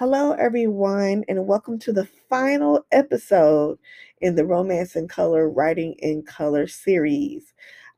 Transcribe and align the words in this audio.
Hello, 0.00 0.32
everyone, 0.32 1.26
and 1.28 1.46
welcome 1.46 1.78
to 1.80 1.92
the 1.92 2.06
final 2.30 2.86
episode 2.90 3.78
in 4.22 4.34
the 4.34 4.46
Romance 4.46 4.96
in 4.96 5.08
Color 5.08 5.50
Writing 5.50 5.94
in 5.98 6.22
Color 6.22 6.68
series. 6.68 7.52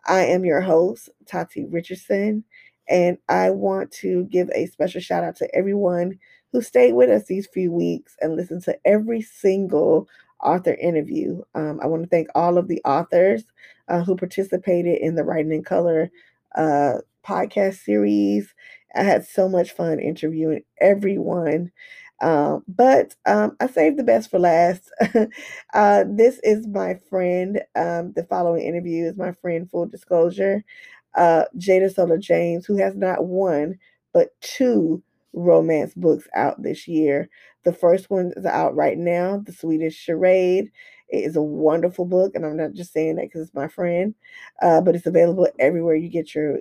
I 0.08 0.22
am 0.24 0.44
your 0.44 0.60
host, 0.60 1.10
Tati 1.26 1.64
Richardson, 1.64 2.42
and 2.88 3.18
I 3.28 3.50
want 3.50 3.92
to 4.00 4.24
give 4.32 4.50
a 4.52 4.66
special 4.66 5.00
shout 5.00 5.22
out 5.22 5.36
to 5.36 5.54
everyone 5.54 6.18
who 6.50 6.60
stayed 6.60 6.94
with 6.94 7.08
us 7.08 7.26
these 7.26 7.46
few 7.46 7.70
weeks 7.70 8.16
and 8.20 8.34
listened 8.34 8.64
to 8.64 8.76
every 8.84 9.22
single 9.22 10.08
author 10.42 10.74
interview. 10.74 11.40
Um, 11.54 11.78
I 11.80 11.86
want 11.86 12.02
to 12.02 12.08
thank 12.08 12.26
all 12.34 12.58
of 12.58 12.66
the 12.66 12.82
authors 12.84 13.44
uh, 13.86 14.02
who 14.02 14.16
participated 14.16 14.98
in 14.98 15.14
the 15.14 15.22
Writing 15.22 15.52
in 15.52 15.62
Color 15.62 16.10
uh, 16.56 16.94
podcast 17.24 17.76
series. 17.84 18.52
I 18.94 19.02
had 19.04 19.26
so 19.26 19.48
much 19.48 19.72
fun 19.72 20.00
interviewing 20.00 20.62
everyone. 20.80 21.72
Um, 22.20 22.62
but 22.68 23.16
um, 23.26 23.56
I 23.60 23.66
saved 23.66 23.98
the 23.98 24.04
best 24.04 24.30
for 24.30 24.38
last. 24.38 24.90
uh, 25.74 26.04
this 26.08 26.38
is 26.44 26.66
my 26.68 26.94
friend. 27.10 27.60
Um, 27.74 28.12
the 28.14 28.24
following 28.28 28.62
interview 28.62 29.06
is 29.06 29.16
my 29.16 29.32
friend, 29.32 29.68
full 29.68 29.86
disclosure, 29.86 30.64
uh, 31.14 31.44
Jadesola 31.56 32.20
James, 32.20 32.64
who 32.66 32.76
has 32.76 32.94
not 32.96 33.24
one, 33.26 33.78
but 34.12 34.28
two 34.40 35.02
romance 35.32 35.94
books 35.94 36.26
out 36.34 36.62
this 36.62 36.86
year. 36.86 37.28
The 37.64 37.72
first 37.72 38.10
one 38.10 38.32
is 38.36 38.46
out 38.46 38.74
right 38.74 38.98
now, 38.98 39.38
The 39.44 39.52
Sweetest 39.52 39.98
Charade. 39.98 40.70
It 41.08 41.24
is 41.24 41.36
a 41.36 41.42
wonderful 41.42 42.04
book, 42.06 42.32
and 42.34 42.44
I'm 42.46 42.56
not 42.56 42.72
just 42.72 42.92
saying 42.92 43.16
that 43.16 43.26
because 43.26 43.42
it's 43.42 43.54
my 43.54 43.68
friend, 43.68 44.14
uh, 44.62 44.80
but 44.80 44.96
it's 44.96 45.06
available 45.06 45.48
everywhere 45.58 45.94
you 45.94 46.08
get 46.08 46.34
your 46.34 46.60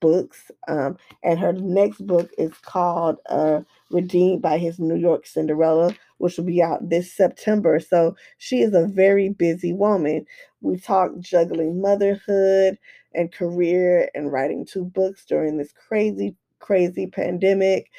books. 0.00 0.50
Um, 0.68 0.96
and 1.22 1.38
her 1.38 1.52
next 1.52 2.06
book 2.06 2.30
is 2.38 2.52
called 2.62 3.16
uh, 3.28 3.60
Redeemed 3.90 4.42
by 4.42 4.58
His 4.58 4.78
New 4.78 4.96
York 4.96 5.26
Cinderella, 5.26 5.94
which 6.18 6.36
will 6.36 6.44
be 6.44 6.62
out 6.62 6.88
this 6.88 7.12
September. 7.12 7.80
So 7.80 8.16
she 8.38 8.60
is 8.62 8.74
a 8.74 8.86
very 8.86 9.30
busy 9.30 9.72
woman. 9.72 10.26
We 10.60 10.78
talked 10.78 11.20
juggling 11.20 11.80
motherhood 11.80 12.78
and 13.14 13.32
career 13.32 14.10
and 14.14 14.32
writing 14.32 14.66
two 14.66 14.84
books 14.84 15.24
during 15.26 15.56
this 15.56 15.72
crazy, 15.72 16.36
crazy 16.58 17.06
pandemic. 17.06 17.90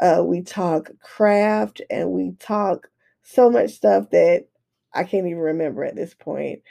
Uh, 0.00 0.22
we 0.24 0.42
talk 0.42 0.90
craft 1.00 1.80
and 1.90 2.10
we 2.10 2.32
talk 2.38 2.88
so 3.22 3.50
much 3.50 3.70
stuff 3.70 4.10
that 4.10 4.46
I 4.94 5.04
can't 5.04 5.26
even 5.26 5.38
remember 5.38 5.84
at 5.84 5.96
this 5.96 6.14
point. 6.14 6.62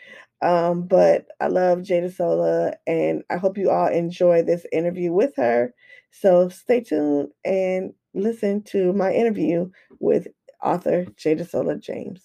Um, 0.41 0.87
but 0.87 1.25
I 1.41 1.47
love 1.47 1.79
Jadesola, 1.79 2.75
and 2.87 3.23
I 3.29 3.37
hope 3.37 3.57
you 3.57 3.69
all 3.69 3.87
enjoy 3.87 4.41
this 4.43 4.65
interview 4.71 5.11
with 5.11 5.35
her. 5.37 5.73
So 6.11 6.49
stay 6.49 6.81
tuned 6.81 7.29
and 7.43 7.93
listen 8.13 8.63
to 8.63 8.93
my 8.93 9.13
interview 9.13 9.69
with 9.99 10.27
author 10.63 11.05
Jadesola 11.17 11.79
James. 11.79 12.21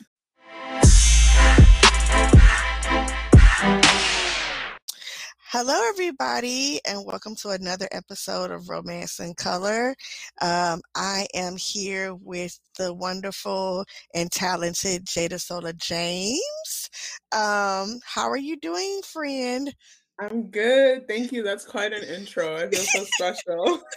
Hello, 5.57 5.81
everybody, 5.89 6.81
and 6.85 7.07
welcome 7.07 7.37
to 7.37 7.51
another 7.51 7.87
episode 7.93 8.51
of 8.51 8.69
Romance 8.69 9.21
in 9.21 9.35
Color. 9.35 9.95
Um, 10.43 10.81
I 10.97 11.29
am 11.33 11.57
here 11.57 12.13
with 12.13 12.59
the 12.77 12.93
wonderful 12.93 13.85
and 14.17 14.33
talented 14.33 15.07
Jadesola 15.07 15.77
James. 15.77 16.91
Um, 17.31 18.01
how 18.05 18.29
are 18.29 18.37
you 18.37 18.57
doing, 18.57 19.01
friend? 19.05 19.73
I'm 20.19 20.51
good. 20.51 21.07
Thank 21.07 21.31
you. 21.31 21.45
That's 21.45 21.65
quite 21.65 21.93
an 21.93 22.03
intro. 22.03 22.57
I 22.57 22.69
feel 22.69 22.83
so 22.83 23.05
special. 23.05 23.81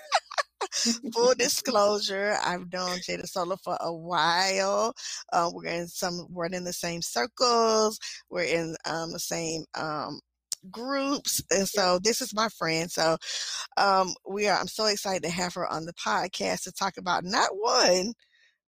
Full 1.14 1.33
disclosure, 1.39 2.38
I've 2.44 2.71
known 2.71 2.99
Jadesola 2.99 3.58
for 3.64 3.77
a 3.80 3.92
while. 3.92 4.94
Uh, 5.33 5.49
we're 5.52 5.66
in 5.66 5.88
some, 5.88 6.27
we're 6.30 6.45
in 6.45 6.64
the 6.64 6.73
same 6.73 7.02
circles. 7.02 7.98
We're 8.30 8.43
in 8.43 8.76
um, 8.86 9.11
the 9.11 9.20
same 9.20 9.65
um, 9.73 10.20
groups 10.71 11.41
and 11.51 11.67
so 11.67 11.99
this 12.03 12.21
is 12.21 12.33
my 12.33 12.49
friend 12.49 12.91
so 12.91 13.17
um 13.77 14.13
we 14.29 14.47
are 14.47 14.57
i'm 14.57 14.67
so 14.67 14.85
excited 14.85 15.23
to 15.23 15.29
have 15.29 15.53
her 15.53 15.67
on 15.67 15.85
the 15.85 15.93
podcast 15.93 16.63
to 16.63 16.71
talk 16.71 16.97
about 16.97 17.23
not 17.23 17.49
one 17.53 18.13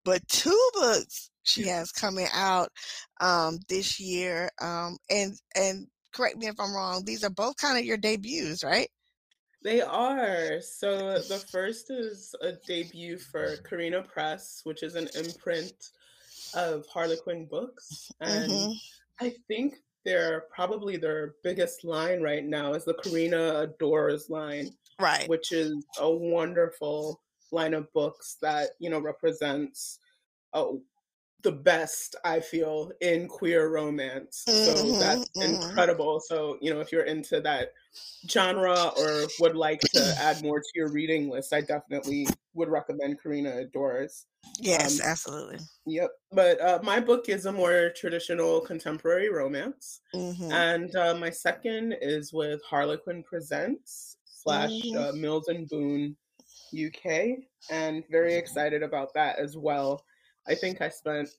but 0.06 0.26
two 0.28 0.70
books 0.74 1.30
she 1.44 1.64
has 1.68 1.92
coming 1.92 2.28
out 2.34 2.70
um 3.22 3.60
this 3.68 4.00
year 4.00 4.50
um 4.62 4.98
and 5.10 5.34
and 5.56 5.88
correct 6.14 6.38
me 6.38 6.48
if 6.48 6.60
i'm 6.60 6.74
wrong 6.74 7.04
these 7.06 7.24
are 7.24 7.30
both 7.30 7.56
kind 7.58 7.78
of 7.78 7.86
your 7.86 7.98
debuts 7.98 8.64
right? 8.64 8.90
They 9.62 9.82
are 9.82 10.62
so 10.62 11.20
the 11.20 11.44
first 11.52 11.92
is 11.92 12.34
a 12.42 12.54
debut 12.66 13.18
for 13.18 13.58
carina 13.58 14.02
press 14.02 14.62
which 14.64 14.84
is 14.84 14.96
an 14.96 15.10
imprint 15.16 15.74
of 16.54 16.86
harlequin 16.88 17.46
books 17.46 18.10
and 18.22 18.50
mm-hmm. 18.52 18.72
i 19.20 19.34
think 19.50 19.76
their 20.06 20.46
probably 20.54 20.98
their 20.98 21.36
biggest 21.44 21.84
line 21.84 22.22
right 22.22 22.46
now 22.46 22.74
is 22.74 22.86
the 22.86 22.94
Carina 22.96 23.60
Adores 23.60 24.30
line, 24.30 24.72
right? 25.00 25.28
Which 25.28 25.52
is 25.52 25.86
a 26.00 26.10
wonderful 26.10 27.22
line 27.52 27.74
of 27.74 27.92
books 27.94 28.38
that 28.42 28.72
you 28.80 28.90
know 28.90 29.00
represents 29.00 30.00
oh, 30.54 30.82
the 31.42 31.52
best 31.52 32.16
I 32.26 32.40
feel 32.40 32.92
in 33.02 33.28
queer 33.28 33.70
romance. 33.70 34.44
Mm-hmm, 34.48 34.66
so 34.66 35.00
that's 35.00 35.30
mm-hmm. 35.30 35.54
incredible. 35.54 36.20
So 36.20 36.58
you 36.62 36.74
know 36.74 36.80
if 36.80 36.92
you're 36.92 37.06
into 37.06 37.42
that 37.42 37.74
genre 38.30 38.92
or 38.98 39.26
would 39.40 39.56
like 39.56 39.82
to 39.94 40.16
add 40.20 40.42
more 40.44 40.60
to 40.60 40.70
your 40.76 40.92
reading 40.92 41.30
list, 41.30 41.54
I 41.54 41.62
definitely 41.62 42.28
would 42.54 42.70
recommend 42.70 43.22
Carina 43.22 43.58
Adores. 43.58 44.26
Yes, 44.60 45.00
um, 45.00 45.08
absolutely. 45.08 45.60
Yep. 45.86 46.10
But 46.32 46.62
uh, 46.62 46.80
my 46.84 47.00
book 47.00 47.30
is 47.30 47.46
a 47.46 47.52
more 47.52 47.92
traditional 47.96 48.62
contemporary 48.62 49.30
romance. 49.30 50.02
Mm-hmm. 50.14 50.52
And 50.52 50.96
uh, 50.96 51.16
my 51.16 51.30
second 51.30 51.96
is 52.02 52.34
with 52.34 52.62
Harlequin 52.64 53.24
Presents 53.24 54.18
slash 54.26 54.72
mm-hmm. 54.72 54.98
uh, 54.98 55.12
Mills 55.14 55.48
and 55.48 55.68
Boon 55.68 56.16
UK. 56.74 57.40
And 57.70 58.04
very 58.10 58.36
excited 58.36 58.84
about 58.84 59.14
that 59.14 59.40
as 59.40 59.58
well. 59.58 60.04
I 60.50 60.56
think 60.56 60.82
I 60.82 60.90
spent 60.90 61.30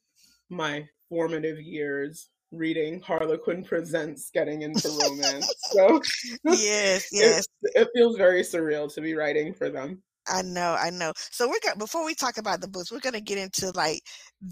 my 0.49 0.87
formative 1.09 1.61
years 1.61 2.31
reading 2.53 3.01
Harlequin 3.01 3.65
Presents 3.65 4.31
getting 4.33 4.63
into 4.63 4.89
romance. 4.89 5.53
so 5.73 6.01
yes, 6.45 7.09
yes. 7.13 7.47
It, 7.63 7.83
it 7.83 7.89
feels 7.95 8.17
very 8.17 8.43
surreal 8.43 8.93
to 8.95 9.01
be 9.01 9.15
writing 9.15 9.53
for 9.53 9.69
them. 9.69 10.03
I 10.29 10.43
know, 10.43 10.77
I 10.79 10.91
know. 10.91 11.13
So 11.17 11.49
we're 11.49 11.61
going 11.63 11.79
before 11.79 12.05
we 12.05 12.15
talk 12.15 12.39
about 12.39 12.61
the 12.61 12.69
books, 12.69 12.93
we're 12.93 13.01
gonna 13.01 13.21
get 13.21 13.39
into 13.39 13.71
like 13.73 14.03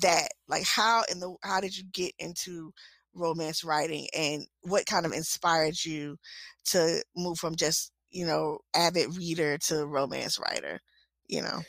that, 0.01 0.29
like 0.49 0.65
how 0.65 1.05
in 1.11 1.21
the 1.21 1.35
how 1.43 1.61
did 1.61 1.77
you 1.77 1.85
get 1.93 2.13
into 2.19 2.73
romance 3.15 3.65
writing 3.65 4.07
and 4.17 4.45
what 4.63 4.87
kind 4.87 5.07
of 5.07 5.13
inspired 5.13 5.75
you 5.85 6.17
to 6.65 7.03
move 7.17 7.39
from 7.39 7.57
just 7.57 7.91
you 8.11 8.25
know 8.27 8.59
avid 8.75 9.17
reader 9.17 9.59
to 9.59 9.87
romance 9.87 10.39
writer, 10.39 10.81
you 11.29 11.43
know. 11.43 11.61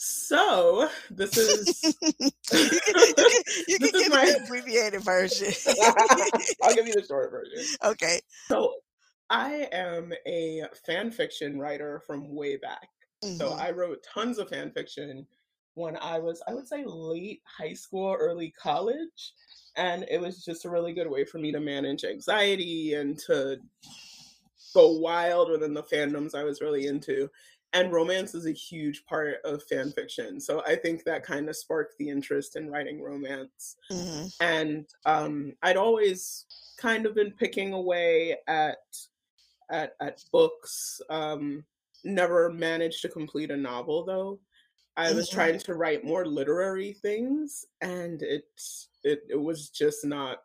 So 0.00 0.88
this 1.10 1.36
is 1.36 1.82
you 2.12 2.12
can, 2.12 2.30
you 2.52 3.14
can, 3.14 3.42
you 3.66 3.78
can 3.78 3.90
give 3.90 4.10
my... 4.12 4.26
the 4.26 4.44
abbreviated 4.44 5.02
version. 5.02 5.48
I'll 6.62 6.74
give 6.74 6.86
you 6.86 6.94
the 6.94 7.04
short 7.04 7.32
version. 7.32 7.66
Okay. 7.84 8.20
So 8.46 8.74
I 9.28 9.68
am 9.72 10.12
a 10.24 10.62
fan 10.86 11.10
fiction 11.10 11.58
writer 11.58 12.00
from 12.06 12.32
way 12.32 12.56
back. 12.58 12.88
Mm-hmm. 13.24 13.38
So 13.38 13.54
I 13.54 13.72
wrote 13.72 14.04
tons 14.14 14.38
of 14.38 14.50
fan 14.50 14.70
fiction 14.70 15.26
when 15.74 15.96
I 16.00 16.20
was, 16.20 16.40
I 16.46 16.54
would 16.54 16.68
say, 16.68 16.84
late 16.86 17.42
high 17.44 17.74
school, 17.74 18.16
early 18.16 18.52
college. 18.52 19.32
And 19.76 20.06
it 20.08 20.20
was 20.20 20.44
just 20.44 20.64
a 20.64 20.70
really 20.70 20.92
good 20.92 21.10
way 21.10 21.24
for 21.24 21.38
me 21.38 21.50
to 21.50 21.58
manage 21.58 22.04
anxiety 22.04 22.94
and 22.94 23.18
to 23.26 23.56
go 24.74 24.92
wild 24.98 25.50
within 25.50 25.74
the 25.74 25.82
fandoms 25.82 26.36
I 26.36 26.44
was 26.44 26.60
really 26.60 26.86
into. 26.86 27.28
And 27.74 27.92
romance 27.92 28.34
is 28.34 28.46
a 28.46 28.52
huge 28.52 29.04
part 29.04 29.36
of 29.44 29.62
fan 29.64 29.92
fiction. 29.92 30.40
So 30.40 30.62
I 30.66 30.74
think 30.74 31.04
that 31.04 31.22
kind 31.22 31.48
of 31.48 31.56
sparked 31.56 31.96
the 31.98 32.08
interest 32.08 32.56
in 32.56 32.70
writing 32.70 33.02
romance. 33.02 33.76
Mm-hmm. 33.92 34.26
And 34.40 34.86
um, 35.04 35.52
I'd 35.62 35.76
always 35.76 36.46
kind 36.78 37.04
of 37.04 37.14
been 37.14 37.32
picking 37.32 37.72
away 37.72 38.36
at 38.46 38.78
at, 39.70 39.92
at 40.00 40.22
books. 40.32 41.00
Um, 41.10 41.64
never 42.04 42.50
managed 42.50 43.02
to 43.02 43.08
complete 43.08 43.50
a 43.50 43.56
novel 43.56 44.04
though. 44.04 44.40
I 44.96 45.12
was 45.12 45.28
mm-hmm. 45.28 45.36
trying 45.36 45.58
to 45.58 45.74
write 45.74 46.04
more 46.04 46.26
literary 46.26 46.94
things 47.02 47.66
and 47.82 48.22
it 48.22 48.44
it 49.04 49.20
it 49.28 49.40
was 49.40 49.68
just 49.68 50.04
not 50.04 50.40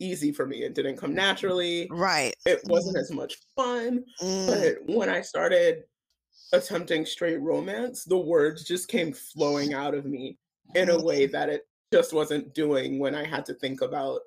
easy 0.00 0.32
for 0.32 0.46
me. 0.46 0.62
It 0.62 0.74
didn't 0.74 0.96
come 0.96 1.14
naturally. 1.14 1.88
Right. 1.90 2.34
It 2.46 2.60
wasn't 2.66 2.96
mm. 2.96 3.00
as 3.00 3.10
much 3.10 3.36
fun. 3.56 4.04
Mm. 4.22 4.46
But 4.46 4.94
when 4.94 5.08
I 5.08 5.20
started 5.20 5.84
attempting 6.52 7.04
straight 7.04 7.40
romance, 7.40 8.04
the 8.04 8.18
words 8.18 8.64
just 8.64 8.88
came 8.88 9.12
flowing 9.12 9.74
out 9.74 9.94
of 9.94 10.04
me 10.04 10.38
in 10.74 10.90
a 10.90 11.02
way 11.02 11.26
that 11.34 11.48
it 11.48 11.66
just 11.92 12.12
wasn't 12.12 12.54
doing 12.54 12.98
when 12.98 13.14
I 13.14 13.24
had 13.24 13.46
to 13.46 13.54
think 13.54 13.80
about 13.80 14.20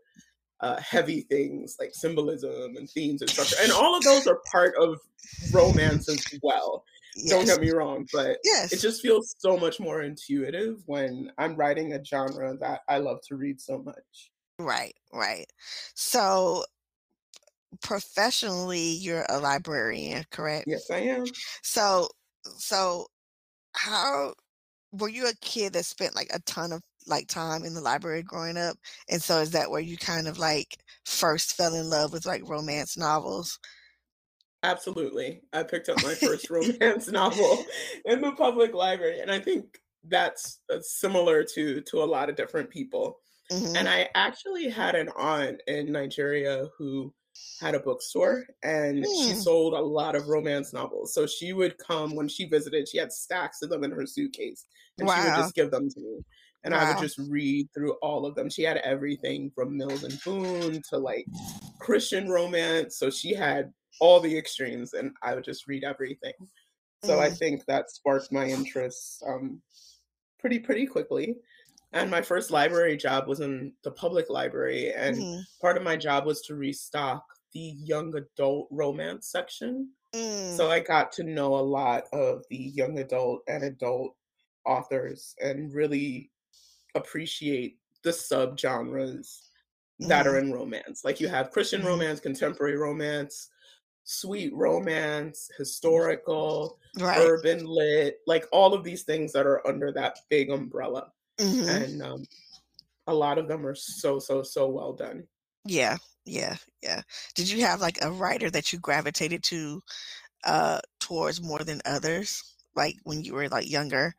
uh, 0.62 0.80
heavy 0.80 1.22
things 1.22 1.78
like 1.80 1.92
symbolism 1.94 2.76
and 2.78 2.90
themes 2.90 3.22
and 3.22 3.30
structure. 3.30 3.56
And 3.62 3.72
all 3.72 3.98
of 3.98 4.04
those 4.04 4.28
are 4.28 4.40
part 4.52 4.74
of 4.80 5.00
romance 5.52 6.08
as 6.08 6.24
well. 6.44 6.84
yes. 7.16 7.30
don't 7.30 7.46
get 7.46 7.60
me 7.60 7.72
wrong, 7.72 8.08
but 8.14 8.38
yes. 8.44 8.72
it 8.72 8.80
just 8.80 9.02
feels 9.02 9.36
so 9.40 9.58
much 9.58 9.80
more 9.80 10.04
intuitive 10.04 10.82
when 10.86 11.32
I'm 11.38 11.56
writing 11.56 11.94
a 11.94 12.06
genre 12.06 12.56
that 12.58 12.82
I 12.88 13.00
love 13.00 13.20
to 13.28 13.36
read 13.36 13.60
so 13.60 13.80
much. 13.80 14.32
Right, 14.60 14.96
right. 15.12 15.48
So 15.96 16.64
professionally 17.82 18.92
you're 18.92 19.26
a 19.30 19.40
librarian, 19.40 20.24
correct? 20.32 20.66
Yes, 20.68 20.90
I 20.90 21.00
am. 21.00 21.26
So 21.64 22.08
so 22.58 23.08
how 23.74 24.34
were 24.92 25.10
you 25.10 25.28
a 25.28 25.36
kid 25.42 25.74
that 25.74 25.86
spent 25.86 26.16
like 26.16 26.30
a 26.34 26.40
ton 26.42 26.72
of 26.72 26.82
like 27.08 27.28
time 27.28 27.64
in 27.64 27.74
the 27.74 27.82
library 27.82 28.24
growing 28.24 28.58
up? 28.58 28.78
And 29.10 29.22
so 29.22 29.40
is 29.40 29.52
that 29.52 29.72
where 29.72 29.82
you 29.82 29.98
kind 29.98 30.28
of 30.28 30.38
like 30.38 30.78
first 31.06 31.56
fell 31.56 31.76
in 31.76 31.90
love 31.90 32.14
with 32.14 32.26
like 32.26 32.48
romance 32.48 32.98
novels? 32.98 33.60
Absolutely. 34.64 35.42
I 35.54 35.64
picked 35.64 35.90
up 35.90 36.04
my 36.04 36.14
first 36.14 36.50
romance 36.50 37.08
novel 37.08 37.66
in 38.06 38.22
the 38.22 38.34
public 38.34 38.74
library 38.74 39.20
and 39.20 39.32
I 39.32 39.40
think 39.40 39.80
that's 40.08 40.60
similar 40.82 41.44
to 41.44 41.82
to 41.82 42.04
a 42.04 42.06
lot 42.06 42.30
of 42.30 42.36
different 42.36 42.70
people. 42.70 43.20
Mm-hmm. 43.52 43.76
And 43.76 43.90
I 43.90 44.10
actually 44.16 44.70
had 44.70 44.96
an 44.96 45.10
aunt 45.16 45.62
in 45.68 45.92
Nigeria 45.92 46.68
who 46.78 47.14
had 47.60 47.76
a 47.76 47.80
bookstore 47.80 48.46
and 48.64 49.04
mm. 49.04 49.24
she 49.24 49.34
hmm. 49.34 49.40
sold 49.40 49.74
a 49.74 49.80
lot 49.80 50.16
of 50.16 50.28
romance 50.28 50.74
novels. 50.74 51.14
So 51.14 51.26
she 51.26 51.54
would 51.54 51.78
come 51.78 52.16
when 52.16 52.28
she 52.28 52.46
visited, 52.46 52.88
she 52.88 52.98
had 52.98 53.12
stacks 53.12 53.62
of 53.62 53.70
them 53.70 53.84
in 53.84 53.92
her 53.92 54.06
suitcase 54.06 54.66
and 54.98 55.08
wow. 55.08 55.16
she 55.16 55.30
would 55.30 55.38
just 55.38 55.56
give 55.56 55.72
them 55.72 55.90
to 55.90 56.00
me. 56.00 56.20
And 56.64 56.74
wow. 56.74 56.82
I 56.82 56.90
would 56.90 57.02
just 57.02 57.18
read 57.18 57.68
through 57.74 57.94
all 58.02 58.26
of 58.26 58.36
them. 58.36 58.50
She 58.50 58.64
had 58.64 58.78
everything 58.78 59.52
from 59.56 59.78
Mills 59.78 60.04
and 60.04 60.20
Boon 60.24 60.82
to 60.90 60.98
like 60.98 61.26
Christian 61.80 62.30
romance. 62.30 62.98
So 62.98 63.10
she 63.10 63.34
had 63.34 63.72
all 64.00 64.20
the 64.20 64.38
extremes 64.38 64.94
and 64.94 65.12
I 65.24 65.36
would 65.36 65.44
just 65.44 65.68
read 65.68 65.84
everything. 65.84 66.34
So 67.04 67.18
mm. 67.18 67.20
I 67.20 67.30
think 67.30 67.66
that 67.66 67.90
sparked 67.90 68.32
my 68.32 68.46
interest 68.46 69.24
um, 69.28 69.62
pretty 70.40 70.60
pretty 70.60 70.86
quickly. 70.86 71.36
And 71.94 72.10
my 72.10 72.22
first 72.22 72.52
library 72.52 72.96
job 72.96 73.28
was 73.28 73.42
in 73.42 73.74
the 73.84 73.92
public 73.92 74.30
library, 74.30 74.94
and 74.94 75.18
mm-hmm. 75.18 75.42
part 75.60 75.76
of 75.76 75.84
my 75.84 75.98
job 75.98 76.26
was 76.26 76.42
to 76.44 76.56
restock 76.56 77.24
the 77.54 77.76
young 77.78 78.16
adult 78.16 78.68
romance 78.72 79.28
section. 79.28 79.90
Mm. 80.16 80.56
So 80.56 80.72
I 80.72 80.80
got 80.80 81.12
to 81.14 81.24
know 81.24 81.56
a 81.56 81.60
lot 81.60 82.06
of 82.14 82.44
the 82.50 82.58
young 82.58 83.00
adult 83.00 83.42
and 83.48 83.64
adult 83.64 84.16
authors 84.66 85.36
and 85.42 85.74
really 85.74 86.32
appreciate 86.96 87.78
the 88.04 88.12
subgenres 88.12 89.42
mm. 90.02 90.08
that 90.08 90.28
are 90.28 90.32
mm-hmm. 90.32 90.48
in 90.48 90.54
romance. 90.54 91.04
Like 91.04 91.20
you 91.20 91.28
have 91.28 91.52
Christian 91.52 91.82
mm. 91.82 91.88
romance, 91.88 92.20
contemporary 92.20 92.78
romance, 92.78 93.50
sweet 94.04 94.54
romance, 94.54 95.50
historical, 95.58 96.80
right. 97.00 97.20
urban 97.20 97.66
lit, 97.66 98.20
like 98.28 98.46
all 98.52 98.74
of 98.74 98.84
these 98.84 99.04
things 99.04 99.32
that 99.34 99.46
are 99.46 99.66
under 99.68 99.92
that 99.94 100.20
big 100.30 100.50
umbrella. 100.50 101.12
Mm-hmm. 101.42 101.70
And 101.70 102.04
um, 102.04 102.24
a 103.08 103.14
lot 103.14 103.38
of 103.38 103.48
them 103.48 103.66
are 103.66 103.76
so, 103.76 104.20
so, 104.20 104.44
so 104.44 104.70
well 104.70 104.94
done. 104.94 105.24
Yeah, 105.66 105.98
yeah, 106.26 106.56
yeah. 106.82 107.02
Did 107.36 107.50
you 107.50 107.62
have 107.62 107.82
like 107.82 107.98
a 108.02 108.12
writer 108.12 108.50
that 108.52 108.72
you 108.72 108.80
gravitated 108.80 109.44
to 109.46 109.82
uh 110.44 110.80
towards 111.00 111.42
more 111.42 111.60
than 111.60 111.82
others? 111.86 112.44
Like 112.76 112.96
when 113.04 113.24
you 113.24 113.34
were 113.34 113.50
like 113.50 113.70
younger, 113.70 114.16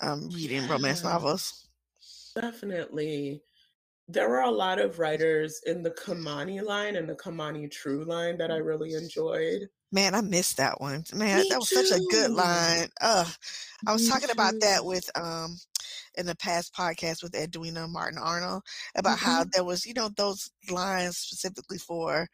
um, 0.00 0.28
reading 0.30 0.68
romance 0.68 1.04
novels? 1.04 1.68
Definitely. 2.34 3.42
There 4.08 4.28
were 4.28 4.40
a 4.40 4.50
lot 4.50 4.78
of 4.78 4.98
writers 4.98 5.60
in 5.66 5.82
the 5.82 5.90
Kimani 5.90 6.62
line 6.62 6.96
and 6.96 7.08
the 7.08 7.14
Kimani 7.14 7.70
True 7.70 8.04
line 8.04 8.36
that 8.38 8.50
I 8.50 8.56
really 8.56 8.94
enjoyed. 8.94 9.68
Man, 9.92 10.14
I 10.14 10.22
missed 10.22 10.56
that 10.56 10.80
one. 10.80 11.04
Man, 11.14 11.36
Me 11.38 11.48
that 11.50 11.58
was 11.58 11.68
too. 11.68 11.84
such 11.84 11.98
a 11.98 12.02
good 12.10 12.30
line. 12.30 12.88
Uh, 13.00 13.28
I 13.86 13.92
was 13.92 14.02
Me 14.02 14.08
talking 14.08 14.28
too. 14.28 14.32
about 14.32 14.54
that 14.60 14.84
with 14.84 15.08
um 15.16 15.56
in 16.16 16.26
the 16.26 16.36
past 16.36 16.74
podcast 16.74 17.22
with 17.22 17.34
Edwina 17.34 17.88
Martin 17.88 18.18
Arnold 18.18 18.62
about 18.96 19.18
mm-hmm. 19.18 19.26
how 19.26 19.44
there 19.44 19.64
was, 19.64 19.86
you 19.86 19.94
know, 19.94 20.10
those 20.16 20.50
lines 20.70 21.16
specifically 21.16 21.78
for 21.78 22.28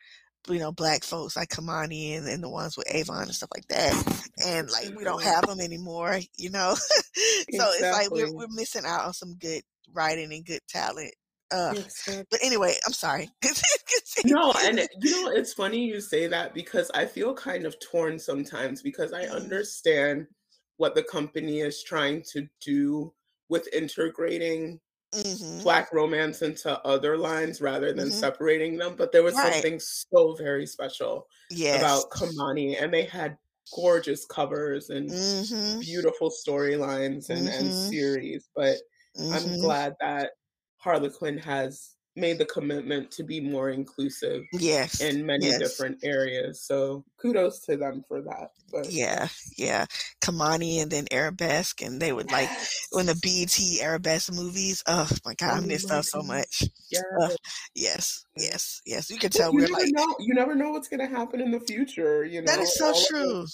you 0.48 0.58
know, 0.58 0.72
black 0.72 1.04
folks 1.04 1.36
like 1.36 1.48
Kimani 1.48 2.16
and, 2.16 2.26
and 2.26 2.42
the 2.42 2.48
ones 2.48 2.76
with 2.76 2.90
Avon 2.90 3.22
and 3.22 3.34
stuff 3.34 3.50
like 3.54 3.66
that. 3.68 4.22
And 4.44 4.70
like 4.70 4.96
we 4.96 5.04
don't 5.04 5.22
have 5.22 5.46
them 5.46 5.60
anymore, 5.60 6.18
you 6.38 6.50
know. 6.50 6.74
so 6.74 6.84
exactly. 7.48 7.58
it's 7.58 7.98
like 7.98 8.10
we're 8.10 8.32
we're 8.32 8.46
missing 8.50 8.84
out 8.86 9.06
on 9.06 9.12
some 9.12 9.34
good 9.36 9.62
writing 9.92 10.32
and 10.32 10.44
good 10.44 10.60
talent. 10.68 11.12
Uh, 11.50 11.72
exactly. 11.76 12.24
But 12.30 12.40
anyway, 12.42 12.74
I'm 12.86 12.92
sorry. 12.92 13.30
no, 14.24 14.52
and 14.64 14.86
you 15.00 15.24
know 15.24 15.32
it's 15.32 15.54
funny 15.54 15.86
you 15.86 16.00
say 16.00 16.26
that 16.26 16.54
because 16.54 16.90
I 16.92 17.06
feel 17.06 17.34
kind 17.34 17.64
of 17.64 17.76
torn 17.80 18.18
sometimes 18.18 18.82
because 18.82 19.12
I 19.12 19.24
mm-hmm. 19.24 19.36
understand 19.36 20.26
what 20.76 20.94
the 20.94 21.02
company 21.02 21.60
is 21.60 21.82
trying 21.82 22.22
to 22.32 22.46
do 22.64 23.12
with 23.48 23.68
integrating 23.72 24.80
mm-hmm. 25.14 25.62
black 25.62 25.92
romance 25.92 26.42
into 26.42 26.78
other 26.86 27.16
lines 27.16 27.60
rather 27.60 27.92
than 27.92 28.08
mm-hmm. 28.08 28.18
separating 28.18 28.76
them. 28.76 28.94
But 28.96 29.12
there 29.12 29.22
was 29.22 29.34
right. 29.34 29.52
something 29.52 29.80
so 29.80 30.34
very 30.34 30.66
special 30.66 31.26
yes. 31.50 31.80
about 31.80 32.10
Kimani, 32.10 32.80
and 32.80 32.92
they 32.92 33.04
had 33.04 33.36
gorgeous 33.74 34.24
covers 34.26 34.90
and 34.90 35.10
mm-hmm. 35.10 35.80
beautiful 35.80 36.30
storylines 36.30 37.30
and, 37.30 37.48
and 37.48 37.68
mm-hmm. 37.68 37.90
series. 37.90 38.48
But 38.54 38.76
I'm 39.18 39.42
mm-hmm. 39.42 39.60
glad 39.60 39.94
that 40.00 40.30
Harlequin 40.78 41.38
has 41.38 41.94
made 42.16 42.38
the 42.38 42.44
commitment 42.46 43.10
to 43.10 43.22
be 43.22 43.40
more 43.40 43.70
inclusive 43.70 44.42
yes 44.52 45.00
in 45.00 45.24
many 45.24 45.46
yes. 45.46 45.58
different 45.58 45.96
areas 46.02 46.62
so 46.62 47.04
kudos 47.20 47.60
to 47.60 47.76
them 47.76 48.04
for 48.08 48.20
that 48.20 48.50
but 48.72 48.90
yeah 48.90 49.28
yeah 49.56 49.84
kimani 50.20 50.82
and 50.82 50.90
then 50.90 51.06
arabesque 51.12 51.80
and 51.82 52.00
they 52.00 52.12
would 52.12 52.30
like 52.32 52.50
when 52.92 53.06
the 53.06 53.14
BET 53.22 53.58
arabesque 53.82 54.32
movies 54.32 54.82
oh 54.86 55.08
my 55.24 55.34
god 55.34 55.62
i 55.62 55.66
miss 55.66 55.82
stuff 55.82 56.04
so 56.04 56.22
much 56.22 56.64
yes. 56.90 57.04
Uh, 57.20 57.28
yes 57.74 58.24
yes 58.36 58.80
yes 58.84 59.10
you 59.10 59.18
can 59.18 59.30
tell 59.30 59.52
you 59.52 59.60
we're 59.60 59.68
like 59.68 59.88
know, 59.88 60.16
you 60.18 60.34
never 60.34 60.54
know 60.54 60.70
what's 60.70 60.88
going 60.88 61.00
to 61.00 61.16
happen 61.16 61.40
in 61.40 61.50
the 61.50 61.60
future 61.60 62.24
you 62.24 62.40
know 62.40 62.46
that 62.46 62.60
is 62.60 62.76
so 62.76 62.92
true 63.08 63.44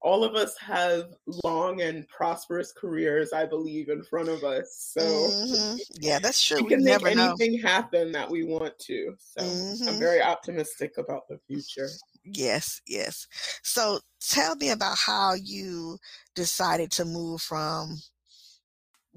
all 0.00 0.22
of 0.22 0.34
us 0.34 0.56
have 0.58 1.06
long 1.44 1.80
and 1.80 2.06
prosperous 2.08 2.72
careers, 2.72 3.32
I 3.32 3.46
believe, 3.46 3.88
in 3.88 4.02
front 4.02 4.28
of 4.28 4.44
us. 4.44 4.92
So 4.94 5.00
mm-hmm. 5.00 5.76
yeah, 6.00 6.18
that's 6.22 6.42
true. 6.44 6.62
We, 6.62 6.68
can 6.70 6.84
make 6.84 7.04
anything 7.04 7.60
know. 7.60 7.68
happen 7.68 8.12
that 8.12 8.30
we 8.30 8.44
want 8.44 8.78
to. 8.80 9.14
So 9.18 9.42
mm-hmm. 9.42 9.88
I'm 9.88 9.98
very 9.98 10.22
optimistic 10.22 10.98
about 10.98 11.28
the 11.28 11.38
future. 11.46 11.88
Yes, 12.24 12.80
yes. 12.86 13.26
So 13.62 13.98
tell 14.20 14.54
me 14.56 14.70
about 14.70 14.96
how 14.98 15.34
you 15.34 15.98
decided 16.34 16.90
to 16.92 17.04
move 17.04 17.40
from 17.40 17.96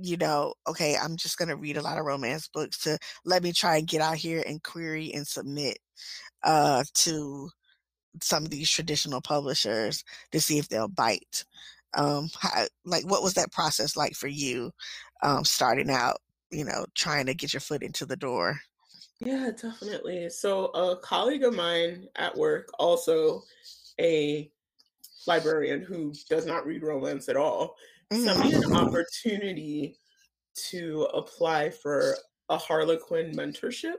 you 0.04 0.18
know, 0.18 0.54
okay, 0.68 0.96
I'm 1.00 1.16
just 1.16 1.38
going 1.38 1.50
to 1.50 1.56
read 1.56 1.78
a 1.78 1.82
lot 1.82 2.00
of 2.00 2.06
romance 2.06 2.48
books 2.48 2.80
to 2.84 2.98
let 3.24 3.44
me 3.44 3.54
try 3.54 3.78
and 3.78 3.86
get 3.86 4.02
out 4.02 4.16
here 4.16 4.42
and 4.48 4.64
query 4.64 5.14
and 5.14 5.28
submit 5.28 5.78
uh 6.44 6.84
to 6.96 7.50
some 8.22 8.44
of 8.44 8.50
these 8.50 8.70
traditional 8.70 9.22
publishers 9.22 10.04
to 10.32 10.42
see 10.42 10.58
if 10.58 10.68
they'll 10.68 10.88
bite. 10.88 11.46
Um, 11.94 12.30
how, 12.40 12.66
like, 12.86 13.06
what 13.06 13.24
was 13.24 13.34
that 13.36 13.52
process 13.52 13.96
like 13.96 14.14
for 14.14 14.28
you, 14.28 14.72
um, 15.24 15.44
starting 15.44 15.90
out? 15.90 16.18
You 16.50 16.66
know, 16.66 16.86
trying 16.96 17.28
to 17.28 17.34
get 17.34 17.54
your 17.54 17.62
foot 17.62 17.84
into 17.84 18.06
the 18.06 18.18
door. 18.18 18.60
Yeah, 19.20 19.52
definitely. 19.52 20.30
So, 20.30 20.66
a 20.68 20.98
colleague 20.98 21.44
of 21.44 21.54
mine 21.54 22.08
at 22.16 22.36
work, 22.36 22.70
also 22.80 23.44
a 24.00 24.52
librarian 25.28 25.82
who 25.82 26.14
does 26.30 26.46
not 26.46 26.66
read 26.66 26.84
romance 26.84 27.30
at 27.30 27.38
all, 27.38 27.76
mm. 28.12 28.24
sent 28.24 28.40
me 28.40 28.54
an 28.54 28.64
mm. 28.64 28.76
opportunity 28.76 29.98
to 30.70 31.04
apply 31.14 31.70
for 31.70 32.16
a 32.50 32.58
Harlequin 32.58 33.34
mentorship. 33.34 33.98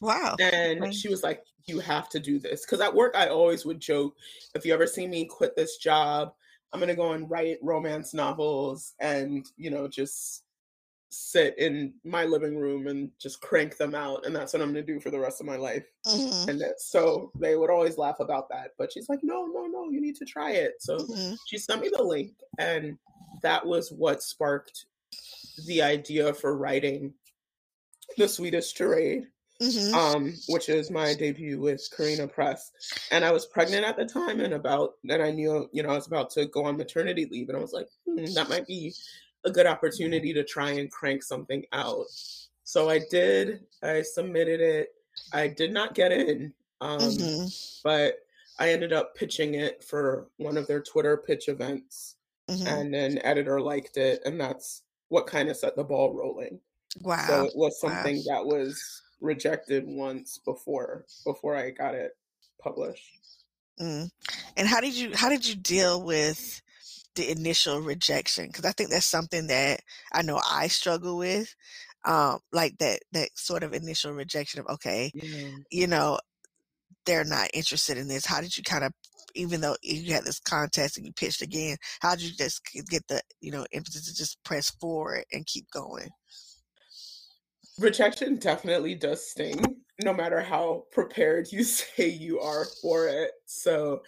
Wow. 0.00 0.36
And 0.40 0.94
she 0.94 1.08
was 1.08 1.22
like, 1.22 1.42
You 1.66 1.80
have 1.80 2.08
to 2.10 2.20
do 2.20 2.38
this. 2.38 2.64
Because 2.64 2.80
at 2.80 2.94
work, 2.94 3.14
I 3.16 3.28
always 3.28 3.64
would 3.64 3.80
joke 3.80 4.14
if 4.54 4.64
you 4.64 4.74
ever 4.74 4.86
see 4.86 5.06
me 5.06 5.26
quit 5.26 5.56
this 5.56 5.76
job, 5.76 6.32
I'm 6.72 6.80
going 6.80 6.88
to 6.88 6.94
go 6.94 7.12
and 7.12 7.30
write 7.30 7.58
romance 7.62 8.14
novels 8.14 8.94
and, 9.00 9.46
you 9.56 9.70
know, 9.70 9.88
just 9.88 10.44
sit 11.12 11.58
in 11.58 11.92
my 12.04 12.24
living 12.24 12.56
room 12.56 12.86
and 12.86 13.10
just 13.20 13.40
crank 13.40 13.76
them 13.76 13.96
out. 13.96 14.24
And 14.24 14.34
that's 14.34 14.52
what 14.52 14.62
I'm 14.62 14.72
going 14.72 14.86
to 14.86 14.92
do 14.92 15.00
for 15.00 15.10
the 15.10 15.18
rest 15.18 15.40
of 15.40 15.46
my 15.46 15.56
life. 15.56 15.84
Mm-hmm. 16.06 16.48
And 16.48 16.62
so 16.78 17.32
they 17.38 17.56
would 17.56 17.70
always 17.70 17.98
laugh 17.98 18.20
about 18.20 18.48
that. 18.50 18.70
But 18.78 18.92
she's 18.92 19.08
like, 19.08 19.20
No, 19.22 19.46
no, 19.46 19.66
no, 19.66 19.90
you 19.90 20.00
need 20.00 20.16
to 20.16 20.24
try 20.24 20.52
it. 20.52 20.74
So 20.80 20.96
mm-hmm. 20.96 21.34
she 21.46 21.58
sent 21.58 21.82
me 21.82 21.90
the 21.94 22.02
link. 22.02 22.32
And 22.58 22.96
that 23.42 23.64
was 23.64 23.90
what 23.90 24.22
sparked 24.22 24.86
the 25.66 25.82
idea 25.82 26.32
for 26.32 26.56
writing 26.56 27.12
the 28.16 28.28
Sweetest 28.28 28.76
Charade 28.76 29.26
mm-hmm. 29.60 29.94
um, 29.94 30.34
which 30.48 30.68
is 30.68 30.90
my 30.90 31.14
debut 31.14 31.60
with 31.60 31.86
Carina 31.94 32.26
Press. 32.26 32.72
And 33.10 33.24
I 33.24 33.30
was 33.30 33.46
pregnant 33.46 33.84
at 33.84 33.96
the 33.96 34.06
time, 34.06 34.40
and 34.40 34.54
about 34.54 34.94
and 35.08 35.22
I 35.22 35.30
knew 35.30 35.68
you 35.72 35.82
know 35.82 35.90
I 35.90 35.94
was 35.94 36.06
about 36.06 36.30
to 36.30 36.46
go 36.46 36.64
on 36.64 36.76
maternity 36.76 37.26
leave, 37.30 37.48
and 37.48 37.58
I 37.58 37.60
was 37.60 37.72
like, 37.72 37.88
hmm, 38.06 38.24
that 38.34 38.48
might 38.48 38.66
be 38.66 38.94
a 39.44 39.50
good 39.50 39.66
opportunity 39.66 40.32
to 40.34 40.44
try 40.44 40.70
and 40.70 40.90
crank 40.90 41.22
something 41.22 41.64
out. 41.72 42.06
So 42.64 42.88
I 42.88 43.00
did. 43.10 43.60
I 43.82 44.02
submitted 44.02 44.60
it. 44.60 44.88
I 45.32 45.48
did 45.48 45.72
not 45.72 45.94
get 45.94 46.12
in, 46.12 46.52
um, 46.80 47.00
mm-hmm. 47.00 47.46
but 47.82 48.18
I 48.58 48.70
ended 48.70 48.92
up 48.92 49.14
pitching 49.14 49.54
it 49.54 49.82
for 49.82 50.28
one 50.36 50.56
of 50.56 50.66
their 50.66 50.82
Twitter 50.82 51.16
pitch 51.16 51.48
events, 51.48 52.16
mm-hmm. 52.48 52.66
and 52.66 52.94
an 52.94 53.24
editor 53.24 53.60
liked 53.60 53.96
it, 53.96 54.22
and 54.24 54.40
that's 54.40 54.82
what 55.08 55.26
kind 55.26 55.48
of 55.48 55.56
set 55.56 55.76
the 55.76 55.84
ball 55.84 56.14
rolling. 56.14 56.60
Wow! 57.02 57.24
So 57.26 57.44
it 57.44 57.52
was 57.54 57.80
something 57.80 58.16
wow. 58.16 58.22
that 58.36 58.46
was 58.46 59.02
rejected 59.20 59.84
once 59.86 60.38
before 60.38 61.04
before 61.24 61.56
I 61.56 61.70
got 61.70 61.94
it 61.94 62.12
published. 62.60 63.20
Mm. 63.80 64.10
And 64.56 64.68
how 64.68 64.80
did 64.80 64.94
you 64.94 65.12
how 65.14 65.28
did 65.28 65.46
you 65.46 65.54
deal 65.54 66.02
with 66.02 66.60
the 67.14 67.30
initial 67.30 67.80
rejection? 67.80 68.46
Because 68.46 68.64
I 68.64 68.72
think 68.72 68.90
that's 68.90 69.06
something 69.06 69.46
that 69.48 69.80
I 70.12 70.22
know 70.22 70.40
I 70.48 70.68
struggle 70.68 71.16
with. 71.16 71.54
Um, 72.04 72.38
like 72.50 72.78
that 72.78 73.00
that 73.12 73.28
sort 73.34 73.62
of 73.62 73.74
initial 73.74 74.12
rejection 74.12 74.60
of 74.60 74.66
okay, 74.66 75.10
yeah. 75.14 75.50
you 75.70 75.86
know, 75.86 76.18
they're 77.04 77.24
not 77.24 77.50
interested 77.52 77.98
in 77.98 78.08
this. 78.08 78.24
How 78.24 78.40
did 78.40 78.56
you 78.56 78.62
kind 78.62 78.84
of 78.84 78.92
even 79.34 79.60
though 79.60 79.76
you 79.82 80.12
had 80.12 80.24
this 80.24 80.40
contest 80.40 80.96
and 80.96 81.06
you 81.06 81.12
pitched 81.12 81.42
again, 81.42 81.76
how 82.00 82.14
did 82.14 82.24
you 82.24 82.32
just 82.36 82.62
get 82.88 83.06
the 83.08 83.20
you 83.40 83.50
know 83.50 83.66
emphasis 83.72 84.06
to 84.06 84.14
just 84.14 84.42
press 84.44 84.70
forward 84.70 85.24
and 85.32 85.46
keep 85.46 85.70
going? 85.70 86.08
Rejection 87.80 88.36
definitely 88.36 88.94
does 88.94 89.28
sting 89.28 89.60
no 90.02 90.12
matter 90.12 90.40
how 90.40 90.84
prepared 90.92 91.50
you 91.50 91.64
say 91.64 92.08
you 92.08 92.38
are 92.40 92.66
for 92.80 93.08
it 93.08 93.32
so 93.46 94.00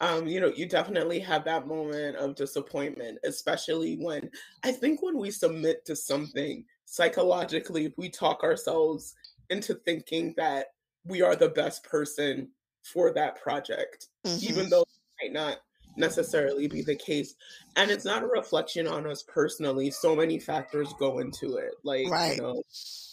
um, 0.00 0.28
you 0.28 0.40
know, 0.40 0.52
you 0.54 0.66
definitely 0.66 1.18
have 1.20 1.44
that 1.44 1.66
moment 1.66 2.16
of 2.16 2.36
disappointment, 2.36 3.18
especially 3.24 3.96
when 3.96 4.30
I 4.62 4.70
think 4.70 5.02
when 5.02 5.18
we 5.18 5.30
submit 5.30 5.84
to 5.86 5.96
something 5.96 6.64
psychologically, 6.84 7.92
we 7.96 8.08
talk 8.08 8.44
ourselves 8.44 9.14
into 9.50 9.74
thinking 9.74 10.34
that 10.36 10.66
we 11.04 11.22
are 11.22 11.34
the 11.34 11.48
best 11.48 11.82
person 11.82 12.48
for 12.82 13.12
that 13.14 13.42
project, 13.42 14.08
mm-hmm. 14.24 14.50
even 14.50 14.70
though 14.70 14.82
it 14.82 15.24
might 15.24 15.32
not 15.32 15.58
necessarily 15.96 16.68
be 16.68 16.82
the 16.82 16.94
case. 16.94 17.34
And 17.74 17.90
it's 17.90 18.04
not 18.04 18.22
a 18.22 18.26
reflection 18.26 18.86
on 18.86 19.04
us 19.04 19.24
personally. 19.24 19.90
So 19.90 20.14
many 20.14 20.38
factors 20.38 20.94
go 21.00 21.18
into 21.18 21.56
it. 21.56 21.72
Like, 21.82 22.08
right. 22.08 22.36
you 22.36 22.42
know, 22.42 22.62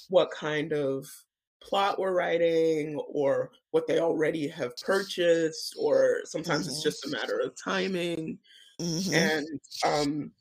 what 0.09 0.31
kind 0.31 0.73
of 0.73 1.05
plot 1.61 1.99
we're 1.99 2.13
writing 2.13 2.95
or 3.07 3.51
what 3.71 3.87
they 3.87 3.99
already 3.99 4.47
have 4.47 4.75
purchased 4.77 5.75
or 5.79 6.19
sometimes 6.25 6.63
mm-hmm. 6.63 6.71
it's 6.71 6.83
just 6.83 7.05
a 7.05 7.09
matter 7.09 7.39
of 7.43 7.53
timing 7.61 8.37
mm-hmm. 8.79 9.13
and 9.13 9.47
um 9.85 10.31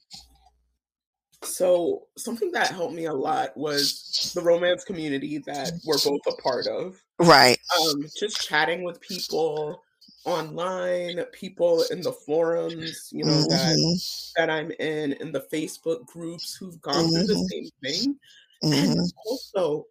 so 1.43 2.07
something 2.17 2.51
that 2.53 2.69
helped 2.69 2.95
me 2.95 3.07
a 3.07 3.13
lot 3.13 3.57
was 3.57 4.33
the 4.35 4.41
romance 4.41 4.85
community 4.85 5.39
that 5.47 5.73
we're 5.87 5.99
both 6.05 6.21
a 6.27 6.43
part 6.43 6.67
of 6.67 7.01
right 7.19 7.59
um 7.81 8.03
just 8.19 8.47
chatting 8.47 8.83
with 8.83 9.01
people 9.01 9.83
online 10.25 11.23
people 11.33 11.85
in 11.91 12.01
the 12.01 12.13
forums 12.13 13.11
you 13.13 13.25
know 13.25 13.31
mm-hmm. 13.31 13.51
that 13.51 14.01
that 14.37 14.51
i'm 14.51 14.71
in 14.79 15.13
in 15.15 15.33
the 15.33 15.45
facebook 15.53 16.05
groups 16.07 16.57
who've 16.59 16.81
gone 16.81 17.11
through 17.11 17.27
the 17.27 17.35
mm-hmm. 17.35 17.47
same 17.47 17.69
thing 17.83 18.17
Mm-hmm. 18.65 18.93
And 18.93 19.13
also, 19.27 19.87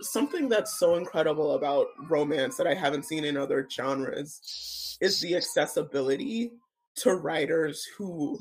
something 0.00 0.48
that's 0.48 0.78
so 0.78 0.96
incredible 0.96 1.52
about 1.52 1.86
romance 2.08 2.56
that 2.56 2.66
I 2.66 2.74
haven't 2.74 3.04
seen 3.04 3.24
in 3.24 3.36
other 3.36 3.66
genres 3.70 4.98
is 5.00 5.20
the 5.20 5.36
accessibility 5.36 6.52
to 6.96 7.14
writers 7.14 7.86
who 7.96 8.38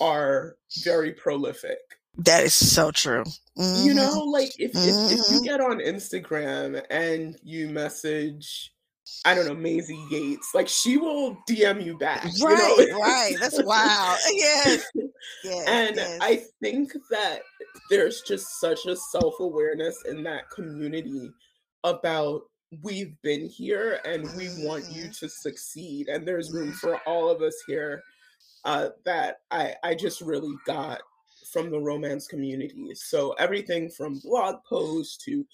are 0.00 0.56
very 0.84 1.12
prolific. 1.12 1.78
That 2.18 2.42
is 2.42 2.54
so 2.54 2.90
true. 2.90 3.24
Mm-hmm. 3.56 3.86
You 3.86 3.94
know, 3.94 4.24
like 4.24 4.58
if, 4.58 4.72
mm-hmm. 4.72 4.88
if, 4.88 5.12
if 5.12 5.30
you 5.30 5.36
mm-hmm. 5.36 5.44
get 5.44 5.60
on 5.60 5.78
Instagram 5.78 6.82
and 6.90 7.38
you 7.42 7.68
message 7.68 8.72
I 9.24 9.34
don't 9.34 9.46
know, 9.46 9.54
Maisie 9.54 10.02
Yates. 10.10 10.54
Like 10.54 10.68
she 10.68 10.96
will 10.96 11.36
DM 11.48 11.84
you 11.84 11.98
back. 11.98 12.24
Right, 12.42 12.74
you 12.78 12.88
know? 12.90 12.98
right. 12.98 13.34
That's 13.40 13.62
wild. 13.62 14.18
yes. 14.32 14.86
yes. 15.44 15.68
And 15.68 15.96
yes. 15.96 16.18
I 16.20 16.42
think 16.62 16.92
that 17.10 17.40
there's 17.90 18.22
just 18.22 18.60
such 18.60 18.86
a 18.86 18.96
self-awareness 18.96 20.04
in 20.08 20.22
that 20.24 20.50
community 20.50 21.30
about 21.84 22.42
we've 22.82 23.14
been 23.22 23.48
here 23.48 24.00
and 24.04 24.24
we 24.36 24.48
want 24.64 24.84
you 24.90 25.04
mm-hmm. 25.04 25.10
to 25.12 25.28
succeed. 25.28 26.08
And 26.08 26.26
there's 26.26 26.52
room 26.52 26.72
for 26.72 26.98
all 27.06 27.30
of 27.30 27.42
us 27.42 27.54
here 27.66 28.02
uh, 28.64 28.90
that 29.04 29.40
I, 29.50 29.74
I 29.82 29.94
just 29.94 30.20
really 30.20 30.54
got 30.66 31.00
from 31.52 31.70
the 31.70 31.80
romance 31.80 32.26
community. 32.26 32.94
So 32.94 33.32
everything 33.32 33.88
from 33.90 34.20
blog 34.20 34.56
posts 34.68 35.16
to 35.24 35.46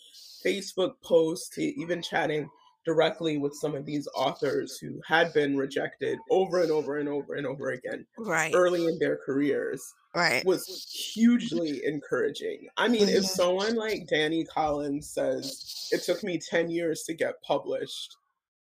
Facebook 0.44 0.94
posts 1.02 1.48
to 1.50 1.62
even 1.62 2.02
chatting 2.02 2.48
directly 2.84 3.38
with 3.38 3.54
some 3.54 3.74
of 3.74 3.86
these 3.86 4.06
authors 4.14 4.78
who 4.78 5.00
had 5.06 5.32
been 5.32 5.56
rejected 5.56 6.18
over 6.30 6.62
and 6.62 6.70
over 6.70 6.98
and 6.98 7.08
over 7.08 7.34
and 7.34 7.46
over 7.46 7.70
again 7.70 8.06
right 8.18 8.52
early 8.54 8.86
in 8.86 8.98
their 8.98 9.18
careers 9.24 9.94
right 10.14 10.44
was 10.44 10.86
hugely 11.14 11.82
encouraging 11.84 12.68
i 12.76 12.86
mean 12.88 13.06
mm-hmm. 13.06 13.16
if 13.16 13.24
someone 13.24 13.74
like 13.74 14.06
Dani 14.12 14.46
Collins 14.46 15.10
says 15.10 15.88
it 15.92 16.02
took 16.02 16.22
me 16.22 16.38
10 16.38 16.70
years 16.70 17.02
to 17.04 17.14
get 17.14 17.40
published 17.42 18.16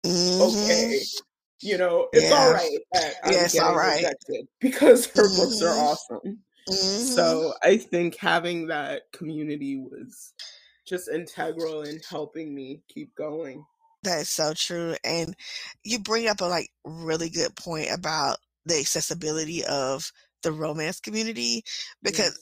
mm-hmm. 0.05 0.41
okay 0.41 0.99
you 1.61 1.77
know 1.77 2.07
it's 2.13 2.29
yeah. 2.29 2.35
all 2.35 2.53
right 2.53 2.77
that 2.93 3.13
I'm 3.23 3.33
yeah, 3.33 3.45
it's 3.45 3.59
all 3.59 3.75
right 3.75 3.97
rejected 3.97 4.47
because 4.59 5.07
her 5.15 5.23
mm-hmm. 5.23 5.41
books 5.41 5.61
are 5.61 5.67
mm-hmm. 5.67 5.79
awesome 5.79 6.39
so 6.69 7.23
mm-hmm. 7.23 7.69
i 7.69 7.77
think 7.77 8.17
having 8.17 8.67
that 8.67 9.03
community 9.13 9.77
was 9.77 10.33
just 10.87 11.09
integral 11.09 11.83
in 11.83 11.99
helping 12.09 12.53
me 12.53 12.81
keep 12.87 13.13
going 13.15 13.63
that 14.03 14.21
is 14.21 14.29
so 14.29 14.53
true. 14.53 14.95
And 15.03 15.35
you 15.83 15.99
bring 15.99 16.27
up 16.27 16.41
a 16.41 16.45
like 16.45 16.69
really 16.85 17.29
good 17.29 17.55
point 17.55 17.89
about 17.91 18.37
the 18.65 18.79
accessibility 18.79 19.63
of 19.65 20.11
the 20.43 20.51
romance 20.51 20.99
community 20.99 21.63
because 22.03 22.37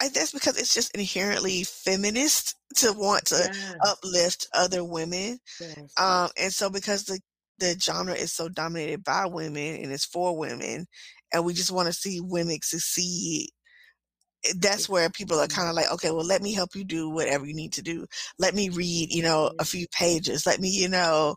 I 0.00 0.08
guess 0.08 0.32
because 0.32 0.58
it's 0.58 0.74
just 0.74 0.94
inherently 0.96 1.64
feminist 1.64 2.56
to 2.76 2.92
want 2.92 3.26
to 3.26 3.36
yes. 3.36 3.74
uplift 3.86 4.48
other 4.52 4.84
women. 4.84 5.38
Yes. 5.60 5.92
Um, 5.98 6.28
and 6.36 6.52
so 6.52 6.70
because 6.70 7.04
the 7.04 7.20
the 7.58 7.76
genre 7.80 8.14
is 8.14 8.32
so 8.32 8.48
dominated 8.48 9.04
by 9.04 9.26
women 9.26 9.76
and 9.76 9.92
it's 9.92 10.04
for 10.04 10.36
women, 10.36 10.86
and 11.32 11.44
we 11.44 11.54
just 11.54 11.70
want 11.70 11.86
to 11.86 11.92
see 11.92 12.20
women 12.20 12.58
succeed 12.62 13.50
that's 14.58 14.88
where 14.88 15.10
people 15.10 15.38
are 15.38 15.46
mm-hmm. 15.46 15.56
kind 15.56 15.68
of 15.68 15.74
like, 15.74 15.92
okay, 15.92 16.10
well, 16.10 16.26
let 16.26 16.42
me 16.42 16.52
help 16.52 16.74
you 16.74 16.84
do 16.84 17.08
whatever 17.08 17.46
you 17.46 17.54
need 17.54 17.72
to 17.74 17.82
do. 17.82 18.06
Let 18.38 18.54
me 18.54 18.68
read, 18.68 19.12
you 19.12 19.22
know, 19.22 19.46
a 19.46 19.50
mm-hmm. 19.50 19.64
few 19.64 19.86
pages. 19.88 20.46
Let 20.46 20.60
me, 20.60 20.68
you 20.68 20.88
know, 20.88 21.36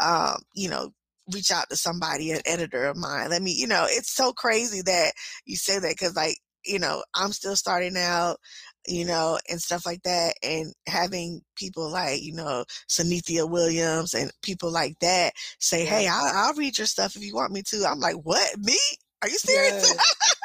um, 0.00 0.36
you 0.54 0.68
know, 0.68 0.90
reach 1.32 1.50
out 1.50 1.68
to 1.70 1.76
somebody, 1.76 2.30
an 2.30 2.40
editor 2.46 2.84
of 2.84 2.96
mine. 2.96 3.30
Let 3.30 3.42
me, 3.42 3.52
you 3.52 3.66
know, 3.66 3.86
it's 3.88 4.12
so 4.12 4.32
crazy 4.32 4.82
that 4.82 5.12
you 5.44 5.56
say 5.56 5.78
that 5.78 5.90
because, 5.98 6.14
like, 6.14 6.36
you 6.64 6.78
know, 6.78 7.02
I'm 7.14 7.32
still 7.32 7.56
starting 7.56 7.96
out, 7.96 8.38
you 8.86 9.04
mm-hmm. 9.04 9.10
know, 9.10 9.38
and 9.48 9.60
stuff 9.60 9.86
like 9.86 10.02
that. 10.02 10.34
And 10.42 10.72
having 10.86 11.40
people 11.56 11.90
like, 11.90 12.22
you 12.22 12.34
know, 12.34 12.64
Synithia 12.88 13.48
Williams 13.48 14.14
and 14.14 14.30
people 14.42 14.70
like 14.70 14.98
that 15.00 15.32
say, 15.58 15.84
hey, 15.84 16.08
I'll, 16.08 16.32
I'll 16.34 16.54
read 16.54 16.78
your 16.78 16.86
stuff 16.86 17.16
if 17.16 17.22
you 17.22 17.34
want 17.34 17.52
me 17.52 17.62
to. 17.70 17.86
I'm 17.86 18.00
like, 18.00 18.16
what? 18.22 18.58
Me? 18.58 18.76
Are 19.22 19.28
you 19.28 19.38
serious? 19.38 19.94
Yes. 19.94 20.35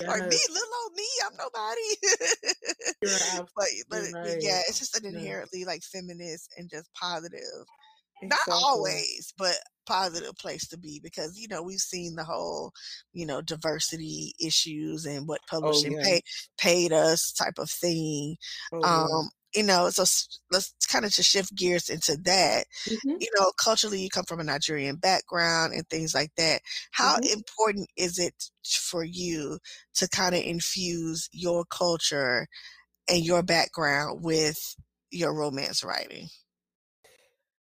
Yes. 0.00 0.08
or 0.08 0.16
me, 0.28 0.38
little 0.48 0.74
old 0.82 0.92
me, 0.96 1.08
I'm 1.24 1.36
nobody. 1.36 1.96
but 3.56 3.68
but 3.88 4.02
right. 4.12 4.40
yeah, 4.40 4.60
it's 4.68 4.78
just 4.78 4.96
an 4.98 5.06
inherently 5.06 5.60
yeah. 5.60 5.66
like 5.66 5.82
feminist 5.82 6.52
and 6.56 6.70
just 6.70 6.92
positive. 6.94 7.66
Exactly. 8.22 8.52
Not 8.52 8.62
always, 8.62 9.34
but 9.36 9.56
positive 9.84 10.36
place 10.36 10.68
to 10.68 10.78
be 10.78 11.00
because 11.02 11.36
you 11.36 11.48
know 11.48 11.60
we've 11.62 11.80
seen 11.80 12.14
the 12.14 12.22
whole 12.22 12.72
you 13.12 13.26
know 13.26 13.42
diversity 13.42 14.32
issues 14.40 15.06
and 15.06 15.26
what 15.26 15.40
oh, 15.44 15.58
publishing 15.58 15.94
oh, 15.94 15.98
yeah. 15.98 16.04
pay, 16.04 16.22
paid 16.58 16.92
us 16.92 17.32
type 17.32 17.58
of 17.58 17.70
thing. 17.70 18.36
Oh, 18.72 18.82
um, 18.82 19.30
you 19.54 19.62
know, 19.62 19.90
so 19.90 20.04
let's 20.50 20.74
kind 20.90 21.04
of 21.04 21.12
to 21.14 21.22
shift 21.22 21.54
gears 21.54 21.88
into 21.88 22.16
that. 22.24 22.64
Mm-hmm. 22.88 23.16
You 23.20 23.28
know, 23.38 23.52
culturally, 23.62 24.00
you 24.02 24.08
come 24.08 24.24
from 24.24 24.40
a 24.40 24.44
Nigerian 24.44 24.96
background 24.96 25.74
and 25.74 25.86
things 25.88 26.14
like 26.14 26.30
that. 26.36 26.60
How 26.92 27.16
mm-hmm. 27.16 27.32
important 27.32 27.88
is 27.96 28.18
it 28.18 28.34
for 28.64 29.04
you 29.04 29.58
to 29.94 30.08
kind 30.08 30.34
of 30.34 30.42
infuse 30.42 31.28
your 31.32 31.64
culture 31.64 32.46
and 33.08 33.24
your 33.24 33.42
background 33.42 34.22
with 34.22 34.76
your 35.10 35.34
romance 35.34 35.84
writing? 35.84 36.28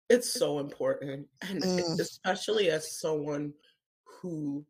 It's 0.10 0.32
so 0.32 0.60
important. 0.60 1.28
And 1.42 1.64
mm. 1.64 2.00
especially 2.00 2.70
as 2.70 3.00
someone 3.00 3.54
who 4.22 4.66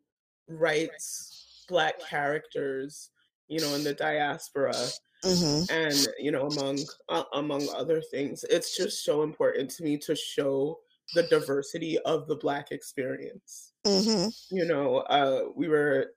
writes 0.48 1.64
Black 1.68 2.00
characters, 2.08 3.10
you 3.48 3.60
know, 3.60 3.74
in 3.74 3.84
the 3.84 3.94
diaspora 3.94 4.74
Mm-hmm. 5.24 5.72
and 5.72 6.08
you 6.18 6.30
know 6.30 6.48
among 6.48 6.78
uh, 7.08 7.24
among 7.32 7.66
other 7.74 8.02
things 8.10 8.44
it's 8.50 8.76
just 8.76 9.04
so 9.04 9.22
important 9.22 9.70
to 9.70 9.82
me 9.82 9.96
to 9.98 10.14
show 10.14 10.78
the 11.14 11.22
diversity 11.24 11.98
of 12.00 12.26
the 12.26 12.36
black 12.36 12.72
experience 12.72 13.72
mm-hmm. 13.86 14.28
you 14.54 14.66
know 14.66 14.98
uh, 14.98 15.44
we 15.56 15.68
were 15.68 16.12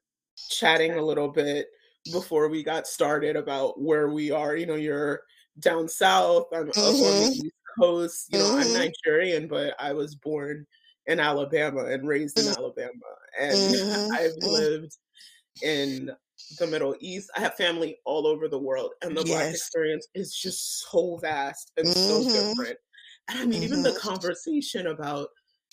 chatting 0.50 0.94
a 0.94 1.02
little 1.02 1.30
bit 1.30 1.68
before 2.12 2.50
we 2.50 2.64
got 2.64 2.86
started 2.86 3.36
about 3.36 3.80
where 3.82 4.10
we 4.10 4.30
are 4.32 4.56
you 4.56 4.66
know 4.66 4.76
you're 4.76 5.22
down 5.60 5.88
south 5.88 6.48
i'm 6.54 6.68
mm-hmm. 6.68 6.80
up 6.80 6.86
on 6.86 6.94
the 6.94 7.00
mm-hmm. 7.00 7.46
east 7.46 7.56
coast 7.80 8.28
you 8.32 8.40
know 8.40 8.58
i'm 8.58 8.64
mm-hmm. 8.64 8.90
nigerian 9.06 9.48
but 9.48 9.74
i 9.80 9.94
was 9.94 10.16
born 10.16 10.66
in 11.08 11.20
Alabama 11.20 11.86
and 11.86 12.08
raised 12.08 12.38
in 12.38 12.46
mm. 12.46 12.58
Alabama. 12.58 12.92
And 13.40 13.56
mm-hmm. 13.58 14.14
I've 14.14 14.36
lived 14.42 14.98
in 15.64 16.12
the 16.60 16.68
Middle 16.68 16.96
East. 17.00 17.30
I 17.36 17.42
have 17.42 17.56
family 17.56 17.98
all 18.06 18.28
over 18.28 18.48
the 18.48 18.60
world, 18.60 18.92
and 19.02 19.16
the 19.16 19.24
yes. 19.24 19.30
Black 19.30 19.50
experience 19.50 20.08
is 20.14 20.36
just 20.36 20.90
so 20.90 21.18
vast 21.18 21.72
and 21.78 21.88
mm-hmm. 21.88 22.30
so 22.30 22.50
different. 22.50 22.78
And 23.30 23.40
I 23.40 23.46
mean, 23.46 23.54
mm-hmm. 23.54 23.64
even 23.64 23.84
the 23.84 23.90
mm-hmm. 23.90 24.08
conversation 24.08 24.88
about 24.88 25.30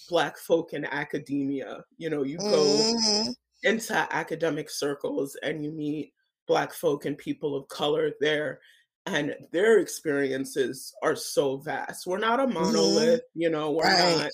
Black 0.09 0.39
folk 0.39 0.73
in 0.73 0.85
academia, 0.85 1.85
you 1.99 2.11
know, 2.11 2.23
you 2.23 2.39
go 2.39 2.65
mm-hmm. 2.65 3.31
into 3.63 3.95
academic 4.15 4.69
circles 4.69 5.37
and 5.43 5.65
you 5.65 5.71
meet 5.71 6.13
Black 6.47 6.73
folk 6.73 7.05
and 7.05 7.17
people 7.17 7.57
of 7.57 7.69
color 7.69 8.11
there, 8.21 8.61
and 9.07 9.35
their 9.53 9.79
experiences 9.79 10.93
are 11.03 11.17
so 11.17 11.59
vast. 11.59 12.07
We're 12.07 12.19
not 12.19 12.41
a 12.41 12.45
mm-hmm. 12.45 12.55
monolith, 12.55 13.23
you 13.35 13.51
know, 13.51 13.71
we're 13.71 13.85
right. 13.85 14.19
not 14.19 14.31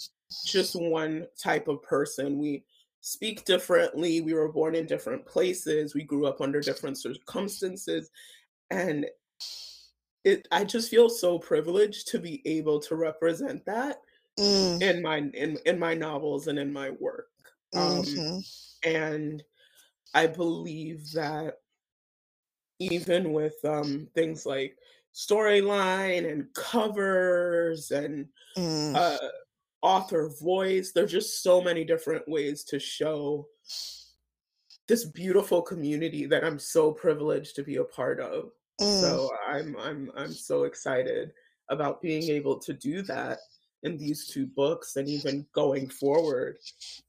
just 0.47 0.75
one 0.81 1.27
type 1.43 1.69
of 1.69 1.83
person. 1.83 2.39
We 2.39 2.65
speak 3.01 3.45
differently. 3.45 4.21
We 4.21 4.35
were 4.35 4.53
born 4.53 4.75
in 4.75 4.87
different 4.87 5.25
places. 5.27 5.95
We 5.95 6.05
grew 6.05 6.27
up 6.27 6.41
under 6.41 6.61
different 6.61 6.99
circumstances. 6.99 8.11
And 8.71 9.07
it 10.25 10.47
I 10.53 10.65
just 10.65 10.91
feel 10.91 11.09
so 11.09 11.39
privileged 11.39 12.09
to 12.09 12.19
be 12.19 12.43
able 12.45 12.79
to 12.81 12.95
represent 12.95 13.65
that 13.65 14.03
mm. 14.39 14.83
in 14.83 15.03
my 15.03 15.19
in, 15.35 15.59
in 15.65 15.79
my 15.79 15.95
novels 15.95 16.47
and 16.47 16.59
in 16.59 16.73
my 16.73 16.91
work. 16.91 17.29
Um, 17.75 18.03
mm-hmm. 18.03 18.39
and 18.89 19.43
I 20.13 20.27
believe 20.27 21.13
that 21.13 21.59
even 22.81 23.33
with 23.33 23.55
um, 23.65 24.09
things 24.15 24.45
like 24.45 24.77
storyline 25.15 26.31
and 26.31 26.53
covers 26.55 27.91
and 27.93 28.27
mm. 28.57 28.95
uh, 28.97 29.29
author 29.83 30.31
voice. 30.41 30.93
There's 30.93 31.13
just 31.13 31.43
so 31.43 31.61
many 31.61 31.85
different 31.85 32.29
ways 32.29 32.65
to 32.65 32.79
show 32.79 33.47
this 34.89 35.05
beautiful 35.05 35.63
community 35.63 36.27
that 36.27 36.45
I'm 36.45 36.59
so 36.59 36.91
privileged 36.93 37.55
to 37.57 37.63
be 37.63 37.77
a 37.77 37.85
part 37.85 38.21
of. 38.21 38.51
Mm. 38.81 39.01
So 39.01 39.31
I'm 39.47 39.77
I'm 39.79 40.11
I'm 40.17 40.33
so 40.33 40.65
excited 40.65 41.33
about 41.69 42.03
being 42.03 42.25
able 42.25 42.59
to 42.59 42.73
do 42.73 43.03
that 43.03 43.39
in 43.83 43.97
these 43.97 44.27
two 44.27 44.47
books 44.47 44.97
and 44.97 45.09
even 45.09 45.47
going 45.55 45.89
forward 45.89 46.59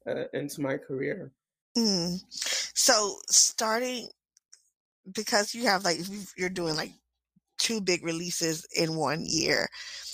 uh, 0.08 0.26
into 0.34 0.62
my 0.62 0.78
career. 0.78 1.32
Mm. 1.78 2.22
So 2.30 3.16
starting 3.30 4.08
because 5.14 5.56
you 5.56 5.66
have 5.66 5.84
like 5.84 6.00
you're 6.38 6.50
doing 6.50 6.76
like 6.76 6.92
two 7.72 7.82
big 7.82 8.04
releases 8.04 8.66
in 8.76 8.96
one 8.96 9.24
year. 9.26 9.68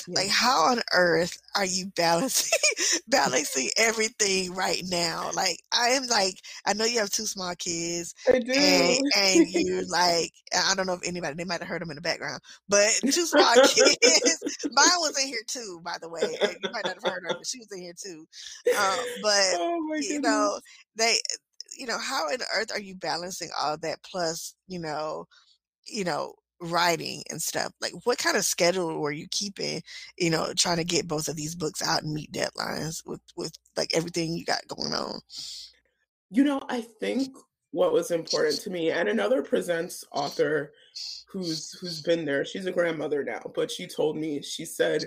Like, 0.08 0.30
how 0.30 0.72
on 0.72 0.82
earth 0.94 1.38
are 1.56 1.66
you 1.66 1.88
balancing 1.96 2.58
balancing 3.10 3.70
everything 3.78 4.54
right 4.54 4.82
now? 4.90 5.32
Like, 5.34 5.58
I 5.74 5.90
am 5.90 6.08
like, 6.08 6.36
I 6.66 6.74
know 6.74 6.86
you 6.86 7.00
have 7.00 7.10
two 7.10 7.26
small 7.26 7.54
kids, 7.56 8.16
I 8.30 8.40
do, 8.40 8.54
and, 8.54 9.00
and 9.18 9.48
you 9.50 9.86
like, 9.90 10.32
I 10.56 10.76
don't 10.76 10.88
know 10.88 10.94
if 10.94 11.06
anybody 11.06 11.36
they 11.36 11.44
might 11.44 11.60
have 11.60 11.68
heard 11.68 11.82
them 11.82 11.90
in 11.90 11.96
the 11.96 12.02
background, 12.02 12.42
but 12.70 12.88
two 13.02 13.26
small 13.26 13.54
kids. 13.56 13.98
Mine 14.72 15.00
was 15.00 15.22
in 15.22 15.28
here 15.28 15.44
too, 15.48 15.82
by 15.84 15.98
the 16.00 16.08
way. 16.10 16.22
You 16.62 16.70
might 16.72 16.86
not 16.86 16.96
have 16.96 17.12
heard 17.12 17.24
her, 17.24 17.36
but 17.38 17.48
she 17.48 17.60
was 17.60 17.72
in 17.74 17.82
here 17.82 17.96
too. 18.02 18.26
Um, 18.80 19.00
but 19.22 19.44
oh 19.56 19.96
you 20.00 20.22
know, 20.22 20.60
they, 20.96 21.18
you 21.78 21.86
know, 21.86 21.98
how 21.98 22.28
on 22.28 22.38
earth 22.56 22.72
are 22.72 22.80
you 22.80 22.96
balancing 22.96 23.50
all 23.60 23.78
that 23.80 24.02
plus, 24.04 24.56
you 24.68 24.80
know, 24.80 25.26
you 25.86 26.06
know 26.06 26.34
writing 26.60 27.24
and 27.30 27.42
stuff 27.42 27.72
like 27.82 27.94
what 28.04 28.18
kind 28.18 28.36
of 28.36 28.44
schedule 28.44 29.00
were 29.00 29.12
you 29.12 29.28
keeping 29.30 29.82
you 30.18 30.30
know 30.30 30.52
trying 30.58 30.78
to 30.78 30.84
get 30.84 31.08
both 31.08 31.28
of 31.28 31.36
these 31.36 31.56
books 31.56 31.82
out 31.82 32.04
and 32.04 32.14
meet 32.14 32.32
deadlines 32.32 33.06
with 33.06 33.22
with 33.36 33.54
like 33.76 33.92
everything 33.94 34.34
you 34.34 34.44
got 34.44 34.68
going 34.68 34.94
on 34.94 35.20
you 36.32 36.44
know 36.44 36.62
i 36.70 36.82
think 37.00 37.36
what 37.72 37.94
was 37.94 38.12
important 38.12 38.60
to 38.60 38.70
me 38.70 38.90
and 38.92 39.08
another 39.08 39.44
presents 39.44 40.04
author 40.12 40.74
who's 41.27 41.77
who's 41.79 42.01
been 42.01 42.25
there 42.25 42.44
she's 42.44 42.66
a 42.66 42.72
grandmother 42.72 43.24
now 43.24 43.42
but 43.53 43.70
she 43.70 43.86
told 43.86 44.18
me 44.18 44.42
she 44.42 44.66
said 44.66 45.03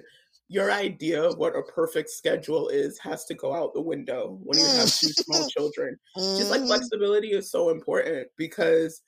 your 0.48 0.70
idea 0.72 1.22
of 1.22 1.38
what 1.38 1.56
a 1.56 1.62
perfect 1.62 2.10
schedule 2.10 2.68
is 2.68 2.98
has 2.98 3.24
to 3.24 3.34
go 3.34 3.54
out 3.54 3.72
the 3.72 3.80
window 3.80 4.38
when 4.42 4.58
you 4.58 4.64
have 4.64 4.92
two 4.92 5.08
small 5.08 5.48
children 5.56 5.96
just 6.16 6.50
like 6.50 6.60
mm-hmm. 6.60 6.68
flexibility 6.68 7.32
is 7.32 7.50
so 7.50 7.70
important 7.70 8.28
because 8.36 9.02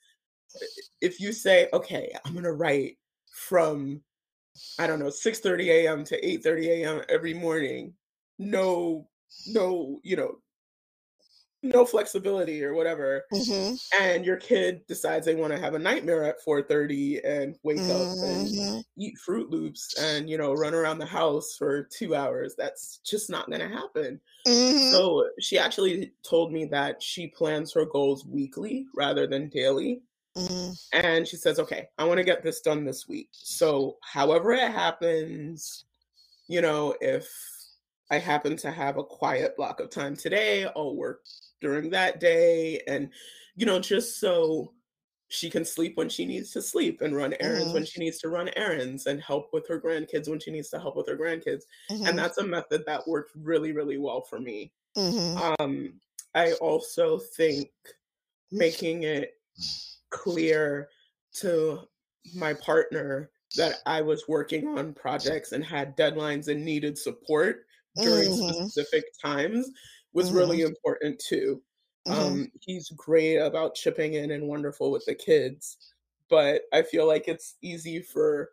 if 1.01 1.19
you 1.19 1.31
say, 1.33 1.69
okay, 1.73 2.13
I'm 2.25 2.33
gonna 2.33 2.53
write 2.53 2.97
from 3.31 4.01
I 4.79 4.87
don't 4.87 4.99
know, 4.99 5.09
6 5.09 5.39
30 5.39 5.71
a.m. 5.71 6.03
to 6.05 6.27
8 6.27 6.43
30 6.43 6.69
a.m. 6.69 7.01
every 7.09 7.33
morning, 7.33 7.93
no, 8.37 9.07
no, 9.47 9.99
you 10.03 10.15
know, 10.15 10.37
no 11.63 11.85
flexibility 11.85 12.63
or 12.63 12.73
whatever 12.73 13.23
mm-hmm. 13.33 13.73
and 14.03 14.25
your 14.25 14.35
kid 14.35 14.81
decides 14.85 15.25
they 15.25 15.33
want 15.33 15.53
to 15.53 15.59
have 15.59 15.73
a 15.73 15.79
nightmare 15.79 16.25
at 16.25 16.43
4.30 16.45 17.21
and 17.25 17.55
wake 17.63 17.77
mm-hmm. 17.77 17.91
up 17.91 18.29
and 18.29 18.47
mm-hmm. 18.47 18.79
eat 18.97 19.17
fruit 19.17 19.49
loops 19.49 19.95
and 19.97 20.29
you 20.29 20.37
know 20.37 20.53
run 20.53 20.73
around 20.73 20.97
the 20.97 21.05
house 21.05 21.55
for 21.57 21.83
two 21.83 22.15
hours 22.15 22.53
that's 22.57 22.99
just 23.05 23.29
not 23.29 23.47
going 23.47 23.61
to 23.61 23.69
happen 23.69 24.19
mm-hmm. 24.45 24.91
so 24.91 25.25
she 25.39 25.57
actually 25.57 26.11
told 26.21 26.51
me 26.51 26.65
that 26.65 27.01
she 27.01 27.27
plans 27.27 27.73
her 27.73 27.85
goals 27.85 28.25
weekly 28.25 28.85
rather 28.93 29.25
than 29.25 29.47
daily 29.47 30.01
Mm-hmm. 30.37 30.71
And 30.93 31.27
she 31.27 31.37
says, 31.37 31.59
okay, 31.59 31.87
I 31.97 32.05
want 32.05 32.17
to 32.17 32.23
get 32.23 32.43
this 32.43 32.61
done 32.61 32.85
this 32.85 33.07
week. 33.07 33.29
So, 33.31 33.97
however 34.01 34.53
it 34.53 34.71
happens, 34.71 35.85
you 36.47 36.61
know, 36.61 36.95
if 37.01 37.29
I 38.09 38.17
happen 38.17 38.57
to 38.57 38.71
have 38.71 38.97
a 38.97 39.03
quiet 39.03 39.55
block 39.55 39.79
of 39.79 39.89
time 39.89 40.15
today, 40.15 40.65
I'll 40.75 40.95
work 40.95 41.21
during 41.61 41.89
that 41.91 42.19
day. 42.19 42.81
And, 42.87 43.09
you 43.55 43.65
know, 43.65 43.79
just 43.79 44.19
so 44.19 44.73
she 45.29 45.49
can 45.49 45.65
sleep 45.65 45.97
when 45.97 46.09
she 46.09 46.25
needs 46.25 46.51
to 46.51 46.61
sleep 46.61 47.01
and 47.01 47.15
run 47.15 47.33
errands 47.39 47.65
mm-hmm. 47.65 47.73
when 47.73 47.85
she 47.85 47.99
needs 47.99 48.19
to 48.19 48.29
run 48.29 48.51
errands 48.55 49.07
and 49.07 49.21
help 49.21 49.49
with 49.51 49.67
her 49.67 49.81
grandkids 49.81 50.29
when 50.29 50.39
she 50.39 50.51
needs 50.51 50.69
to 50.69 50.79
help 50.79 50.95
with 50.95 51.07
her 51.07 51.17
grandkids. 51.17 51.63
Mm-hmm. 51.89 52.05
And 52.05 52.17
that's 52.17 52.37
a 52.37 52.45
method 52.45 52.83
that 52.85 53.07
worked 53.07 53.31
really, 53.35 53.71
really 53.71 53.97
well 53.97 54.21
for 54.21 54.39
me. 54.39 54.71
Mm-hmm. 54.95 55.61
Um, 55.61 55.93
I 56.35 56.53
also 56.53 57.17
think 57.17 57.69
making 58.51 59.03
it 59.03 59.31
clear 60.13 60.87
to 61.33 61.79
my 62.35 62.53
partner 62.53 63.31
that 63.55 63.77
I 63.85 64.01
was 64.01 64.27
working 64.27 64.67
on 64.77 64.93
projects 64.93 65.51
and 65.51 65.63
had 65.63 65.97
deadlines 65.97 66.47
and 66.47 66.63
needed 66.63 66.97
support 66.97 67.65
during 67.95 68.31
mm-hmm. 68.31 68.65
specific 68.65 69.03
times 69.21 69.69
was 70.13 70.29
mm-hmm. 70.29 70.37
really 70.37 70.61
important 70.61 71.19
too. 71.19 71.61
Mm-hmm. 72.07 72.19
Um, 72.19 72.51
he's 72.61 72.89
great 72.91 73.37
about 73.37 73.75
chipping 73.75 74.15
in 74.15 74.31
and 74.31 74.47
wonderful 74.47 74.91
with 74.91 75.05
the 75.05 75.15
kids, 75.15 75.77
but 76.29 76.63
I 76.71 76.81
feel 76.81 77.07
like 77.07 77.27
it's 77.27 77.55
easy 77.61 78.01
for 78.01 78.49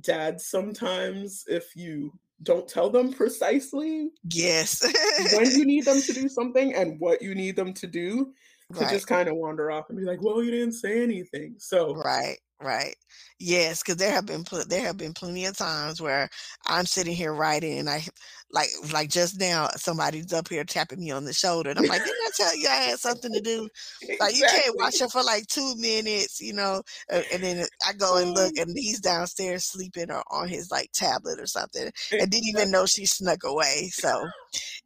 dads 0.00 0.46
sometimes 0.46 1.44
if 1.48 1.74
you 1.74 2.12
don't 2.42 2.68
tell 2.68 2.88
them 2.90 3.12
precisely 3.12 4.10
yes 4.30 4.84
when 5.32 5.50
you 5.50 5.64
need 5.64 5.84
them 5.84 6.00
to 6.00 6.12
do 6.20 6.28
something 6.28 6.74
and 6.74 7.00
what 7.00 7.20
you 7.22 7.34
need 7.34 7.56
them 7.56 7.72
to 7.72 7.86
do 7.86 8.32
to 8.74 8.80
right. 8.80 8.90
just 8.90 9.06
kind 9.06 9.28
of 9.28 9.36
wander 9.36 9.70
off 9.70 9.88
and 9.88 9.98
be 9.98 10.04
like, 10.04 10.22
"Well, 10.22 10.42
you 10.42 10.50
didn't 10.50 10.72
say 10.72 11.02
anything." 11.02 11.54
So 11.58 11.94
right, 11.94 12.38
right, 12.60 12.94
yes, 13.38 13.82
because 13.82 13.96
there 13.96 14.12
have 14.12 14.26
been 14.26 14.44
pl- 14.44 14.64
there 14.68 14.86
have 14.86 14.96
been 14.96 15.14
plenty 15.14 15.46
of 15.46 15.56
times 15.56 16.00
where 16.00 16.28
I'm 16.66 16.86
sitting 16.86 17.14
here 17.14 17.32
writing 17.32 17.78
and 17.78 17.88
I 17.88 18.04
like 18.50 18.68
like 18.92 19.10
just 19.10 19.38
now 19.38 19.68
somebody's 19.76 20.32
up 20.32 20.48
here 20.48 20.64
tapping 20.64 21.00
me 21.00 21.10
on 21.10 21.24
the 21.24 21.32
shoulder 21.32 21.70
and 21.70 21.78
I'm 21.78 21.86
like, 21.86 22.02
didn't 22.02 22.16
I 22.26 22.30
tell 22.36 22.56
you 22.56 22.68
I 22.68 22.74
had 22.74 22.98
something 22.98 23.32
to 23.32 23.40
do? 23.40 23.68
Like 24.20 24.36
you 24.36 24.46
can't 24.50 24.76
watch 24.76 25.00
it 25.00 25.10
for 25.10 25.22
like 25.22 25.46
two 25.46 25.74
minutes, 25.76 26.40
you 26.40 26.52
know, 26.52 26.82
and 27.08 27.42
then 27.42 27.66
I 27.86 27.92
go 27.92 28.16
and 28.16 28.32
look 28.32 28.54
mm. 28.54 28.62
and 28.62 28.76
he's 28.76 29.00
downstairs 29.00 29.64
sleeping 29.64 30.10
or 30.10 30.24
on 30.30 30.48
his 30.48 30.70
like 30.70 30.90
tablet 30.92 31.38
or 31.38 31.46
something 31.46 31.90
and 32.10 32.30
didn't 32.30 32.48
even 32.48 32.70
know 32.70 32.84
she 32.86 33.06
snuck 33.06 33.44
away. 33.44 33.90
So 33.92 34.26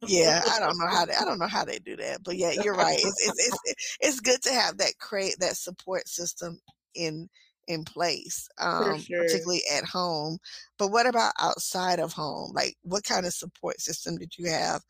yeah, 0.01 0.41
I 0.51 0.59
don't 0.59 0.77
know 0.77 0.87
how 0.87 1.05
they, 1.07 1.13
I 1.13 1.25
don't 1.25 1.39
know 1.39 1.47
how 1.47 1.65
they 1.65 1.79
do 1.79 1.95
that, 1.95 2.23
but 2.23 2.35
yeah, 2.35 2.51
you're 2.63 2.75
right. 2.75 2.99
It's 2.99 3.27
it's 3.27 3.61
it's, 3.65 3.97
it's 4.01 4.19
good 4.19 4.41
to 4.43 4.53
have 4.53 4.77
that 4.77 4.99
create 4.99 5.35
that 5.39 5.57
support 5.57 6.07
system 6.07 6.59
in 6.95 7.29
in 7.67 7.83
place, 7.83 8.49
um, 8.57 8.99
sure. 8.99 9.23
particularly 9.23 9.61
at 9.73 9.85
home. 9.85 10.37
But 10.77 10.91
what 10.91 11.05
about 11.05 11.33
outside 11.39 11.99
of 11.99 12.13
home? 12.13 12.51
Like, 12.53 12.75
what 12.83 13.03
kind 13.03 13.25
of 13.25 13.33
support 13.33 13.79
system 13.81 14.17
did 14.17 14.37
you 14.37 14.49
have 14.49 14.81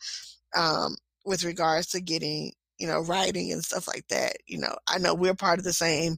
um, 0.56 0.96
with 1.26 1.44
regards 1.44 1.88
to 1.88 2.02
getting, 2.02 2.54
you 2.78 2.88
know, 2.88 3.02
writing 3.02 3.52
and 3.52 3.64
stuff 3.64 3.88
like 3.88 4.08
that? 4.10 4.38
You 4.48 4.60
know, 4.60 4.76
I 4.88 4.98
know 4.98 5.14
we're 5.14 5.36
part 5.36 5.60
of 5.60 5.66
the 5.66 5.74
same, 5.74 6.18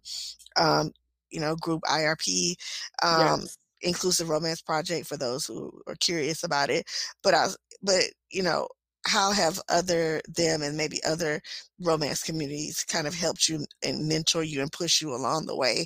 um, 0.56 0.92
you 1.30 1.40
know, 1.40 1.56
group 1.56 1.82
IRP. 1.84 2.56
Um, 3.04 3.42
yes. 3.42 3.58
Inclusive 3.82 4.30
Romance 4.30 4.62
Project 4.62 5.06
for 5.06 5.18
those 5.18 5.46
who 5.46 5.72
are 5.86 5.96
curious 6.00 6.44
about 6.44 6.72
it, 6.72 6.86
but 7.22 7.36
I, 7.36 7.48
but 7.84 8.04
you 8.32 8.42
know, 8.42 8.68
how 9.06 9.32
have 9.32 9.62
other 9.70 10.22
them 10.28 10.62
and 10.62 10.76
maybe 10.76 11.04
other 11.04 11.42
romance 11.80 12.24
communities 12.24 12.84
kind 12.84 13.08
of 13.08 13.14
helped 13.14 13.48
you 13.48 13.66
and 13.84 14.08
mentor 14.08 14.44
you 14.44 14.62
and 14.62 14.72
push 14.72 15.02
you 15.02 15.14
along 15.14 15.46
the 15.46 15.56
way 15.56 15.86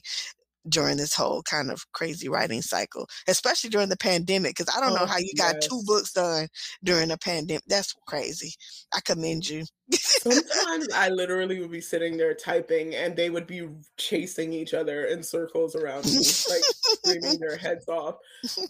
during 0.68 0.98
this 0.98 1.14
whole 1.14 1.42
kind 1.44 1.72
of 1.72 1.86
crazy 1.94 2.28
writing 2.30 2.62
cycle, 2.62 3.08
especially 3.28 3.70
during 3.70 3.90
the 3.90 3.98
pandemic. 3.98 4.56
Because 4.56 4.74
I 4.76 4.80
don't 4.80 4.94
know 4.94 5.04
oh, 5.04 5.08
how 5.08 5.18
you 5.18 5.34
got 5.38 5.56
yes. 5.56 5.68
two 5.68 5.82
books 5.86 6.14
done 6.14 6.48
during 6.84 7.12
a 7.12 7.18
pandemic. 7.18 7.64
That's 7.68 7.94
crazy. 8.08 8.54
I 8.94 9.02
commend 9.02 9.48
you. 9.48 9.64
Sometimes 9.92 10.88
I 10.96 11.10
literally 11.10 11.60
would 11.60 11.72
be 11.72 11.82
sitting 11.82 12.18
there 12.18 12.34
typing, 12.34 12.96
and 12.96 13.16
they 13.16 13.30
would 13.30 13.48
be 13.48 13.68
chasing 13.98 14.54
each 14.54 14.74
other 14.74 15.06
in 15.06 15.24
circles 15.24 15.76
around 15.76 16.06
me, 16.06 16.18
like 16.18 16.64
screaming 16.74 17.40
their 17.40 17.58
heads 17.58 17.88
off. 17.88 18.16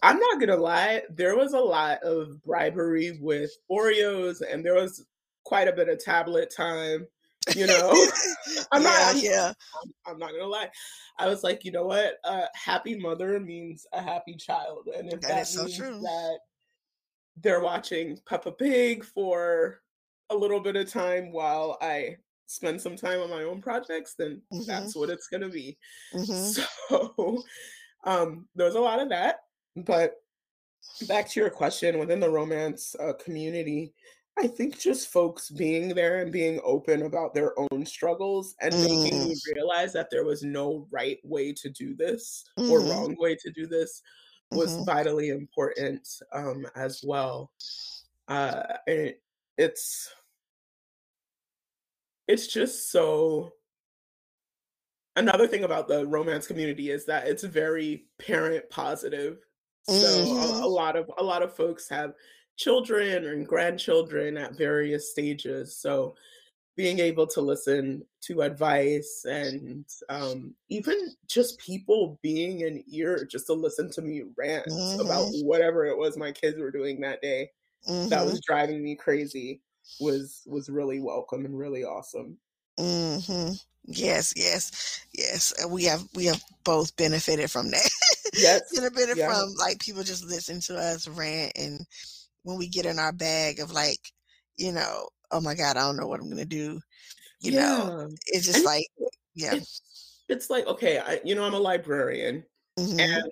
I'm 0.04 0.19
not 0.19 0.39
gonna 0.39 0.58
lie, 0.58 1.04
there 1.10 1.36
was 1.36 1.54
a 1.54 1.60
lot 1.60 2.02
of 2.04 2.41
bribery 2.43 3.17
with 3.21 3.52
Oreos, 3.71 4.41
and 4.41 4.65
there 4.65 4.75
was 4.75 5.06
quite 5.43 5.67
a 5.67 5.73
bit 5.73 5.89
of 5.89 6.04
tablet 6.04 6.54
time 6.56 7.08
you 7.56 7.67
know? 7.67 7.91
I'm 8.71 8.84
yeah, 8.84 8.89
not 8.89 9.15
I'm, 9.15 9.21
yeah. 9.21 9.54
I'm, 9.82 10.13
I'm, 10.13 10.19
not 10.19 10.32
gonna 10.32 10.45
lie. 10.45 10.69
I 11.17 11.28
was 11.28 11.43
like 11.43 11.63
you 11.65 11.71
know 11.71 11.86
what? 11.86 12.15
A 12.23 12.45
happy 12.56 12.97
mother 12.97 13.39
means 13.39 13.86
a 13.93 14.02
happy 14.02 14.36
child 14.36 14.88
and 14.97 15.12
if 15.12 15.21
that, 15.21 15.47
that 15.47 15.56
means 15.56 15.78
so 15.78 15.84
that 15.84 16.39
they're 17.41 17.62
watching 17.62 18.17
peppa 18.28 18.52
pig 18.52 19.04
for 19.04 19.82
a 20.30 20.36
little 20.36 20.60
bit 20.60 20.75
of 20.75 20.91
time 20.91 21.32
while 21.32 21.78
i 21.82 22.15
spend 22.45 22.82
some 22.82 22.95
time 22.95 23.19
on 23.19 23.30
my 23.30 23.43
own 23.43 23.62
projects 23.62 24.15
then 24.17 24.41
mm-hmm. 24.52 24.63
that's 24.65 24.95
what 24.95 25.10
it's 25.10 25.28
gonna 25.28 25.49
be. 25.49 25.78
Mm-hmm. 26.13 26.63
so 26.89 27.43
um 28.06 28.47
there's 28.56 28.75
a 28.75 28.80
lot 28.80 28.99
of 28.99 29.10
that 29.10 29.41
but 29.75 30.15
back 31.08 31.30
to 31.30 31.39
your 31.39 31.49
question 31.49 31.99
within 31.99 32.19
the 32.19 32.30
romance 32.30 32.95
uh, 32.99 33.13
community 33.13 33.93
I 34.41 34.47
think 34.47 34.80
just 34.80 35.10
folks 35.10 35.49
being 35.49 35.89
there 35.89 36.19
and 36.19 36.32
being 36.32 36.62
open 36.63 37.02
about 37.02 37.34
their 37.34 37.54
own 37.60 37.86
struggles 37.86 38.56
and 38.62 38.73
mm. 38.73 38.84
making 38.84 39.19
me 39.19 39.36
mm. 39.36 39.56
realize 39.56 39.91
that 39.93 40.10
there 40.10 40.23
was 40.23 40.43
no 40.43 40.88
right 40.91 41.19
way 41.23 41.52
to 41.54 41.69
do 41.69 41.93
this 41.95 42.45
mm. 42.58 42.69
or 42.69 42.80
mm-hmm. 42.80 42.89
wrong 42.89 43.15
way 43.19 43.36
to 43.36 43.52
do 43.52 43.67
this 43.67 44.02
was 44.52 44.75
mm-hmm. 44.75 44.86
vitally 44.86 45.30
important 45.30 46.08
um, 46.34 46.65
as 46.75 47.02
well. 47.04 47.52
Uh, 48.28 48.63
it, 48.88 49.21
it's 49.58 50.10
it's 52.28 52.47
just 52.47 52.91
so. 52.91 53.52
Another 55.15 55.47
thing 55.47 55.65
about 55.65 55.89
the 55.89 56.08
romance 56.08 56.47
community 56.47 56.91
is 56.91 57.06
that 57.08 57.28
it's 57.28 57.43
very 57.43 58.06
parent 58.19 58.69
positive. 58.69 59.39
So 59.84 59.93
mm-hmm. 59.93 60.63
a, 60.63 60.65
a 60.65 60.67
lot 60.67 60.95
of 60.95 61.12
a 61.17 61.23
lot 61.23 61.43
of 61.43 61.54
folks 61.54 61.89
have 61.89 62.13
children 62.59 63.25
and 63.25 63.47
grandchildren 63.47 64.37
at 64.37 64.57
various 64.57 65.11
stages. 65.11 65.77
So 65.77 66.15
being 66.75 66.99
able 66.99 67.25
to 67.25 67.41
listen 67.41 68.05
to 68.21 68.41
advice 68.41 69.25
and 69.27 69.85
um, 70.09 70.53
even 70.69 70.95
just 71.27 71.57
people 71.59 72.19
being 72.21 72.63
an 72.63 72.83
ear 72.91 73.27
just 73.29 73.47
to 73.47 73.53
listen 73.53 73.89
to 73.91 74.01
me 74.01 74.23
rant 74.37 74.65
mm-hmm. 74.67 75.01
about 75.01 75.27
whatever 75.43 75.85
it 75.85 75.97
was 75.97 76.15
my 76.17 76.31
kids 76.31 76.57
were 76.59 76.71
doing 76.71 77.01
that 77.01 77.21
day 77.21 77.49
mm-hmm. 77.89 78.09
that 78.09 78.25
was 78.25 78.39
driving 78.41 78.81
me 78.81 78.95
crazy 78.95 79.61
was 79.99 80.43
was 80.47 80.69
really 80.69 81.01
welcome 81.01 81.43
and 81.43 81.57
really 81.57 81.83
awesome 81.83 82.37
mm-hmm. 82.79 83.51
yes 83.83 84.31
yes 84.37 85.01
yes 85.13 85.53
we 85.67 85.83
have 85.83 86.03
we 86.15 86.23
have 86.23 86.41
both 86.63 86.95
benefited 86.95 87.51
from 87.51 87.69
that 87.71 87.89
yes 88.37 88.61
benefited 88.73 89.17
yeah. 89.17 89.27
from 89.27 89.53
like 89.55 89.79
people 89.79 90.01
just 90.01 90.23
listening 90.23 90.61
to 90.61 90.77
us 90.77 91.09
rant 91.09 91.51
and 91.57 91.85
when 92.43 92.58
we 92.58 92.67
get 92.67 92.86
in 92.86 92.99
our 92.99 93.12
bag 93.12 93.60
of 93.60 93.71
like, 93.71 93.99
you 94.58 94.71
know, 94.71 95.08
oh 95.32 95.41
my 95.41 95.56
God, 95.56 95.78
I 95.78 95.82
don't 95.82 95.97
know 95.97 96.08
what 96.08 96.19
I'm 96.19 96.30
gonna 96.30 96.45
do. 96.45 96.80
You 97.41 97.54
yeah. 97.54 97.60
know, 97.60 98.10
it's 98.28 98.45
just 98.45 98.58
and 98.58 98.65
like, 98.65 98.88
yeah. 99.36 99.56
It's, 99.56 99.82
it's, 100.28 100.49
like, 100.49 100.67
okay, 100.67 100.99
I, 100.99 101.19
you 101.23 101.36
know, 101.36 101.43
I'm 101.43 101.54
a 101.54 101.60
librarian. 101.60 102.43
Mm-hmm. 102.78 102.99
And 102.99 103.23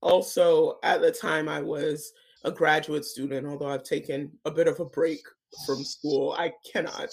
also 0.00 0.78
at 0.82 1.00
the 1.00 1.10
time 1.10 1.48
I 1.48 1.60
was 1.60 2.12
a 2.44 2.50
graduate 2.50 3.04
student, 3.04 3.46
although 3.46 3.68
I've 3.68 3.84
taken 3.84 4.32
a 4.44 4.50
bit 4.50 4.68
of 4.68 4.80
a 4.80 4.84
break 4.84 5.20
from 5.64 5.84
school. 5.84 6.34
I 6.36 6.52
cannot 6.70 7.08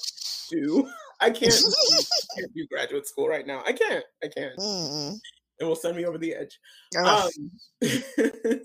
do 0.50 0.90
I 1.22 1.30
can't, 1.30 1.54
do, 1.54 2.04
can't 2.36 2.54
do 2.54 2.68
graduate 2.68 3.08
school 3.08 3.28
right 3.28 3.46
now. 3.46 3.62
I 3.66 3.74
can't. 3.74 4.04
I 4.24 4.28
can't. 4.28 4.58
Mm-hmm. 4.58 5.16
It 5.60 5.64
will 5.64 5.76
send 5.76 5.96
me 5.96 6.06
over 6.06 6.18
the 6.18 6.34
edge. 6.34 6.60
Oh. 6.98 7.30
Um, 7.84 7.90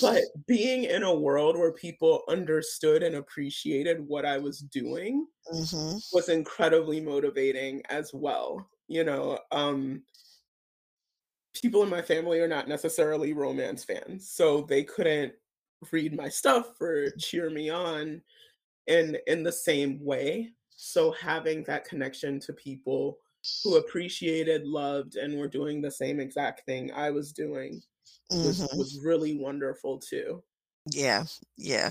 but 0.00 0.22
being 0.46 0.84
in 0.84 1.04
a 1.04 1.14
world 1.14 1.56
where 1.56 1.72
people 1.72 2.22
understood 2.28 3.02
and 3.02 3.16
appreciated 3.16 4.06
what 4.06 4.26
I 4.26 4.36
was 4.36 4.60
doing 4.60 5.26
mm-hmm. 5.52 5.96
was 6.12 6.28
incredibly 6.28 7.00
motivating 7.00 7.82
as 7.88 8.12
well. 8.12 8.68
You 8.88 9.04
know, 9.04 9.38
um, 9.52 10.02
people 11.54 11.82
in 11.82 11.88
my 11.88 12.02
family 12.02 12.40
are 12.40 12.48
not 12.48 12.68
necessarily 12.68 13.32
romance 13.32 13.84
fans, 13.84 14.30
so 14.30 14.62
they 14.62 14.84
couldn't 14.84 15.32
read 15.92 16.14
my 16.14 16.28
stuff 16.28 16.78
or 16.80 17.10
cheer 17.18 17.48
me 17.48 17.70
on 17.70 18.20
in 18.86 19.16
in 19.26 19.42
the 19.42 19.52
same 19.52 20.04
way. 20.04 20.50
So 20.76 21.12
having 21.12 21.64
that 21.64 21.86
connection 21.86 22.38
to 22.40 22.52
people 22.52 23.18
who 23.64 23.76
appreciated, 23.76 24.66
loved, 24.66 25.16
and 25.16 25.38
were 25.38 25.48
doing 25.48 25.80
the 25.80 25.90
same 25.90 26.20
exact 26.20 26.66
thing 26.66 26.92
I 26.92 27.10
was 27.10 27.32
doing 27.32 27.80
was 28.30 28.60
mm-hmm. 28.60 28.78
was 28.78 29.00
really 29.02 29.38
wonderful 29.38 29.98
too. 29.98 30.42
Yeah, 30.86 31.24
yeah, 31.58 31.90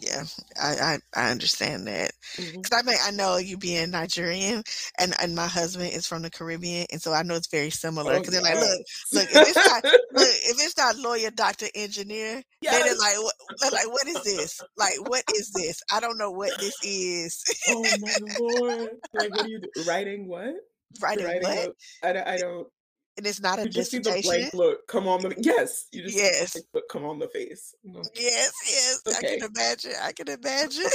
yeah. 0.00 0.22
I 0.60 0.68
I, 0.70 0.98
I 1.16 1.30
understand 1.30 1.88
that 1.88 2.12
because 2.36 2.52
mm-hmm. 2.52 2.74
I 2.74 2.82
mean 2.82 2.98
I 3.04 3.10
know 3.10 3.38
you 3.38 3.58
being 3.58 3.90
Nigerian 3.90 4.62
and 4.98 5.14
and 5.20 5.34
my 5.34 5.48
husband 5.48 5.92
is 5.92 6.06
from 6.06 6.22
the 6.22 6.30
Caribbean 6.30 6.86
and 6.92 7.02
so 7.02 7.12
I 7.12 7.24
know 7.24 7.34
it's 7.34 7.50
very 7.50 7.70
similar 7.70 8.18
because 8.18 8.36
oh, 8.36 8.40
they're 8.40 8.54
like 8.54 8.60
look 8.60 8.80
look 9.12 9.28
if 9.30 9.48
it's 9.48 9.56
not 9.56 9.84
look 9.84 10.28
if 10.28 10.64
it's 10.64 10.76
not 10.78 10.96
lawyer 10.98 11.30
doctor 11.30 11.66
engineer 11.74 12.42
yes. 12.62 12.84
they're 12.84 12.96
like 12.96 13.22
what, 13.22 13.34
they're 13.60 13.70
like 13.72 13.92
what 13.92 14.06
is 14.06 14.22
this 14.22 14.60
like 14.76 15.08
what 15.08 15.24
is 15.36 15.50
this 15.50 15.82
I 15.92 15.98
don't 15.98 16.18
know 16.18 16.30
what 16.30 16.56
this 16.60 16.76
is. 16.84 17.42
oh 17.68 17.84
my 18.00 18.16
lord! 18.40 18.90
Like 19.12 19.30
what 19.30 19.44
are 19.44 19.48
you 19.48 19.60
writing? 19.88 20.28
What 20.28 20.54
writing, 21.02 21.24
writing 21.24 21.42
what? 21.42 21.74
I, 22.04 22.34
I 22.34 22.36
don't 22.36 22.68
and 23.20 23.26
it's 23.26 23.40
not 23.42 23.58
a 23.58 23.64
you 23.64 23.68
just 23.68 23.90
dissertation. 23.92 24.22
See 24.22 24.28
the 24.30 24.50
blank 24.50 24.54
look 24.54 24.88
come 24.88 25.06
on 25.06 25.20
the 25.20 25.34
yes. 25.36 25.86
You 25.92 26.04
just 26.04 26.16
yes. 26.16 26.56
look 26.72 26.84
come 26.90 27.04
on 27.04 27.18
the 27.18 27.28
face. 27.28 27.74
Yes, 27.84 28.52
yes. 28.66 29.02
Okay. 29.06 29.16
I 29.18 29.38
can 29.38 29.50
imagine. 29.54 29.92
I 30.02 30.12
can 30.12 30.28
imagine. 30.28 30.90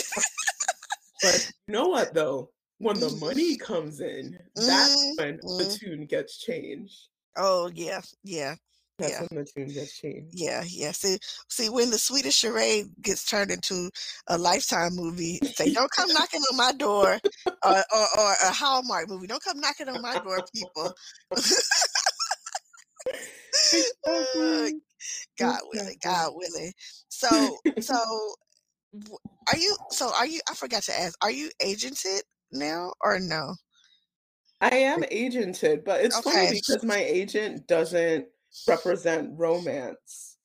but 1.22 1.52
you 1.68 1.74
know 1.74 1.88
what 1.88 2.16
though? 2.16 2.50
When 2.80 3.00
the 3.00 3.12
money 3.22 3.58
comes 3.58 4.02
in, 4.02 4.38
that's 4.56 4.96
mm-hmm. 5.20 5.26
when 5.26 5.38
the 5.38 5.78
tune 5.80 6.06
gets 6.08 6.40
changed. 6.40 6.96
Oh 7.38 7.70
yeah, 7.74 8.02
yeah. 8.24 8.56
That's 8.98 9.12
yeah. 9.12 9.20
when 9.30 9.44
the 9.44 9.46
tune 9.46 9.68
gets 9.68 10.00
changed. 10.00 10.32
Yeah, 10.32 10.64
yeah. 10.68 10.92
See, 10.92 11.18
see, 11.50 11.70
when 11.70 11.90
the 11.90 11.98
Sweetest 11.98 12.38
Charade 12.38 12.86
gets 13.02 13.26
turned 13.26 13.52
into 13.52 13.92
a 14.28 14.38
Lifetime 14.38 14.96
movie, 14.96 15.38
say, 15.54 15.74
"Don't 15.74 15.92
come 15.92 16.08
knocking 16.14 16.42
on 16.52 16.58
my 16.58 16.72
door," 16.72 17.20
or, 17.46 17.78
or, 17.94 18.08
or 18.18 18.32
a 18.44 18.52
Hallmark 18.52 19.10
movie. 19.10 19.28
Don't 19.28 19.44
come 19.44 19.60
knocking 19.60 19.90
on 19.90 20.02
my 20.02 20.18
door, 20.20 20.40
people. 20.54 20.94
God 25.40 25.60
willing, 25.74 25.98
God 26.04 26.32
willing. 26.36 26.74
So, 27.10 27.58
so 27.80 27.96
are 29.52 29.58
you? 29.58 29.76
So 29.92 30.12
are 30.16 30.26
you? 30.26 30.42
I 30.50 30.54
forgot 30.56 30.84
to 30.84 31.00
ask. 31.00 31.18
Are 31.24 31.32
you 31.32 31.50
agented 31.62 32.22
now 32.52 32.94
or 33.02 33.20
no? 33.20 33.56
I 34.62 34.76
am 34.76 35.04
agented, 35.04 35.84
but 35.86 36.02
it's 36.02 36.18
okay. 36.18 36.32
funny 36.32 36.62
because 36.68 36.84
my 36.84 36.98
agent 36.98 37.68
doesn't 37.68 38.26
represent 38.68 39.32
romance. 39.38 40.38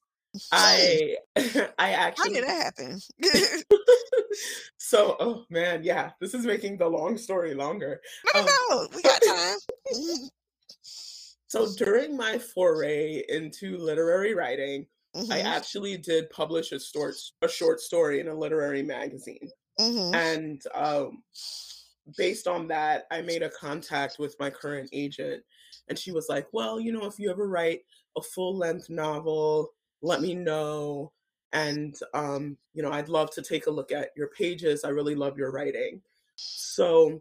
I 0.53 1.17
I 1.79 1.91
actually 1.93 2.35
How 2.35 2.41
did 2.41 2.49
that 2.49 2.63
happen? 2.63 3.01
so 4.79 5.17
oh 5.21 5.45
man, 5.51 5.83
yeah, 5.85 6.11
this 6.21 6.35
is 6.35 6.45
making 6.45 6.79
the 6.79 6.89
long 6.89 7.17
story 7.17 7.55
longer. 7.55 8.01
No, 8.35 8.41
um, 8.41 8.47
no, 8.47 8.89
we 8.95 9.03
got 9.03 9.23
time. 9.23 9.59
So 11.51 11.67
during 11.77 12.17
my 12.17 12.39
foray 12.39 13.25
into 13.29 13.77
literary 13.77 14.35
writing, 14.35 14.87
mm-hmm. 15.17 15.33
I 15.33 15.41
actually 15.41 15.97
did 15.97 16.31
publish 16.31 16.71
a 16.71 16.79
short 16.79 17.17
a 17.43 17.49
short 17.49 17.81
story 17.81 18.21
in 18.21 18.29
a 18.29 18.35
literary 18.35 18.85
magazine. 18.85 19.51
Mm-hmm. 19.81 20.15
And 20.15 20.63
um, 20.77 21.25
based 22.17 22.47
on 22.47 22.69
that, 22.69 23.09
I 23.11 23.21
made 23.23 23.43
a 23.43 23.51
contact 23.51 24.21
with 24.21 24.37
my 24.39 24.49
current 24.49 24.91
agent 24.93 25.43
and 25.89 25.99
she 25.99 26.13
was 26.13 26.29
like, 26.29 26.47
"Well, 26.53 26.79
you 26.79 26.93
know, 26.93 27.05
if 27.07 27.19
you 27.19 27.33
ever 27.33 27.49
write 27.49 27.81
a 28.17 28.23
full 28.23 28.57
length 28.57 28.89
novel, 28.89 29.73
let 30.03 30.21
me 30.21 30.35
know. 30.35 31.11
And, 31.53 31.97
um, 32.15 32.57
you 32.75 32.83
know, 32.85 32.93
I'd 32.93 33.09
love 33.09 33.33
to 33.33 33.43
take 33.43 33.67
a 33.67 33.73
look 33.73 33.91
at 33.91 34.11
your 34.17 34.29
pages. 34.29 34.85
I 34.85 34.91
really 34.91 35.17
love 35.17 35.37
your 35.37 35.51
writing. 35.51 36.01
So 36.37 37.21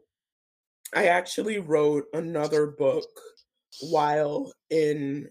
I 0.94 1.08
actually 1.08 1.58
wrote 1.58 2.06
another 2.14 2.68
book 2.68 3.10
while 3.82 4.52
in 4.70 5.30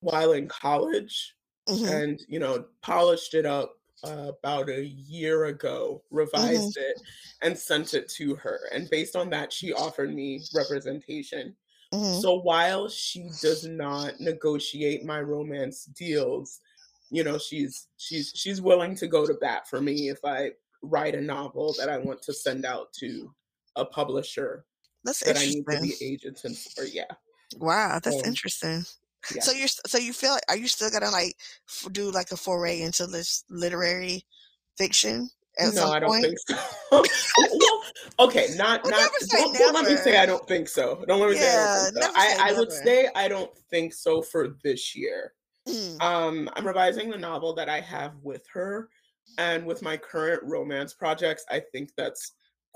while 0.00 0.32
in 0.32 0.46
college 0.48 1.34
mm-hmm. 1.68 1.86
and 1.86 2.20
you 2.28 2.38
know 2.38 2.64
polished 2.82 3.34
it 3.34 3.46
up 3.46 3.74
uh, 4.04 4.32
about 4.38 4.68
a 4.68 4.84
year 4.84 5.46
ago 5.46 6.02
revised 6.10 6.76
mm-hmm. 6.76 6.90
it 6.90 7.00
and 7.42 7.56
sent 7.56 7.94
it 7.94 8.08
to 8.08 8.34
her 8.34 8.58
and 8.72 8.90
based 8.90 9.16
on 9.16 9.30
that 9.30 9.52
she 9.52 9.72
offered 9.72 10.12
me 10.12 10.42
representation 10.54 11.54
Mm-hmm. 11.94 12.20
So 12.20 12.40
while 12.40 12.88
she 12.88 13.30
does 13.40 13.64
not 13.64 14.18
negotiate 14.18 15.04
my 15.04 15.20
romance 15.20 15.84
deals, 15.84 16.60
you 17.10 17.22
know, 17.22 17.38
she's 17.38 17.86
she's 17.98 18.32
she's 18.34 18.60
willing 18.60 18.96
to 18.96 19.06
go 19.06 19.26
to 19.26 19.34
bat 19.34 19.68
for 19.68 19.80
me 19.80 20.08
if 20.08 20.18
I 20.24 20.50
write 20.82 21.14
a 21.14 21.20
novel 21.20 21.74
that 21.78 21.88
I 21.88 21.98
want 21.98 22.20
to 22.22 22.32
send 22.32 22.64
out 22.64 22.92
to 22.94 23.32
a 23.76 23.84
publisher 23.84 24.64
that's 25.04 25.20
that 25.20 25.38
I 25.38 25.46
need 25.46 25.64
to 25.70 25.80
be 25.80 25.94
agents 26.02 26.72
for. 26.74 26.84
Yeah. 26.84 27.04
Wow, 27.58 28.00
that's 28.02 28.16
um, 28.16 28.24
interesting. 28.24 28.84
Yeah. 29.34 29.42
So 29.42 29.52
you're 29.52 29.68
so 29.68 29.98
you 29.98 30.12
feel 30.12 30.32
like 30.32 30.42
are 30.48 30.56
you 30.56 30.68
still 30.68 30.90
gonna 30.90 31.10
like 31.10 31.36
f- 31.68 31.92
do 31.92 32.10
like 32.10 32.30
a 32.32 32.36
foray 32.36 32.82
into 32.82 33.06
this 33.06 33.44
literary 33.48 34.24
fiction? 34.76 35.30
no, 35.72 35.90
I 35.92 36.00
don't 36.00 36.10
point? 36.10 36.24
think 36.24 36.38
so. 36.38 36.56
well, 37.38 37.82
okay, 38.28 38.48
not 38.56 38.82
well, 38.82 38.90
not. 38.90 39.10
Don't, 39.30 39.56
don't, 39.56 39.74
let 39.74 39.86
me 39.86 39.96
say 39.96 40.18
I 40.18 40.26
don't 40.26 40.46
think 40.48 40.68
so. 40.68 41.04
Don't 41.06 41.20
let 41.20 41.30
me 41.30 41.36
yeah, 41.36 41.76
say 41.76 41.88
I 41.88 42.00
don't 42.00 42.14
think 42.14 42.16
so. 42.16 42.42
I, 42.42 42.48
I 42.48 42.52
would 42.52 42.72
say 42.72 43.08
I 43.14 43.28
don't 43.28 43.58
think 43.70 43.94
so 43.94 44.20
for 44.20 44.56
this 44.62 44.96
year. 44.96 45.32
Mm. 45.68 46.02
Um, 46.02 46.50
I'm 46.54 46.66
revising 46.66 47.10
the 47.10 47.18
novel 47.18 47.54
that 47.54 47.68
I 47.68 47.80
have 47.80 48.14
with 48.22 48.44
her, 48.52 48.88
and 49.38 49.64
with 49.64 49.80
my 49.80 49.96
current 49.96 50.42
romance 50.42 50.92
projects, 50.92 51.44
I 51.50 51.60
think 51.72 51.90
that's 51.96 52.32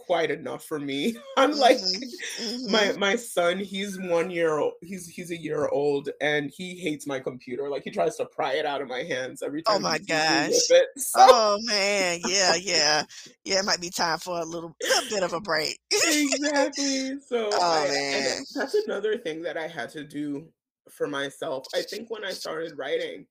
quite 0.08 0.30
enough 0.30 0.64
for 0.64 0.80
me. 0.80 1.14
I'm 1.36 1.52
like 1.52 1.76
mm-hmm. 1.76 2.42
mm-hmm. 2.42 2.72
my 2.72 2.92
my 2.92 3.16
son, 3.16 3.58
he's 3.58 4.00
one 4.00 4.30
year 4.30 4.58
old, 4.58 4.72
he's 4.80 5.06
he's 5.06 5.30
a 5.30 5.36
year 5.36 5.68
old 5.68 6.08
and 6.22 6.50
he 6.50 6.76
hates 6.76 7.06
my 7.06 7.20
computer. 7.20 7.68
Like 7.68 7.84
he 7.84 7.90
tries 7.90 8.16
to 8.16 8.24
pry 8.24 8.54
it 8.54 8.64
out 8.64 8.80
of 8.80 8.88
my 8.88 9.02
hands 9.02 9.42
every 9.42 9.62
oh 9.66 9.74
time. 9.74 9.84
Oh 9.84 9.88
my 9.88 9.98
gosh. 9.98 10.52
So. 10.96 11.18
Oh 11.20 11.58
man, 11.62 12.20
yeah, 12.26 12.54
yeah. 12.56 13.04
Yeah, 13.44 13.60
it 13.60 13.64
might 13.64 13.80
be 13.80 13.90
time 13.90 14.18
for 14.18 14.40
a 14.40 14.44
little, 14.44 14.74
little 14.82 15.10
bit 15.10 15.22
of 15.22 15.32
a 15.32 15.40
break. 15.40 15.78
exactly. 15.92 17.18
So 17.28 17.50
oh, 17.52 17.84
I, 17.84 17.88
man. 17.88 18.44
that's 18.54 18.74
another 18.74 19.18
thing 19.18 19.42
that 19.42 19.56
I 19.56 19.68
had 19.68 19.90
to 19.90 20.04
do 20.04 20.48
for 20.90 21.06
myself. 21.06 21.66
I 21.74 21.82
think 21.82 22.10
when 22.10 22.24
I 22.24 22.30
started 22.30 22.72
writing, 22.76 23.26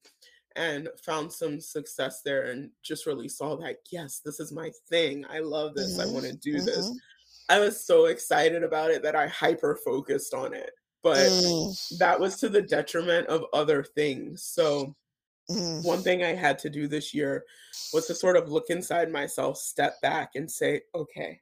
and 0.57 0.89
found 1.03 1.31
some 1.31 1.61
success 1.61 2.21
there 2.21 2.51
and 2.51 2.69
just 2.81 3.05
really 3.05 3.29
saw 3.29 3.55
that 3.55 3.77
yes 3.91 4.21
this 4.25 4.39
is 4.39 4.51
my 4.51 4.69
thing 4.89 5.23
i 5.29 5.39
love 5.39 5.73
this 5.75 5.97
mm-hmm. 5.97 6.09
i 6.09 6.13
want 6.13 6.25
to 6.25 6.35
do 6.37 6.55
mm-hmm. 6.55 6.65
this 6.65 6.91
i 7.49 7.59
was 7.59 7.85
so 7.85 8.05
excited 8.05 8.63
about 8.63 8.91
it 8.91 9.01
that 9.01 9.15
i 9.15 9.27
hyper 9.27 9.79
focused 9.85 10.33
on 10.33 10.53
it 10.53 10.71
but 11.03 11.17
mm. 11.17 11.97
that 11.99 12.19
was 12.19 12.37
to 12.37 12.49
the 12.49 12.61
detriment 12.61 13.27
of 13.27 13.45
other 13.53 13.83
things 13.83 14.43
so 14.43 14.95
mm. 15.49 15.83
one 15.85 16.01
thing 16.01 16.23
i 16.23 16.33
had 16.33 16.57
to 16.57 16.69
do 16.69 16.87
this 16.87 17.13
year 17.13 17.45
was 17.93 18.07
to 18.07 18.15
sort 18.15 18.35
of 18.35 18.49
look 18.49 18.69
inside 18.69 19.11
myself 19.11 19.57
step 19.57 20.01
back 20.01 20.31
and 20.35 20.49
say 20.49 20.81
okay 20.95 21.39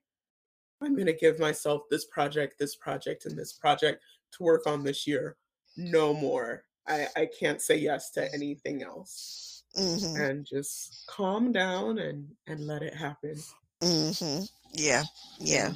i'm 0.82 0.94
going 0.94 1.08
to 1.08 1.14
give 1.14 1.40
myself 1.40 1.84
this 1.90 2.06
project 2.06 2.60
this 2.60 2.76
project 2.76 3.26
and 3.26 3.38
this 3.38 3.54
project 3.54 4.04
to 4.32 4.44
work 4.44 4.68
on 4.68 4.84
this 4.84 5.08
year 5.08 5.38
no 5.78 6.14
more 6.14 6.64
I, 6.88 7.08
I 7.16 7.30
can't 7.40 7.62
say 7.62 7.78
yes 7.78 8.12
to 8.12 8.32
anything 8.34 8.84
else. 8.84 9.64
Mm-hmm. 9.78 10.22
And 10.22 10.46
just 10.46 11.04
calm 11.08 11.52
down 11.52 12.00
and 12.00 12.30
and 12.48 12.66
let 12.66 12.82
it 12.82 12.94
happen. 12.94 13.36
Mm-hmm. 13.82 14.44
Yeah, 14.74 15.04
yeah, 15.40 15.74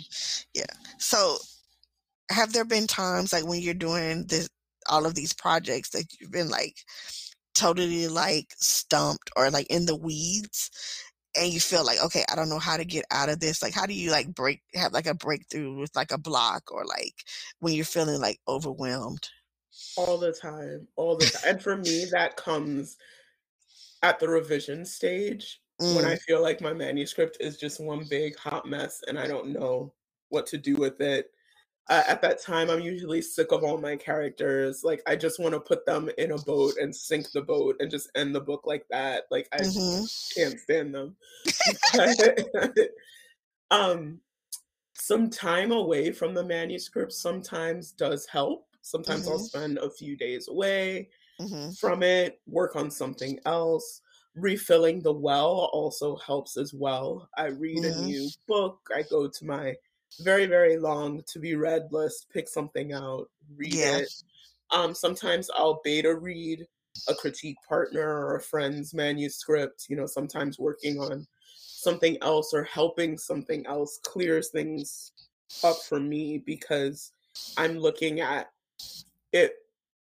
yeah. 0.54 0.64
So, 0.98 1.38
have 2.32 2.54
there 2.54 2.66
been 2.66 2.88
times 2.88 3.34
like 3.34 3.46
when 3.46 3.62
you're 3.62 3.74
doing 3.74 4.26
this, 4.28 4.50
all 4.88 5.06
of 5.06 5.16
these 5.16 5.34
projects 5.34 5.90
that 5.90 6.06
you've 6.20 6.32
been 6.32 6.50
like 6.50 6.78
totally 7.56 8.08
like 8.08 8.54
stumped 8.58 9.30
or 9.36 9.50
like 9.50 9.68
in 9.68 9.86
the 9.86 9.98
weeds, 9.98 10.72
and 11.38 11.52
you 11.52 11.60
feel 11.60 11.86
like 11.86 12.02
okay, 12.02 12.24
I 12.32 12.36
don't 12.36 12.50
know 12.50 12.60
how 12.60 12.78
to 12.78 12.86
get 12.86 13.06
out 13.12 13.28
of 13.30 13.42
this. 13.42 13.62
Like, 13.62 13.74
how 13.74 13.86
do 13.86 13.94
you 13.94 14.12
like 14.12 14.34
break 14.34 14.62
have 14.76 14.94
like 14.94 15.08
a 15.08 15.14
breakthrough 15.14 15.78
with 15.78 15.94
like 15.96 16.12
a 16.12 16.18
block 16.18 16.72
or 16.72 16.86
like 16.86 17.16
when 17.60 17.74
you're 17.74 17.84
feeling 17.84 18.22
like 18.22 18.40
overwhelmed? 18.48 19.28
All 19.98 20.18
the 20.18 20.32
time, 20.32 20.88
all 20.96 21.16
the 21.18 21.26
time. 21.26 21.42
and 21.46 21.62
for 21.62 21.78
me, 21.78 22.06
that 22.12 22.38
comes 22.38 22.98
at 24.02 24.20
the 24.20 24.28
revision 24.28 24.86
stage 24.86 25.62
mm. 25.82 25.96
when 25.96 26.06
I 26.06 26.16
mm. 26.16 26.22
feel 26.22 26.42
like 26.42 26.62
my 26.62 26.74
manuscript 26.74 27.38
is 27.40 27.58
just 27.58 27.80
one 27.80 28.06
big 28.10 28.38
hot 28.38 28.68
mess 28.68 29.02
and 29.08 29.20
I 29.20 29.28
don't 29.28 29.50
know 29.50 29.94
what 30.30 30.46
to 30.48 30.58
do 30.58 30.76
with 30.76 31.02
it. 31.02 31.32
Uh, 31.90 32.04
at 32.08 32.22
that 32.22 32.40
time, 32.40 32.70
I'm 32.70 32.82
usually 32.82 33.20
sick 33.20 33.52
of 33.52 33.64
all 33.64 33.80
my 33.80 33.96
characters. 33.96 34.84
Like, 34.84 35.02
I 35.08 35.16
just 35.16 35.40
want 35.40 35.56
to 35.56 35.60
put 35.60 35.88
them 35.88 36.08
in 36.20 36.32
a 36.32 36.38
boat 36.38 36.74
and 36.80 36.96
sink 36.96 37.32
the 37.32 37.42
boat 37.42 37.78
and 37.80 37.90
just 37.90 38.12
end 38.16 38.36
the 38.36 38.40
book 38.40 38.62
like 38.66 38.86
that. 38.92 39.24
Like, 39.32 39.50
I 39.52 39.62
mm-hmm. 39.62 40.40
can't 40.40 40.60
stand 40.60 40.94
them. 40.94 41.16
um, 43.72 44.20
some 44.94 45.32
time 45.32 45.72
away 45.72 46.12
from 46.12 46.36
the 46.36 46.44
manuscript 46.44 47.12
sometimes 47.12 47.92
does 47.92 48.28
help 48.28 48.69
Sometimes 48.82 49.24
mm-hmm. 49.24 49.32
I'll 49.32 49.40
spend 49.40 49.78
a 49.78 49.90
few 49.90 50.16
days 50.16 50.48
away 50.48 51.10
mm-hmm. 51.40 51.72
from 51.72 52.04
it, 52.04 52.40
work 52.48 52.76
on 52.76 52.90
something 52.92 53.40
else. 53.46 54.02
Refilling 54.36 55.02
the 55.02 55.12
well 55.12 55.70
also 55.74 56.16
helps 56.18 56.56
as 56.56 56.74
well. 56.74 57.30
I 57.38 57.48
read 57.48 57.84
mm-hmm. 57.84 58.00
a 58.00 58.06
new 58.06 58.30
book, 58.48 58.80
I 58.96 59.04
go 59.10 59.28
to 59.28 59.46
my 59.46 59.76
very, 60.22 60.46
very 60.46 60.78
long 60.78 61.24
to 61.28 61.40
be 61.40 61.56
read 61.56 61.88
list, 61.92 62.28
pick 62.32 62.48
something 62.48 62.94
out, 62.94 63.30
read 63.56 63.74
yeah. 63.74 63.98
it. 63.98 64.14
Um, 64.72 64.94
sometimes 64.94 65.50
I'll 65.56 65.82
beta 65.84 66.14
read 66.16 66.66
a 67.08 67.16
critique 67.16 67.58
partner 67.68 68.02
or 68.02 68.36
a 68.36 68.42
friend's 68.42 68.94
manuscript, 68.94 69.86
you 69.90 69.96
know, 69.96 70.06
sometimes 70.06 70.60
working 70.60 71.00
on 71.00 71.28
something 71.56 72.18
else 72.22 72.54
or 72.54 72.64
helping 72.64 73.18
something 73.18 73.66
else 73.66 74.00
clears 74.04 74.50
things 74.50 75.12
up 75.64 75.78
for 75.88 76.00
me 76.00 76.44
because 76.46 77.12
I'm 77.58 77.80
looking 77.80 78.20
at 78.20 78.52
it 79.34 79.54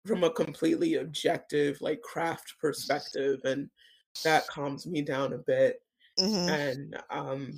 from 0.06 0.24
a 0.24 0.30
completely 0.30 0.96
objective 0.96 1.78
like 1.82 2.02
craft 2.02 2.54
perspective 2.60 3.40
and 3.44 3.70
that 4.24 4.48
calms 4.48 4.86
me 4.86 5.02
down 5.02 5.34
a 5.34 5.38
bit 5.38 5.82
mm-hmm. 6.20 6.50
and 6.50 7.04
um 7.10 7.54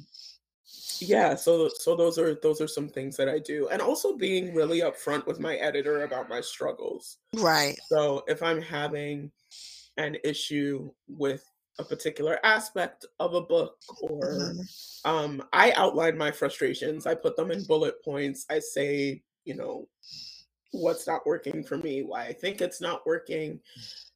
yeah 1.00 1.36
so 1.36 1.70
so 1.70 1.96
those 1.96 2.18
are 2.18 2.36
those 2.42 2.60
are 2.60 2.68
some 2.68 2.90
things 2.90 3.16
that 3.16 3.30
i 3.30 3.40
do 3.40 3.68
and 3.70 3.82
also 3.82 4.18
being 4.18 4.54
really 4.54 4.82
upfront 4.82 5.26
with 5.26 5.40
my 5.40 5.56
editor 5.56 6.04
about 6.04 6.30
my 6.30 6.42
struggles 6.42 7.18
right 7.36 7.78
so 7.90 8.24
if 8.28 8.42
i'm 8.42 8.62
having 8.62 9.32
an 9.98 10.18
issue 10.24 10.90
with 11.08 11.44
a 11.80 11.84
particular 11.84 12.40
aspect 12.44 13.06
of 13.20 13.34
a 13.34 13.42
book 13.42 13.78
or 14.02 14.20
mm-hmm. 14.22 15.10
um 15.10 15.44
i 15.54 15.72
outline 15.74 16.18
my 16.18 16.32
frustrations 16.32 17.06
i 17.06 17.14
put 17.14 17.36
them 17.36 17.52
in 17.52 17.64
bullet 17.66 18.04
points 18.04 18.46
i 18.50 18.60
say 18.60 19.22
you 19.46 19.56
know 19.56 19.88
what's 20.72 21.08
not 21.08 21.26
working 21.26 21.64
for 21.64 21.78
me, 21.78 22.04
why 22.04 22.26
I 22.26 22.34
think 22.34 22.62
it's 22.62 22.82
not 22.82 23.06
working. 23.06 23.60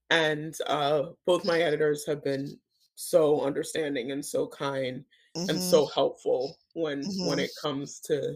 And 0.09 0.55
uh, 0.67 1.03
both 1.25 1.45
my 1.45 1.61
editors 1.61 2.05
have 2.05 2.23
been 2.23 2.57
so 2.95 3.41
understanding 3.41 4.11
and 4.11 4.23
so 4.23 4.47
kind 4.47 5.03
mm-hmm. 5.35 5.49
and 5.49 5.59
so 5.59 5.85
helpful 5.87 6.57
when 6.73 7.01
mm-hmm. 7.01 7.27
when 7.27 7.39
it 7.39 7.51
comes 7.61 7.99
to 8.01 8.35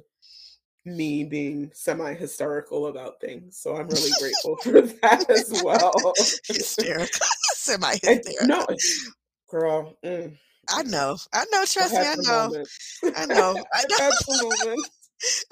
me 0.86 1.24
being 1.24 1.72
semi 1.74 2.14
hysterical 2.14 2.88
about 2.88 3.20
things. 3.20 3.58
So 3.58 3.76
I'm 3.76 3.88
really 3.88 4.12
grateful 4.20 4.56
for 4.64 4.82
that 4.82 5.30
as 5.30 5.62
well. 5.64 5.92
hysterical, 6.48 7.08
semi 7.54 7.94
hysterical. 8.02 8.48
No, 8.48 8.66
girl. 9.50 9.98
Mm. 10.04 10.38
I 10.70 10.82
know. 10.84 11.16
I 11.32 11.46
know. 11.52 11.64
Trust 11.66 11.94
me. 11.94 12.00
I 12.00 12.16
know. 12.18 12.64
I 13.16 13.26
know. 13.28 13.64
I 13.74 13.84
know. 13.88 14.76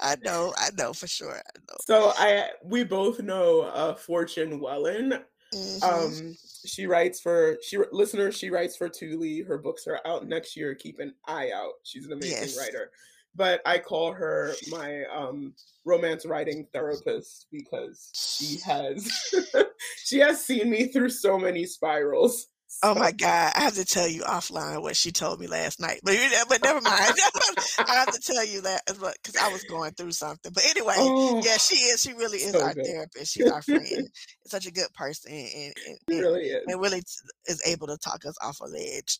I 0.00 0.16
know, 0.24 0.52
I 0.56 0.70
know 0.76 0.92
for 0.92 1.06
sure. 1.06 1.36
I 1.36 1.58
know. 1.68 1.76
So 1.80 2.12
I 2.16 2.48
we 2.62 2.84
both 2.84 3.20
know 3.20 3.62
uh 3.62 3.94
Fortune 3.94 4.60
Whelan. 4.60 5.20
Mm-hmm. 5.54 5.84
Um 5.84 6.36
she 6.66 6.86
writes 6.86 7.20
for 7.20 7.58
she 7.62 7.78
listeners, 7.92 8.36
she 8.36 8.50
writes 8.50 8.76
for 8.76 8.88
Tule. 8.88 9.44
Her 9.46 9.58
books 9.58 9.86
are 9.86 10.00
out 10.04 10.26
next 10.26 10.56
year. 10.56 10.74
Keep 10.74 11.00
an 11.00 11.14
eye 11.26 11.50
out. 11.54 11.74
She's 11.82 12.06
an 12.06 12.12
amazing 12.12 12.48
yes. 12.48 12.58
writer. 12.58 12.90
But 13.36 13.60
I 13.66 13.78
call 13.78 14.12
her 14.12 14.52
my 14.70 15.04
um 15.06 15.54
romance 15.84 16.24
writing 16.24 16.66
therapist 16.72 17.46
because 17.50 18.10
she 18.14 18.58
has 18.64 19.10
she 20.04 20.18
has 20.18 20.44
seen 20.44 20.70
me 20.70 20.86
through 20.86 21.10
so 21.10 21.38
many 21.38 21.66
spirals. 21.66 22.48
Oh 22.82 22.94
my 22.94 23.12
God! 23.12 23.52
I 23.56 23.60
have 23.60 23.74
to 23.74 23.84
tell 23.84 24.08
you 24.08 24.22
offline 24.22 24.82
what 24.82 24.96
she 24.96 25.10
told 25.10 25.40
me 25.40 25.46
last 25.46 25.80
night, 25.80 26.00
but 26.02 26.16
but 26.48 26.62
never 26.62 26.80
mind. 26.80 27.14
I 27.78 27.94
have 27.94 28.12
to 28.12 28.20
tell 28.20 28.44
you 28.44 28.60
that 28.62 28.82
because 28.86 29.36
I 29.40 29.50
was 29.52 29.64
going 29.64 29.92
through 29.92 30.12
something. 30.12 30.52
But 30.52 30.64
anyway, 30.68 30.94
oh, 30.98 31.42
yeah, 31.44 31.56
she 31.56 31.76
is. 31.76 32.02
She 32.02 32.12
really 32.12 32.38
is 32.38 32.52
so 32.52 32.62
our 32.62 32.74
good. 32.74 32.86
therapist. 32.86 33.32
She's 33.32 33.50
our 33.50 33.62
friend. 33.62 34.08
Such 34.46 34.66
a 34.66 34.72
good 34.72 34.92
person, 34.94 35.32
and, 35.32 35.48
and, 35.54 35.98
and, 36.08 36.20
really 36.20 36.42
is. 36.42 36.64
and 36.66 36.80
really 36.80 37.02
is 37.46 37.62
able 37.66 37.86
to 37.86 37.96
talk 37.98 38.26
us 38.26 38.36
off 38.42 38.60
a 38.60 38.66
ledge. 38.66 39.18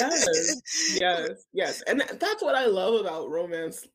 yes, 0.00 0.62
yes, 1.00 1.30
yes, 1.52 1.82
and 1.86 2.00
that's 2.00 2.42
what 2.42 2.54
I 2.54 2.66
love 2.66 2.94
about 2.94 3.28
romance 3.28 3.86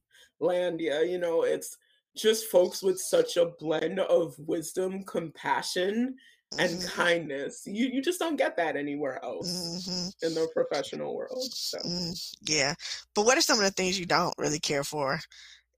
landia. 0.42 1.10
You 1.10 1.18
know, 1.18 1.44
it's 1.44 1.78
just 2.16 2.48
folks 2.48 2.84
with 2.84 3.00
such 3.00 3.38
a 3.38 3.52
blend 3.60 4.00
of 4.00 4.36
wisdom, 4.40 5.04
compassion, 5.04 6.16
and 6.58 6.72
mm-hmm. 6.72 6.88
kindness. 6.88 7.64
You 7.66 7.88
you 7.88 8.02
just 8.02 8.20
don't 8.20 8.38
get 8.38 8.58
that 8.58 8.76
anywhere 8.76 9.24
else 9.24 9.88
mm-hmm. 9.88 10.26
in 10.26 10.34
the 10.34 10.48
professional 10.54 11.16
world. 11.16 11.52
So 11.54 11.78
mm, 11.80 12.36
yeah, 12.48 12.74
but 13.16 13.26
what 13.26 13.38
are 13.38 13.42
some 13.42 13.60
of 13.60 13.66
the 13.66 13.72
things 13.72 14.00
you 14.00 14.06
don't 14.06 14.34
really 14.38 14.60
care 14.60 14.84
for 14.84 15.20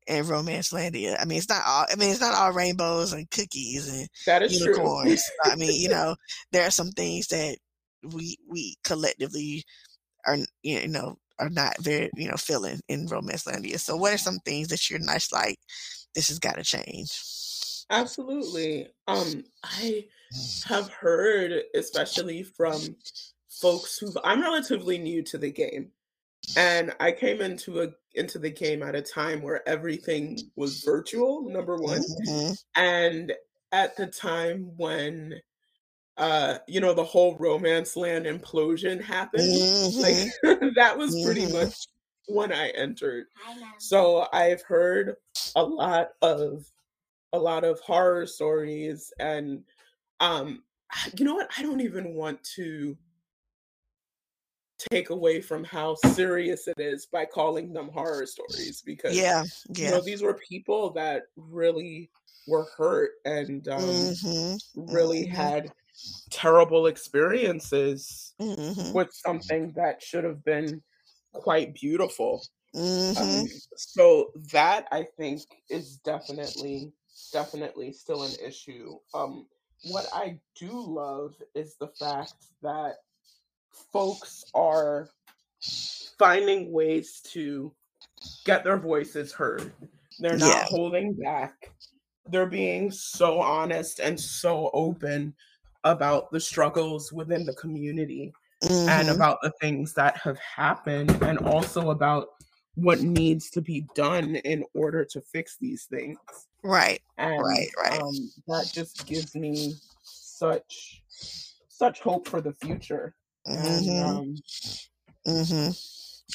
in 0.10 0.28
Romance 0.28 0.72
Romancelandia. 0.72 1.22
I 1.22 1.26
mean, 1.26 1.38
it's 1.38 1.50
not 1.50 1.62
all. 1.66 1.86
I 1.90 1.96
mean, 1.96 2.10
it's 2.10 2.20
not 2.20 2.34
all 2.34 2.52
rainbows 2.52 3.14
and 3.14 3.30
cookies 3.30 3.88
and 3.88 4.10
that 4.26 4.42
is 4.42 4.60
unicorns. 4.60 5.24
I 5.44 5.56
mean, 5.56 5.80
you 5.80 5.90
know, 5.90 6.16
there 6.52 6.66
are 6.66 6.72
some 6.72 6.92
things 6.92 7.28
that 7.28 7.58
we 8.14 8.38
we 8.50 8.76
collectively 8.84 9.64
are 10.26 10.38
you 10.64 10.88
know 10.88 11.18
are 11.38 11.50
not 11.50 11.78
very 11.80 12.10
you 12.16 12.28
know 12.28 12.38
feeling 12.38 12.80
in 12.90 13.08
Romance 13.08 13.44
Romancelandia. 13.44 13.80
So, 13.80 13.96
what 13.96 14.14
are 14.14 14.18
some 14.18 14.40
things 14.40 14.68
that 14.70 14.90
you're 14.90 15.00
nice 15.00 15.32
like? 15.32 15.60
This 16.16 16.28
has 16.30 16.40
got 16.40 16.56
to 16.56 16.64
change. 16.64 17.12
Absolutely. 17.90 18.88
Um, 19.08 19.44
I 19.64 20.06
have 20.66 20.90
heard, 20.90 21.64
especially 21.76 22.44
from 22.44 22.80
folks 23.50 23.98
who 23.98 24.14
I'm 24.24 24.42
relatively 24.42 24.98
new 24.98 25.24
to 25.24 25.38
the 25.38 25.52
game. 25.52 25.92
And 26.56 26.94
I 27.00 27.12
came 27.12 27.42
into 27.42 27.82
a 27.82 27.90
into 28.16 28.40
the 28.40 28.50
game 28.50 28.82
at 28.82 28.96
a 28.96 29.02
time 29.02 29.42
where 29.42 29.68
everything 29.68 30.40
was 30.56 30.84
virtual, 30.84 31.50
number 31.50 31.78
one. 31.78 32.02
Mm-hmm. 32.28 32.54
And 32.76 33.34
at 33.72 33.96
the 33.98 34.08
time 34.08 34.72
when 34.78 35.42
uh, 36.20 36.58
you 36.68 36.82
know, 36.82 36.94
the 36.94 37.04
whole 37.04 37.38
romance 37.38 37.96
land 37.96 38.26
implosion 38.26 39.02
happened. 39.02 39.44
Mm-hmm. 39.44 40.02
Like 40.52 40.74
that 40.76 40.98
was 40.98 41.24
pretty 41.24 41.44
mm-hmm. 41.44 41.66
much 41.66 41.76
when 42.28 42.52
I 42.52 42.70
entered. 42.70 43.28
So 43.80 44.28
I've 44.34 44.62
heard 44.62 45.16
a 45.56 45.64
lot 45.64 46.10
of 46.22 46.66
a 47.34 47.40
lot 47.40 47.64
of 47.64 47.80
horror 47.82 48.26
stories 48.26 49.12
and 49.20 49.64
um 50.20 50.64
you 51.18 51.26
know 51.26 51.36
what? 51.36 51.50
I 51.58 51.62
don't 51.62 51.82
even 51.82 52.14
want 52.16 52.44
to 52.56 52.98
take 54.92 55.10
away 55.10 55.42
from 55.42 55.64
how 55.64 55.96
serious 55.96 56.68
it 56.68 56.80
is 56.80 57.06
by 57.06 57.26
calling 57.26 57.74
them 57.74 57.90
horror 57.90 58.26
stories 58.26 58.82
because 58.86 59.16
yeah, 59.16 59.44
yeah. 59.76 59.86
you 59.86 59.92
know 59.92 60.02
these 60.02 60.22
were 60.22 60.40
people 60.48 60.92
that 60.92 61.24
really 61.36 62.10
were 62.48 62.66
hurt 62.78 63.12
and 63.26 63.68
um, 63.68 63.82
mm-hmm. 63.82 64.94
really 64.94 65.26
mm-hmm. 65.26 65.36
had 65.36 65.72
terrible 66.32 66.88
experiences 66.88 68.34
mm-hmm. 68.42 68.94
with 68.94 69.10
something 69.12 69.74
that 69.76 70.02
should 70.02 70.24
have 70.24 70.44
been 70.46 70.82
quite 71.34 71.74
beautiful 71.74 72.42
mm-hmm. 72.74 73.42
um, 73.42 73.48
so 73.76 74.30
that 74.54 74.88
i 74.94 75.06
think 75.18 75.42
is 75.70 75.98
definitely 76.06 76.94
definitely 77.32 77.92
still 77.92 78.24
an 78.24 78.32
issue 78.44 78.98
um, 79.14 79.46
what 79.92 80.08
i 80.14 80.38
do 80.56 80.72
love 80.72 81.36
is 81.56 81.76
the 81.76 81.88
fact 81.88 82.46
that 82.62 82.96
folks 83.92 84.44
are 84.54 85.10
finding 86.18 86.72
ways 86.72 87.22
to 87.24 87.74
get 88.46 88.64
their 88.64 88.78
voices 88.78 89.32
heard. 89.32 89.72
They're 90.20 90.38
not 90.38 90.48
yeah. 90.48 90.66
holding 90.68 91.14
back. 91.14 91.72
They're 92.30 92.46
being 92.46 92.92
so 92.92 93.40
honest 93.40 94.00
and 94.00 94.20
so 94.20 94.70
open 94.74 95.34
about 95.84 96.32
the 96.32 96.40
struggles 96.40 97.14
within 97.14 97.46
the 97.46 97.54
community 97.54 98.34
mm-hmm. 98.64 98.90
and 98.90 99.10
about 99.10 99.40
the 99.42 99.52
things 99.62 99.94
that 99.94 100.18
have 100.18 100.38
happened 100.40 101.12
and 101.24 101.40
also 101.40 101.92
about 101.92 102.28
what 102.82 103.02
needs 103.02 103.50
to 103.52 103.62
be 103.62 103.86
done 103.96 104.36
in 104.38 104.64
order 104.74 105.06
to 105.06 105.22
fix 105.22 105.58
these 105.60 105.86
things. 105.86 106.18
Right. 106.64 107.02
And, 107.18 107.42
right, 107.42 107.68
right. 107.78 108.02
Um, 108.02 108.32
that 108.48 108.70
just 108.74 109.06
gives 109.06 109.36
me 109.36 109.74
such 110.04 111.04
such 111.68 112.02
hope 112.02 112.28
for 112.28 112.42
the 112.42 112.54
future. 112.54 113.16
Mm-hmm. 113.48 113.90
And, 113.90 114.04
um, 114.06 114.36
mm-hmm. 115.28 115.72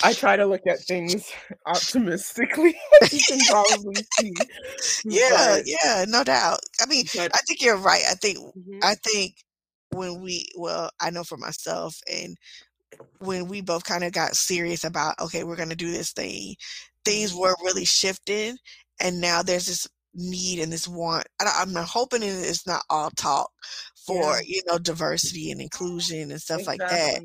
I 0.03 0.13
try 0.13 0.37
to 0.37 0.47
look 0.47 0.67
at 0.67 0.81
things 0.81 1.31
optimistically. 1.67 2.75
you 3.13 3.21
can 3.27 3.39
probably 3.49 3.95
see. 4.13 4.33
Yeah, 5.05 5.57
but, 5.57 5.63
yeah, 5.67 6.05
no 6.09 6.25
doubt. 6.25 6.61
I 6.81 6.87
mean, 6.87 7.05
but, 7.15 7.31
I 7.35 7.39
think 7.47 7.63
you're 7.63 7.77
right. 7.77 8.03
I 8.11 8.15
think 8.15 8.39
mm-hmm. 8.39 8.79
I 8.83 8.95
think 9.05 9.35
when 9.91 10.21
we 10.21 10.47
well, 10.57 10.91
I 11.01 11.11
know 11.11 11.25
for 11.25 11.37
myself 11.37 12.01
and 12.13 12.37
when 13.19 13.49
we 13.49 13.61
both 13.61 13.85
kind 13.85 14.05
of 14.05 14.13
got 14.13 14.37
serious 14.37 14.85
about 14.85 15.21
okay, 15.21 15.45
we're 15.45 15.57
going 15.57 15.71
to 15.71 15.77
do 15.77 15.91
this 15.91 16.13
thing, 16.13 16.55
things 17.05 17.33
mm-hmm. 17.33 17.41
were 17.41 17.57
really 17.65 17.85
shifting 17.85 18.57
and 19.01 19.21
now 19.21 19.43
there's 19.43 19.67
this 19.67 19.89
need 20.15 20.61
and 20.61 20.73
this 20.73 20.87
want. 20.87 21.27
I'm 21.41 21.75
hoping 21.75 22.23
it's 22.23 22.67
not 22.67 22.83
all 22.89 23.11
talk 23.11 23.51
for 24.07 24.35
yeah. 24.37 24.41
you 24.47 24.63
know 24.67 24.79
diversity 24.79 25.51
and 25.51 25.61
inclusion 25.61 26.31
and 26.31 26.41
stuff 26.41 26.61
exactly. 26.61 26.87
like 26.87 26.91
that. 26.91 27.23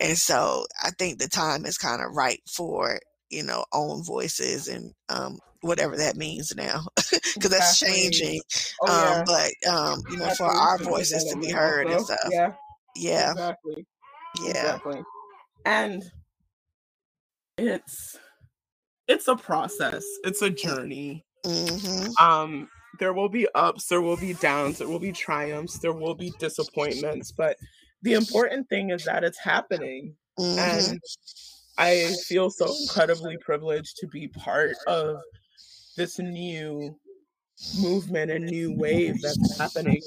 And 0.00 0.16
so 0.16 0.66
I 0.82 0.90
think 0.98 1.18
the 1.18 1.28
time 1.28 1.66
is 1.66 1.76
kind 1.76 2.02
of 2.02 2.14
right 2.14 2.40
for 2.50 2.98
you 3.30 3.42
know 3.42 3.64
own 3.72 4.04
voices 4.04 4.68
and 4.68 4.92
um, 5.08 5.38
whatever 5.60 5.96
that 5.96 6.16
means 6.16 6.54
now 6.56 6.86
because 7.34 7.50
that's 7.50 7.78
changing. 7.78 8.40
Oh, 8.82 8.86
yeah. 8.86 9.18
um, 9.18 9.24
but 9.26 9.72
um, 9.72 10.00
you 10.10 10.16
know 10.18 10.34
for 10.34 10.46
our 10.46 10.78
voices 10.78 11.24
to 11.24 11.38
be 11.38 11.50
heard 11.50 11.86
also. 11.86 11.96
and 11.96 12.06
stuff. 12.06 12.30
Yeah. 12.30 12.52
Yeah. 12.94 13.30
Exactly. 13.32 13.86
Yeah. 14.40 14.50
Exactly. 14.50 15.02
And 15.64 16.02
it's 17.58 18.18
it's 19.08 19.28
a 19.28 19.36
process. 19.36 20.04
It's 20.24 20.42
a 20.42 20.50
journey. 20.50 21.24
Mm-hmm. 21.44 22.24
Um, 22.24 22.68
there 22.98 23.12
will 23.12 23.28
be 23.28 23.48
ups, 23.54 23.86
there 23.88 24.00
will 24.00 24.16
be 24.16 24.34
downs, 24.34 24.78
there 24.78 24.88
will 24.88 24.98
be 24.98 25.12
triumphs, 25.12 25.78
there 25.78 25.92
will 25.92 26.14
be 26.14 26.32
disappointments, 26.38 27.32
but 27.32 27.56
the 28.02 28.14
important 28.14 28.68
thing 28.68 28.90
is 28.90 29.04
that 29.04 29.24
it's 29.24 29.38
happening. 29.38 30.14
Mm-hmm. 30.38 30.90
And 30.90 31.00
I 31.78 32.14
feel 32.26 32.50
so 32.50 32.72
incredibly 32.82 33.36
privileged 33.38 33.96
to 33.98 34.06
be 34.06 34.28
part 34.28 34.76
of 34.86 35.16
this 35.96 36.18
new 36.18 36.96
movement 37.80 38.30
and 38.30 38.46
new 38.46 38.76
wave 38.76 39.20
that's 39.22 39.58
happening. 39.58 40.02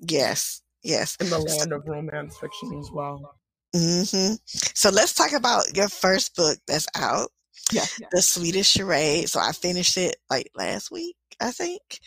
Yes, 0.00 0.62
yes. 0.82 1.16
In 1.20 1.30
the 1.30 1.38
land 1.38 1.72
of 1.72 1.82
romance 1.86 2.36
fiction 2.38 2.78
as 2.78 2.90
well. 2.90 3.36
Mm-hmm. 3.74 4.34
So 4.46 4.90
let's 4.90 5.14
talk 5.14 5.32
about 5.32 5.64
your 5.74 5.88
first 5.88 6.36
book 6.36 6.58
that's 6.66 6.86
out 6.94 7.30
yeah, 7.72 7.84
the 8.10 8.20
Sweetest 8.22 8.70
Charade. 8.70 9.28
So 9.28 9.40
I 9.40 9.52
finished 9.52 9.96
it 9.96 10.16
like 10.30 10.50
last 10.54 10.90
week, 10.90 11.16
I 11.40 11.50
think. 11.50 12.00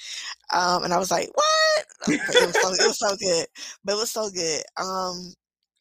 Um, 0.54 0.84
and 0.84 0.94
I 0.94 0.98
was 0.98 1.12
like, 1.12 1.30
what? 1.34 1.86
It 2.08 2.22
was, 2.28 2.62
so, 2.62 2.70
it 2.84 2.88
was 2.88 3.00
so 3.00 3.16
good. 3.16 3.48
But 3.84 3.94
it 3.94 4.00
was 4.00 4.12
so 4.12 4.30
good. 4.30 4.62
Um, 4.78 5.34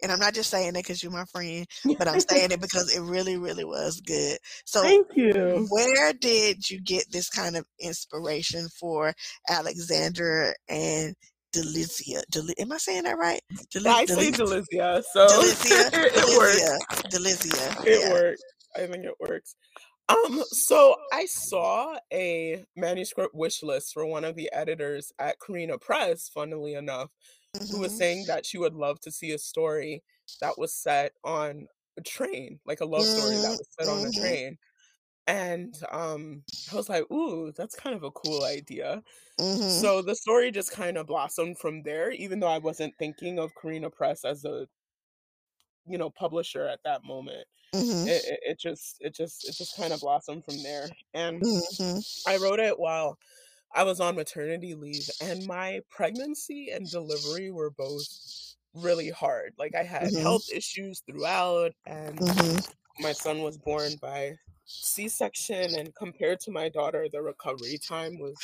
and 0.02 0.12
I'm 0.12 0.18
not 0.18 0.34
just 0.34 0.50
saying 0.50 0.70
it 0.70 0.74
because 0.74 1.02
you're 1.02 1.12
my 1.12 1.24
friend, 1.24 1.66
but 1.98 2.08
I'm 2.08 2.20
saying 2.20 2.50
it 2.50 2.60
because 2.60 2.94
it 2.94 3.00
really, 3.00 3.36
really 3.36 3.64
was 3.64 4.00
good. 4.00 4.38
So, 4.64 4.82
thank 4.82 5.08
you. 5.14 5.66
Where 5.70 6.12
did 6.12 6.68
you 6.68 6.80
get 6.80 7.10
this 7.10 7.28
kind 7.28 7.56
of 7.56 7.66
inspiration 7.80 8.68
for 8.78 9.14
Alexander 9.48 10.54
and 10.68 11.14
Delizia? 11.54 12.22
Del- 12.30 12.48
am 12.58 12.72
I 12.72 12.78
saying 12.78 13.04
that 13.04 13.18
right? 13.18 13.40
Del- 13.70 13.88
I 13.88 14.04
say 14.06 14.30
Delizia. 14.30 15.02
So 15.12 15.26
Delizia, 15.26 15.90
it 15.92 16.38
works. 16.38 17.02
Delizia. 17.14 17.86
It 17.86 18.00
yeah. 18.00 18.12
works. 18.12 18.42
I 18.76 18.86
think 18.86 19.04
it 19.04 19.14
works. 19.20 19.54
Um, 20.08 20.42
so 20.48 20.96
I 21.12 21.26
saw 21.26 21.96
a 22.12 22.64
manuscript 22.76 23.34
wish 23.34 23.62
list 23.62 23.94
for 23.94 24.04
one 24.04 24.24
of 24.24 24.36
the 24.36 24.50
editors 24.52 25.12
at 25.18 25.38
Carina 25.38 25.78
Press, 25.78 26.28
funnily 26.28 26.74
enough, 26.74 27.10
mm-hmm. 27.56 27.72
who 27.72 27.80
was 27.80 27.92
mm-hmm. 27.92 27.98
saying 27.98 28.24
that 28.26 28.44
she 28.44 28.58
would 28.58 28.74
love 28.74 29.00
to 29.00 29.10
see 29.10 29.32
a 29.32 29.38
story 29.38 30.02
that 30.40 30.58
was 30.58 30.74
set 30.74 31.12
on 31.24 31.68
a 31.96 32.02
train, 32.02 32.58
like 32.66 32.80
a 32.80 32.84
love 32.84 33.04
story 33.04 33.36
that 33.36 33.42
mm-hmm, 33.42 33.50
was 33.50 33.68
set 33.78 33.88
mm-hmm. 33.88 33.98
on 33.98 34.06
a 34.06 34.10
mm-hmm. 34.10 34.20
train. 34.20 34.58
And 35.26 35.74
um 35.90 36.42
I 36.72 36.76
was 36.76 36.88
like, 36.88 37.10
ooh, 37.10 37.52
that's 37.56 37.74
kind 37.74 37.96
of 37.96 38.02
a 38.02 38.10
cool 38.10 38.44
idea. 38.44 39.02
Mm-hmm. 39.40 39.68
So 39.68 40.02
the 40.02 40.14
story 40.14 40.50
just 40.50 40.72
kind 40.72 40.96
of 40.96 41.06
blossomed 41.06 41.58
from 41.58 41.82
there, 41.82 42.10
even 42.12 42.40
though 42.40 42.48
I 42.48 42.58
wasn't 42.58 42.94
thinking 42.98 43.38
of 43.38 43.54
Carina 43.54 43.90
Press 43.90 44.24
as 44.24 44.44
a 44.44 44.66
you 45.86 45.98
know 45.98 46.10
publisher 46.10 46.66
at 46.66 46.82
that 46.84 47.04
moment 47.04 47.46
mm-hmm. 47.74 48.08
it, 48.08 48.24
it, 48.24 48.40
it, 48.42 48.58
just 48.58 48.96
it 49.00 49.14
just 49.14 49.48
it 49.48 49.54
just 49.54 49.76
kind 49.76 49.92
of 49.92 50.00
blossomed 50.00 50.44
from 50.44 50.62
there 50.62 50.88
and 51.12 51.42
mm-hmm. 51.42 51.98
i 52.30 52.36
wrote 52.36 52.60
it 52.60 52.78
while 52.78 53.18
i 53.74 53.82
was 53.82 54.00
on 54.00 54.16
maternity 54.16 54.74
leave 54.74 55.08
and 55.20 55.46
my 55.46 55.80
pregnancy 55.90 56.70
and 56.72 56.90
delivery 56.90 57.50
were 57.50 57.70
both 57.70 58.06
really 58.74 59.10
hard 59.10 59.52
like 59.58 59.74
i 59.74 59.82
had 59.82 60.04
mm-hmm. 60.04 60.22
health 60.22 60.46
issues 60.52 61.02
throughout 61.06 61.72
and 61.86 62.18
mm-hmm. 62.18 63.02
my 63.02 63.12
son 63.12 63.42
was 63.42 63.58
born 63.58 63.92
by 64.00 64.34
c-section 64.66 65.74
and 65.74 65.94
compared 65.94 66.40
to 66.40 66.50
my 66.50 66.68
daughter 66.68 67.06
the 67.12 67.20
recovery 67.20 67.78
time 67.78 68.18
was 68.18 68.34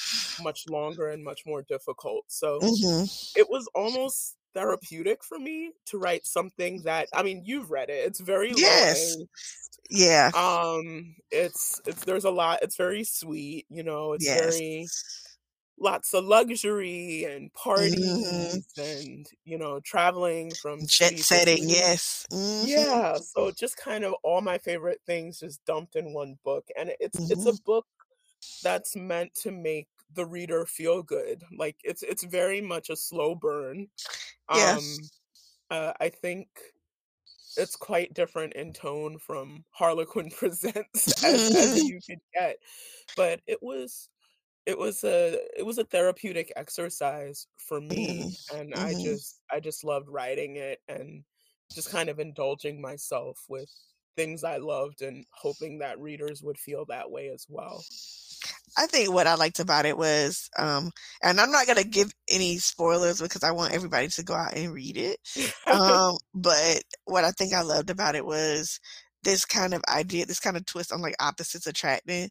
much 0.43 0.65
longer 0.69 1.09
and 1.09 1.25
much 1.25 1.43
more 1.47 1.63
difficult 1.63 2.25
so 2.29 2.59
mm-hmm. 2.61 3.05
it 3.39 3.49
was 3.49 3.69
almost 3.75 4.37
therapeutic 4.55 5.25
for 5.25 5.39
me 5.39 5.73
to 5.87 5.99
write 5.99 6.27
something 6.27 6.83
that 6.83 7.09
I 7.15 7.23
mean 7.23 7.43
you've 7.45 7.71
read 7.71 7.89
it. 7.91 8.07
It's 8.07 8.21
very 8.21 8.53
yes. 8.57 9.17
Yeah. 9.91 10.31
Um 10.35 11.15
it's 11.31 11.81
it's 11.87 12.05
there's 12.05 12.25
a 12.25 12.31
lot 12.31 12.61
it's 12.63 12.77
very 12.77 13.05
sweet, 13.05 13.67
you 13.69 13.83
know, 13.83 14.13
it's 14.13 14.25
yes. 14.25 14.57
very 14.57 14.87
lots 15.81 16.13
of 16.13 16.25
luxury 16.25 17.25
and 17.25 17.53
parties 17.55 17.99
mm-hmm. 17.99 18.81
and 18.81 19.27
you 19.45 19.57
know 19.57 19.81
traveling 19.81 20.51
from 20.61 20.79
jet 20.87 21.19
setting 21.19 21.69
yes 21.69 22.27
mm-hmm. 22.31 22.69
yeah 22.69 23.17
so 23.17 23.51
just 23.51 23.79
kind 23.79 24.05
of 24.05 24.13
all 24.23 24.43
my 24.43 24.59
favorite 24.59 25.01
things 25.07 25.41
just 25.41 25.65
dumped 25.65 25.97
in 25.97 26.13
one 26.13 26.37
book 26.45 26.67
and 26.79 26.93
it's 27.01 27.19
mm-hmm. 27.19 27.33
it's 27.33 27.47
a 27.47 27.51
mm-hmm. 27.51 27.65
book 27.65 27.87
that's 28.63 28.95
meant 28.97 29.35
to 29.35 29.51
make 29.51 29.89
the 30.15 30.27
reader 30.27 30.67
feel 30.67 31.03
good. 31.03 31.43
Like 31.57 31.77
it's 31.85 32.03
it's 32.03 32.25
very 32.25 32.61
much 32.61 32.91
a 32.91 32.97
slow 32.97 33.35
burn. 33.35 33.89
Yes. 34.53 34.99
Um 34.99 35.79
uh, 35.79 35.93
I 36.01 36.09
think 36.09 36.49
it's 37.57 37.77
quite 37.77 38.13
different 38.13 38.55
in 38.55 38.73
tone 38.73 39.19
from 39.19 39.65
Harlequin 39.71 40.31
Presents 40.37 41.25
as, 41.25 41.55
as 41.55 41.85
you 41.89 42.01
could 42.05 42.19
get. 42.35 42.57
But 43.17 43.41
it 43.47 43.59
was 43.63 44.09
it 44.67 44.79
was 44.79 45.05
a 45.05 45.39
it 45.59 45.65
was 45.65 45.79
a 45.79 45.85
therapeutic 45.85 46.53
exercise 46.57 47.47
for 47.59 47.81
me 47.81 48.29
Mhm, 48.29 48.37
and 48.53 48.75
I 48.75 48.95
mhm. 48.95 48.95
just 48.95 49.41
I 49.51 49.61
just 49.61 49.85
loved 49.85 50.09
writing 50.09 50.57
it 50.57 50.81
and 50.89 51.25
just 51.75 51.91
kind 51.91 52.09
of 52.09 52.19
indulging 52.21 52.81
myself 52.81 53.45
with 53.49 53.71
things 54.17 54.45
I 54.45 54.57
loved 54.59 55.03
and 55.03 55.25
hoping 55.33 55.79
that 55.79 56.01
readers 56.01 56.43
would 56.43 56.59
feel 56.59 56.85
that 56.87 57.11
way 57.11 57.29
as 57.31 57.47
well. 57.49 57.87
I 58.77 58.87
think 58.87 59.11
what 59.13 59.27
I 59.27 59.35
liked 59.35 59.59
about 59.61 59.87
it 59.87 59.97
was, 59.97 60.49
um 60.59 60.91
and 61.23 61.41
I'm 61.41 61.51
not 61.51 61.67
gonna 61.67 61.85
give 61.85 62.13
any 62.31 62.59
spoilers 62.59 63.21
because 63.21 63.43
I 63.43 63.51
want 63.53 63.75
everybody 63.75 64.09
to 64.09 64.23
go 64.23 64.35
out 64.35 64.55
and 64.57 64.73
read 64.73 64.97
it. 64.97 65.19
Um, 65.71 66.17
but 66.35 66.83
what 67.05 67.25
I 67.25 67.31
think 67.33 67.53
I 67.55 67.63
loved 67.63 67.91
about 67.91 68.15
it 68.15 68.25
was 68.27 68.81
this 69.23 69.45
kind 69.45 69.75
of 69.75 69.83
idea, 69.89 70.25
this 70.27 70.41
kind 70.41 70.57
of 70.57 70.65
twist 70.67 70.93
on 70.93 71.03
like 71.03 71.15
opposites 71.21 71.67
attracting. 71.67 72.31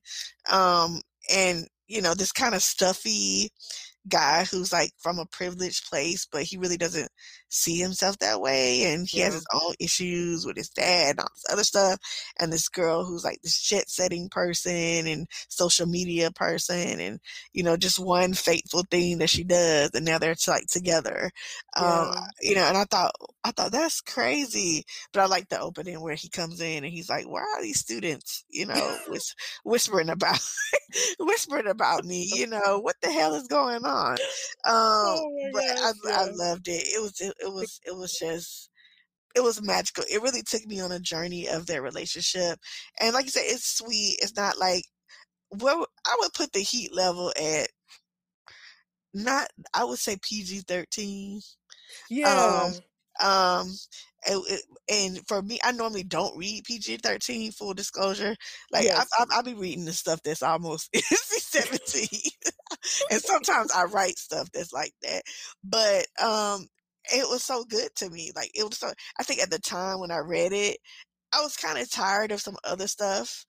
Um, 0.51 1.01
and 1.33 1.67
you 1.89 2.01
know, 2.01 2.13
this 2.13 2.31
kind 2.31 2.55
of 2.55 2.61
stuffy 2.61 3.51
guy 4.07 4.45
who's 4.45 4.71
like 4.71 4.91
from 4.97 5.19
a 5.19 5.25
privileged 5.25 5.89
place, 5.89 6.27
but 6.31 6.43
he 6.43 6.57
really 6.57 6.77
doesn't 6.77 7.09
see 7.49 7.77
himself 7.77 8.17
that 8.19 8.39
way. 8.39 8.83
And 8.83 9.07
he 9.07 9.19
has 9.19 9.33
his 9.33 9.45
own 9.53 9.73
issues 9.79 10.45
with 10.45 10.55
his 10.55 10.69
dad 10.69 11.11
and 11.11 11.19
all 11.19 11.27
this 11.35 11.45
other 11.51 11.63
stuff. 11.63 11.99
And 12.39 12.53
this 12.53 12.69
girl 12.69 13.03
who's 13.03 13.23
like 13.23 13.41
this 13.41 13.61
jet 13.61 13.89
setting 13.89 14.29
person 14.29 15.07
and 15.07 15.27
social 15.49 15.85
media 15.85 16.31
person 16.31 16.99
and, 16.99 17.19
you 17.53 17.63
know, 17.63 17.75
just 17.75 17.99
one 17.99 18.33
fateful 18.33 18.83
thing 18.89 19.17
that 19.17 19.29
she 19.29 19.43
does. 19.43 19.91
And 19.93 20.05
now 20.05 20.17
they're 20.17 20.35
like 20.47 20.67
together. 20.67 21.31
Um, 21.75 22.13
you 22.41 22.55
know, 22.55 22.63
and 22.63 22.77
I 22.77 22.85
thought, 22.85 23.11
I 23.43 23.51
thought 23.51 23.71
that's 23.71 24.01
crazy. 24.01 24.83
But 25.13 25.21
I 25.21 25.25
like 25.27 25.49
the 25.49 25.59
opening 25.59 26.01
where 26.01 26.15
he 26.15 26.29
comes 26.29 26.59
in 26.61 26.83
and 26.83 26.93
he's 26.93 27.09
like, 27.09 27.27
why 27.27 27.41
are 27.41 27.61
these 27.61 27.79
students, 27.79 28.43
you 28.49 28.65
know, 28.65 28.99
whis- 29.07 29.35
whispering 29.63 30.09
about, 30.09 30.39
whispering 31.19 31.67
about 31.67 32.05
me, 32.05 32.29
you 32.33 32.47
know, 32.47 32.79
what 32.79 32.95
the 33.01 33.11
hell 33.11 33.33
is 33.35 33.47
going 33.47 33.85
on? 33.85 34.19
Um, 34.65 35.15
Oh 35.15 35.51
but 35.51 35.63
I, 35.83 35.91
gosh, 35.91 35.99
I 36.11 36.25
yeah. 36.25 36.31
loved 36.31 36.67
it. 36.67 36.83
It 36.95 37.01
was, 37.01 37.19
it, 37.21 37.33
it 37.39 37.51
was, 37.53 37.79
it 37.85 37.95
was 37.95 38.17
just, 38.17 38.69
it 39.35 39.41
was 39.41 39.61
magical. 39.61 40.03
It 40.11 40.21
really 40.21 40.43
took 40.43 40.65
me 40.67 40.79
on 40.81 40.91
a 40.91 40.99
journey 40.99 41.47
of 41.47 41.67
their 41.67 41.81
relationship. 41.81 42.59
And 42.99 43.13
like 43.13 43.25
you 43.25 43.31
said, 43.31 43.43
it's 43.45 43.77
sweet. 43.77 44.17
It's 44.21 44.35
not 44.35 44.59
like, 44.59 44.83
well, 45.51 45.85
I 46.07 46.17
would 46.19 46.33
put 46.33 46.53
the 46.53 46.59
heat 46.61 46.93
level 46.95 47.33
at 47.41 47.69
not, 49.13 49.47
I 49.73 49.83
would 49.83 49.99
say 49.99 50.17
PG 50.21 50.61
13. 50.61 51.41
Um, 52.23 52.31
Yeah. 52.39 52.65
um, 52.67 52.73
and, 53.21 54.43
it- 54.47 54.65
and 54.89 55.27
for 55.27 55.41
me, 55.41 55.59
I 55.63 55.71
normally 55.71 56.03
don't 56.03 56.37
read 56.37 56.63
PG 56.65 56.97
thirteen. 56.97 57.51
Full 57.51 57.73
disclosure, 57.73 58.35
like 58.71 58.89
I, 58.95 59.03
Yes. 59.03 59.09
I, 59.19 59.25
I'll 59.31 59.43
be 59.43 59.53
reading 59.53 59.85
the 59.85 59.93
stuff 59.93 60.21
that's 60.23 60.43
almost 60.43 60.89
seventeen, 60.95 62.07
and 63.09 63.21
sometimes 63.21 63.71
I 63.71 63.83
write 63.85 64.17
stuff 64.17 64.49
that's 64.53 64.73
like 64.73 64.93
that. 65.03 65.23
But 65.63 66.07
um, 66.23 66.67
it 67.13 67.27
was 67.29 67.43
so 67.43 67.63
good 67.65 67.89
to 67.97 68.09
me. 68.09 68.31
Like 68.35 68.51
it 68.55 68.63
was 68.63 68.77
so. 68.77 68.91
I 69.19 69.23
think 69.23 69.41
at 69.41 69.51
the 69.51 69.59
time 69.59 69.99
when 69.99 70.11
I 70.11 70.19
read 70.19 70.53
it, 70.53 70.77
I 71.33 71.41
was 71.41 71.57
kind 71.57 71.79
of 71.79 71.91
tired 71.91 72.31
of 72.31 72.41
some 72.41 72.57
other 72.63 72.87
stuff 72.87 73.45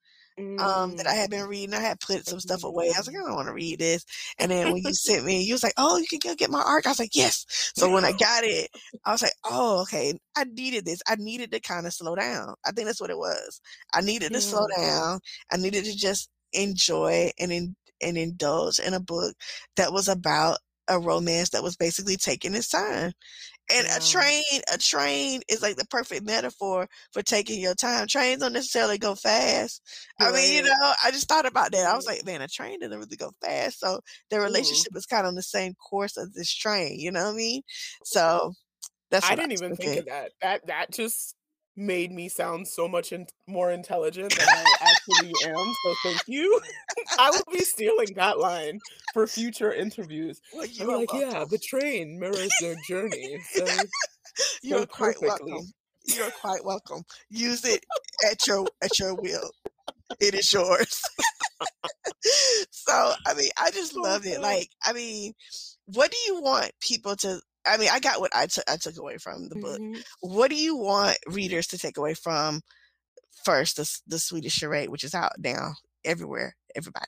um 0.57 0.95
that 0.97 1.07
I 1.07 1.13
Mm. 1.13 1.15
had 1.15 1.29
been 1.29 1.47
reading. 1.47 1.73
I 1.73 1.79
had 1.79 1.99
put 1.99 2.27
some 2.27 2.39
stuff 2.39 2.63
away. 2.63 2.91
I 2.95 2.99
was 2.99 3.07
like, 3.07 3.15
Mhm. 3.15 3.23
I 3.23 3.27
don't 3.27 3.35
want 3.35 3.47
to 3.47 3.53
read 3.53 3.79
this. 3.79 4.05
And 4.37 4.51
then 4.51 4.69
when 4.71 4.83
you 4.83 4.93
sent 4.93 5.25
me, 5.25 5.41
you 5.43 5.53
was 5.53 5.63
like, 5.63 5.73
Oh, 5.77 5.97
you 5.97 6.05
can 6.09 6.19
go 6.23 6.35
get 6.35 6.51
my 6.51 6.61
arc. 6.61 6.85
I 6.85 6.89
was 6.89 6.99
like, 6.99 7.15
Yes. 7.15 7.45
So 7.75 7.89
when 7.89 8.05
I 8.05 8.11
got 8.13 8.43
it, 8.43 8.69
I 9.05 9.11
was 9.11 9.21
like, 9.23 9.33
Oh, 9.45 9.81
okay. 9.83 10.13
I 10.37 10.43
needed 10.45 10.85
this. 10.85 11.01
I 11.07 11.15
needed 11.15 11.51
to 11.51 11.59
kind 11.59 11.87
of 11.87 11.93
slow 11.93 12.15
down. 12.15 12.55
I 12.65 12.71
think 12.71 12.87
that's 12.87 13.01
what 13.01 13.09
it 13.09 13.17
was. 13.17 13.61
I 13.93 14.01
needed 14.01 14.33
to 14.33 14.41
slow 14.41 14.67
down. 14.75 15.19
I 15.51 15.57
needed 15.57 15.85
to 15.85 15.95
just 15.95 16.29
enjoy 16.53 17.31
and 17.39 17.51
in, 17.51 17.75
and 18.01 18.17
indulge 18.17 18.79
in 18.79 18.93
a 18.93 18.99
book 18.99 19.35
that 19.77 19.93
was 19.93 20.07
about 20.07 20.59
a 20.89 20.99
romance 20.99 21.49
that 21.51 21.63
was 21.63 21.77
basically 21.77 22.17
taking 22.17 22.53
its 22.55 22.69
time. 22.69 23.13
And 23.69 23.87
a 23.87 23.99
train, 23.99 24.43
a 24.73 24.77
train 24.77 25.41
is 25.47 25.61
like 25.61 25.77
the 25.77 25.85
perfect 25.85 26.25
metaphor 26.25 26.87
for 27.13 27.21
taking 27.21 27.61
your 27.61 27.75
time. 27.75 28.07
Trains 28.07 28.41
don't 28.41 28.53
necessarily 28.53 28.97
go 28.97 29.15
fast. 29.15 29.81
I 30.19 30.31
mean, 30.31 30.55
you 30.55 30.63
know, 30.63 30.93
I 31.03 31.11
just 31.11 31.29
thought 31.29 31.45
about 31.45 31.71
that. 31.71 31.85
I 31.85 31.95
was 31.95 32.05
like, 32.05 32.25
man, 32.25 32.41
a 32.41 32.47
train 32.47 32.79
doesn't 32.79 32.97
really 32.97 33.15
go 33.15 33.31
fast. 33.41 33.79
So 33.79 34.01
their 34.29 34.39
Ooh. 34.39 34.43
Mm-hmm. 34.43 34.53
relationship 34.53 34.95
is 34.95 35.05
kind 35.05 35.25
of 35.25 35.29
on 35.29 35.35
the 35.35 35.41
same 35.41 35.73
course 35.75 36.17
as 36.17 36.31
this 36.33 36.53
train. 36.53 36.99
You 36.99 37.11
know 37.11 37.25
what 37.25 37.33
I 37.33 37.37
mean? 37.37 37.61
So 38.03 38.53
that's 39.09 39.29
I 39.29 39.33
I 39.33 39.35
didn't 39.35 39.51
was 39.51 39.61
even 39.61 39.75
think 39.75 39.99
of 39.99 40.05
that. 40.05 40.31
That 40.41 40.67
that 40.67 40.91
just 40.91 41.35
made 41.81 42.11
me 42.11 42.29
sound 42.29 42.67
so 42.67 42.87
much 42.87 43.11
in, 43.11 43.27
more 43.47 43.71
intelligent 43.71 44.35
than 44.37 44.47
I 44.47 44.75
actually 44.81 45.33
am. 45.45 45.73
So 45.83 45.95
thank 46.03 46.21
you. 46.27 46.61
I 47.19 47.31
will 47.31 47.43
be 47.51 47.63
stealing 47.63 48.13
that 48.15 48.39
line 48.39 48.79
for 49.13 49.27
future 49.27 49.73
interviews. 49.73 50.39
Well, 50.53 50.65
you 50.65 50.89
are 50.89 50.97
like, 50.97 51.13
yeah, 51.13 51.45
the 51.49 51.57
train 51.57 52.19
mirrors 52.19 52.51
their 52.61 52.75
journey 52.87 53.39
so 53.53 53.65
you 54.63 54.77
so 54.77 54.83
are 54.83 54.85
quite 54.85 55.15
perfectly. 55.19 55.53
welcome. 55.53 55.73
You 56.05 56.23
are 56.23 56.31
quite 56.31 56.63
welcome. 56.63 57.03
Use 57.29 57.65
it 57.65 57.83
at 58.31 58.47
your 58.47 58.67
at 58.81 58.97
your 58.99 59.15
will. 59.15 59.51
It 60.19 60.33
is 60.35 60.51
yours. 60.51 61.01
so 62.71 63.13
I 63.25 63.33
mean, 63.33 63.49
I 63.61 63.71
just 63.71 63.95
Oh 63.95 64.01
loved 64.01 64.25
it. 64.25 64.41
Like, 64.41 64.69
I 64.85 64.93
mean, 64.93 65.33
what 65.85 66.11
do 66.11 66.17
you 66.27 66.41
want 66.41 66.71
people 66.79 67.15
to? 67.17 67.41
I 67.65 67.77
mean, 67.77 67.89
I 67.91 67.99
got 67.99 68.19
what 68.19 68.35
I 68.35 68.47
took. 68.47 68.63
I 68.69 68.77
took 68.77 68.97
away 68.97 69.17
from 69.17 69.49
the 69.49 69.55
book. 69.57 69.81
Mhm. 69.81 70.03
What 70.21 70.49
do 70.49 70.55
you 70.55 70.75
want 70.77 71.17
readers 71.27 71.67
to 71.67 71.77
take 71.77 71.97
away 71.97 72.13
from 72.15 72.61
first 73.45 73.77
the 73.77 74.01
the 74.07 74.19
Sweetest 74.19 74.57
Charade, 74.57 74.89
which 74.89 75.03
is 75.05 75.15
out 75.15 75.33
now 75.39 75.73
everywhere, 76.05 76.55
everybody. 76.75 77.07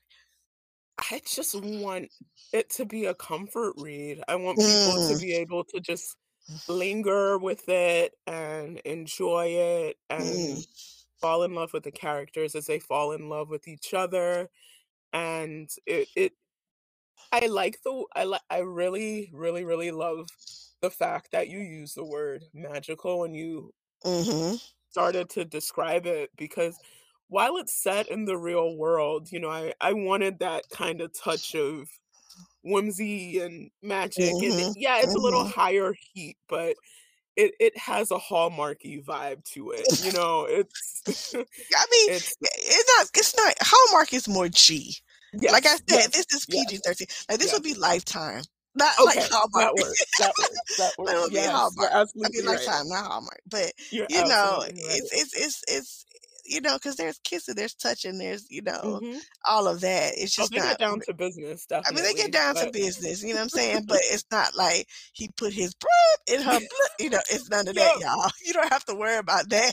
I 0.97 1.21
just 1.25 1.55
want 1.55 2.11
it 2.51 2.69
to 2.71 2.85
be 2.85 3.05
a 3.05 3.15
comfort 3.15 3.73
read. 3.77 4.23
I 4.27 4.35
want 4.35 4.63
people 4.63 4.99
to 4.99 5.15
Mm. 5.15 5.19
be 5.19 5.33
able 5.33 5.63
to 5.65 5.79
just 5.79 6.15
linger 6.67 7.37
with 7.37 7.67
it 7.67 8.13
and 8.27 8.77
enjoy 8.79 9.47
it 9.47 9.97
Mm. 10.17 10.63
and 10.63 10.65
fall 11.19 11.43
in 11.43 11.55
love 11.55 11.73
with 11.73 11.83
the 11.83 11.91
characters 11.91 12.55
as 12.55 12.67
they 12.67 12.79
fall 12.79 13.11
in 13.11 13.29
love 13.29 13.49
with 13.49 13.67
each 13.67 13.93
other. 13.93 14.49
And 15.13 15.69
it 15.87 16.09
it 16.15 16.33
I 17.33 17.47
like 17.47 17.81
the 17.83 18.05
I 18.15 18.23
like 18.25 18.43
I 18.49 18.59
really, 18.59 19.29
really, 19.33 19.65
really 19.65 19.91
love 19.91 20.29
the 20.81 20.89
fact 20.91 21.31
that 21.31 21.49
you 21.49 21.59
use 21.59 21.93
the 21.95 22.05
word 22.05 22.45
magical 22.53 23.19
when 23.19 23.33
you 23.33 23.73
Mhm. 24.05 24.57
started 24.89 25.29
to 25.31 25.45
describe 25.45 26.05
it 26.05 26.31
because 26.37 26.79
while 27.27 27.57
it's 27.57 27.73
set 27.73 28.09
in 28.09 28.25
the 28.25 28.37
real 28.37 28.75
world, 28.77 29.31
you 29.31 29.39
know, 29.39 29.49
I 29.49 29.73
I 29.81 29.93
wanted 29.93 30.39
that 30.39 30.69
kind 30.69 31.01
of 31.01 31.11
touch 31.13 31.55
of 31.55 31.89
whimsy 32.63 33.39
and 33.39 33.71
magic. 33.83 34.41
And 34.43 34.57
Mhm. 34.57 34.75
yeah, 34.75 34.99
it's 35.01 35.15
a 35.15 35.19
little 35.19 35.43
Mhm. 35.43 35.53
higher 35.55 35.93
heat, 36.13 36.37
but 36.49 36.77
it 37.37 37.53
it 37.59 37.77
has 37.77 38.11
a 38.11 38.19
hallmarky 38.19 39.03
vibe 39.03 39.45
to 39.53 39.71
it. 39.71 39.89
You 39.97 40.11
know, 40.11 40.45
it's 40.45 41.03
I 41.75 41.85
mean, 41.91 42.11
it's 42.17 42.35
it's 42.41 42.97
not. 42.97 43.09
It's 43.15 43.35
not. 43.35 43.55
Hallmark 43.61 44.13
is 44.13 44.27
more 44.27 44.49
G. 44.49 44.97
Like 45.51 45.65
I 45.65 45.75
said, 45.75 45.81
yes, 45.89 46.07
this 46.09 46.25
is 46.33 46.45
yes, 46.49 46.65
PG 46.65 46.81
thirteen. 46.85 47.07
Like 47.29 47.39
this 47.39 47.47
yes. 47.47 47.53
would 47.53 47.63
be 47.63 47.73
Lifetime, 47.73 48.43
not 48.75 48.93
like 49.05 49.19
Hallmark. 49.31 49.75
that 49.75 49.83
works. 49.83 50.05
That 50.19 50.33
works. 50.39 50.59
That 50.77 50.91
works. 50.97 51.13
would 51.13 51.29
be 51.29 51.35
Yes, 51.35 51.45
you're 51.45 51.53
Hallmark. 51.53 51.91
I 51.93 52.05
mean 52.15 52.45
right. 52.45 52.55
Lifetime, 52.57 52.87
not 52.89 53.05
Hallmark. 53.05 53.41
But 53.49 53.71
You're 53.91 54.07
you 54.09 54.23
know, 54.25 54.57
right. 54.61 54.71
it's 54.75 55.11
it's 55.13 55.33
it's 55.35 55.61
it's 55.67 56.05
you 56.45 56.59
know, 56.59 56.73
because 56.73 56.97
there's 56.97 57.19
kissing, 57.19 57.55
there's 57.55 57.73
touching, 57.73 58.17
there's 58.17 58.45
you 58.49 58.61
know, 58.61 58.99
Mhm. 59.01 59.17
all 59.47 59.65
of 59.65 59.79
that. 59.79 60.13
It's 60.17 60.37
Oh, 60.37 60.41
just 60.43 60.51
they 60.51 60.59
not. 60.59 60.67
get 60.71 60.79
down 60.79 60.99
to 61.07 61.13
business, 61.13 61.65
I 61.71 61.77
mean, 61.91 62.03
they 62.03 62.13
get 62.13 62.31
definitely. 62.31 62.31
down 62.31 62.55
to 62.65 62.71
business. 62.71 63.21
You 63.23 63.29
know 63.29 63.35
what 63.35 63.41
I'm 63.43 63.49
saying? 63.49 63.83
But 63.87 63.99
it's 64.11 64.25
not 64.29 64.53
like 64.55 64.87
he 65.13 65.29
put 65.37 65.53
his 65.53 65.73
blood 65.73 66.37
in 66.37 66.43
her 66.43 66.51
blood. 66.59 66.89
You 66.99 67.09
know, 67.11 67.21
it's 67.31 67.49
none 67.49 67.67
of 67.69 67.75
that, 67.75 67.99
y'all. 68.01 68.29
You 68.45 68.51
don't 68.53 68.71
have 68.73 68.83
to 68.85 68.93
worry 68.95 69.17
about 69.17 69.47
that. 69.49 69.71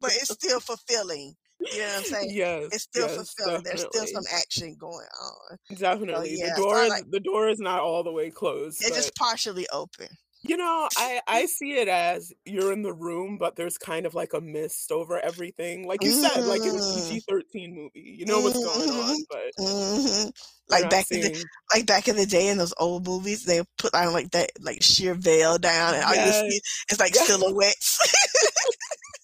but 0.00 0.12
it's 0.12 0.32
still 0.32 0.60
fulfilling. 0.60 1.34
You 1.70 1.78
know 1.80 1.86
what 1.86 1.96
I'm 1.98 2.04
saying? 2.04 2.30
Yes, 2.30 2.70
It's 2.70 2.84
still 2.84 3.08
yes, 3.08 3.16
fulfilling. 3.36 3.62
There's 3.64 3.82
still 3.82 4.06
some 4.06 4.24
action 4.30 4.76
going 4.78 5.06
on. 5.20 5.58
Definitely. 5.74 6.36
The 6.36 6.50
yeah, 6.50 6.54
so 6.58 6.62
door 6.62 6.82
is 6.82 6.88
like 6.88 7.04
the 7.10 7.20
door 7.20 7.48
is 7.48 7.58
not 7.58 7.80
all 7.80 8.02
the 8.04 8.12
way 8.12 8.30
closed, 8.30 8.84
it's 8.84 8.88
but 8.88 8.96
just 8.96 9.14
partially 9.16 9.66
open. 9.72 10.08
you 10.44 10.56
know, 10.56 10.88
I 10.96 11.20
I 11.28 11.46
see 11.46 11.72
it 11.74 11.88
as 11.88 12.32
you're 12.44 12.72
in 12.72 12.82
the 12.82 12.92
room, 12.92 13.38
but 13.38 13.54
there's 13.56 13.78
kind 13.78 14.06
of 14.06 14.14
like 14.14 14.32
a 14.32 14.40
mist 14.40 14.90
over 14.90 15.18
everything. 15.20 15.86
Like 15.86 16.02
you 16.04 16.12
said, 16.12 16.46
like 16.46 16.66
in 16.66 16.76
a 16.76 16.80
Mm. 16.80 16.88
PG-13 16.92 17.74
movie, 17.74 18.00
you 18.18 18.26
know 18.26 18.40
what's 18.40 18.58
going 18.58 18.88
on, 18.90 19.24
but 19.28 19.52
Mhm. 19.58 20.32
Like 20.70 20.88
back 20.88 21.06
in 21.12 21.20
the 21.20 21.30
like 21.74 21.86
back 21.86 22.08
in 22.08 22.16
the 22.16 22.26
day 22.26 22.48
in 22.48 22.58
those 22.58 22.74
old 22.78 23.06
movies, 23.06 23.44
they 23.44 23.62
put 23.78 23.94
on 23.94 24.12
like 24.12 24.30
that 24.32 24.50
like 24.60 24.82
sheer 24.82 25.14
veil 25.14 25.58
down, 25.58 25.94
and 25.94 26.04
all 26.04 26.16
you 26.16 26.32
see 26.32 26.60
is 26.90 26.98
like 27.00 27.14
Yes. 27.14 27.28
silhouettes. 27.28 27.98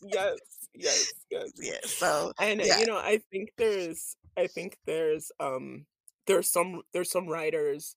Yes. 0.01 0.58
Yes. 0.79 1.07
Yes. 1.31 1.51
yeah. 1.59 1.81
So 1.85 2.33
And 2.39 2.61
yeah. 2.63 2.79
you 2.79 2.87
know, 2.87 2.97
I 2.99 3.19
think 3.31 3.51
there's 3.59 4.17
I 4.37 4.47
think 4.47 4.79
there's 4.87 5.33
um 5.41 5.87
there's 6.27 6.51
some 6.51 6.83
there's 6.93 7.11
some 7.11 7.29
writers 7.29 7.97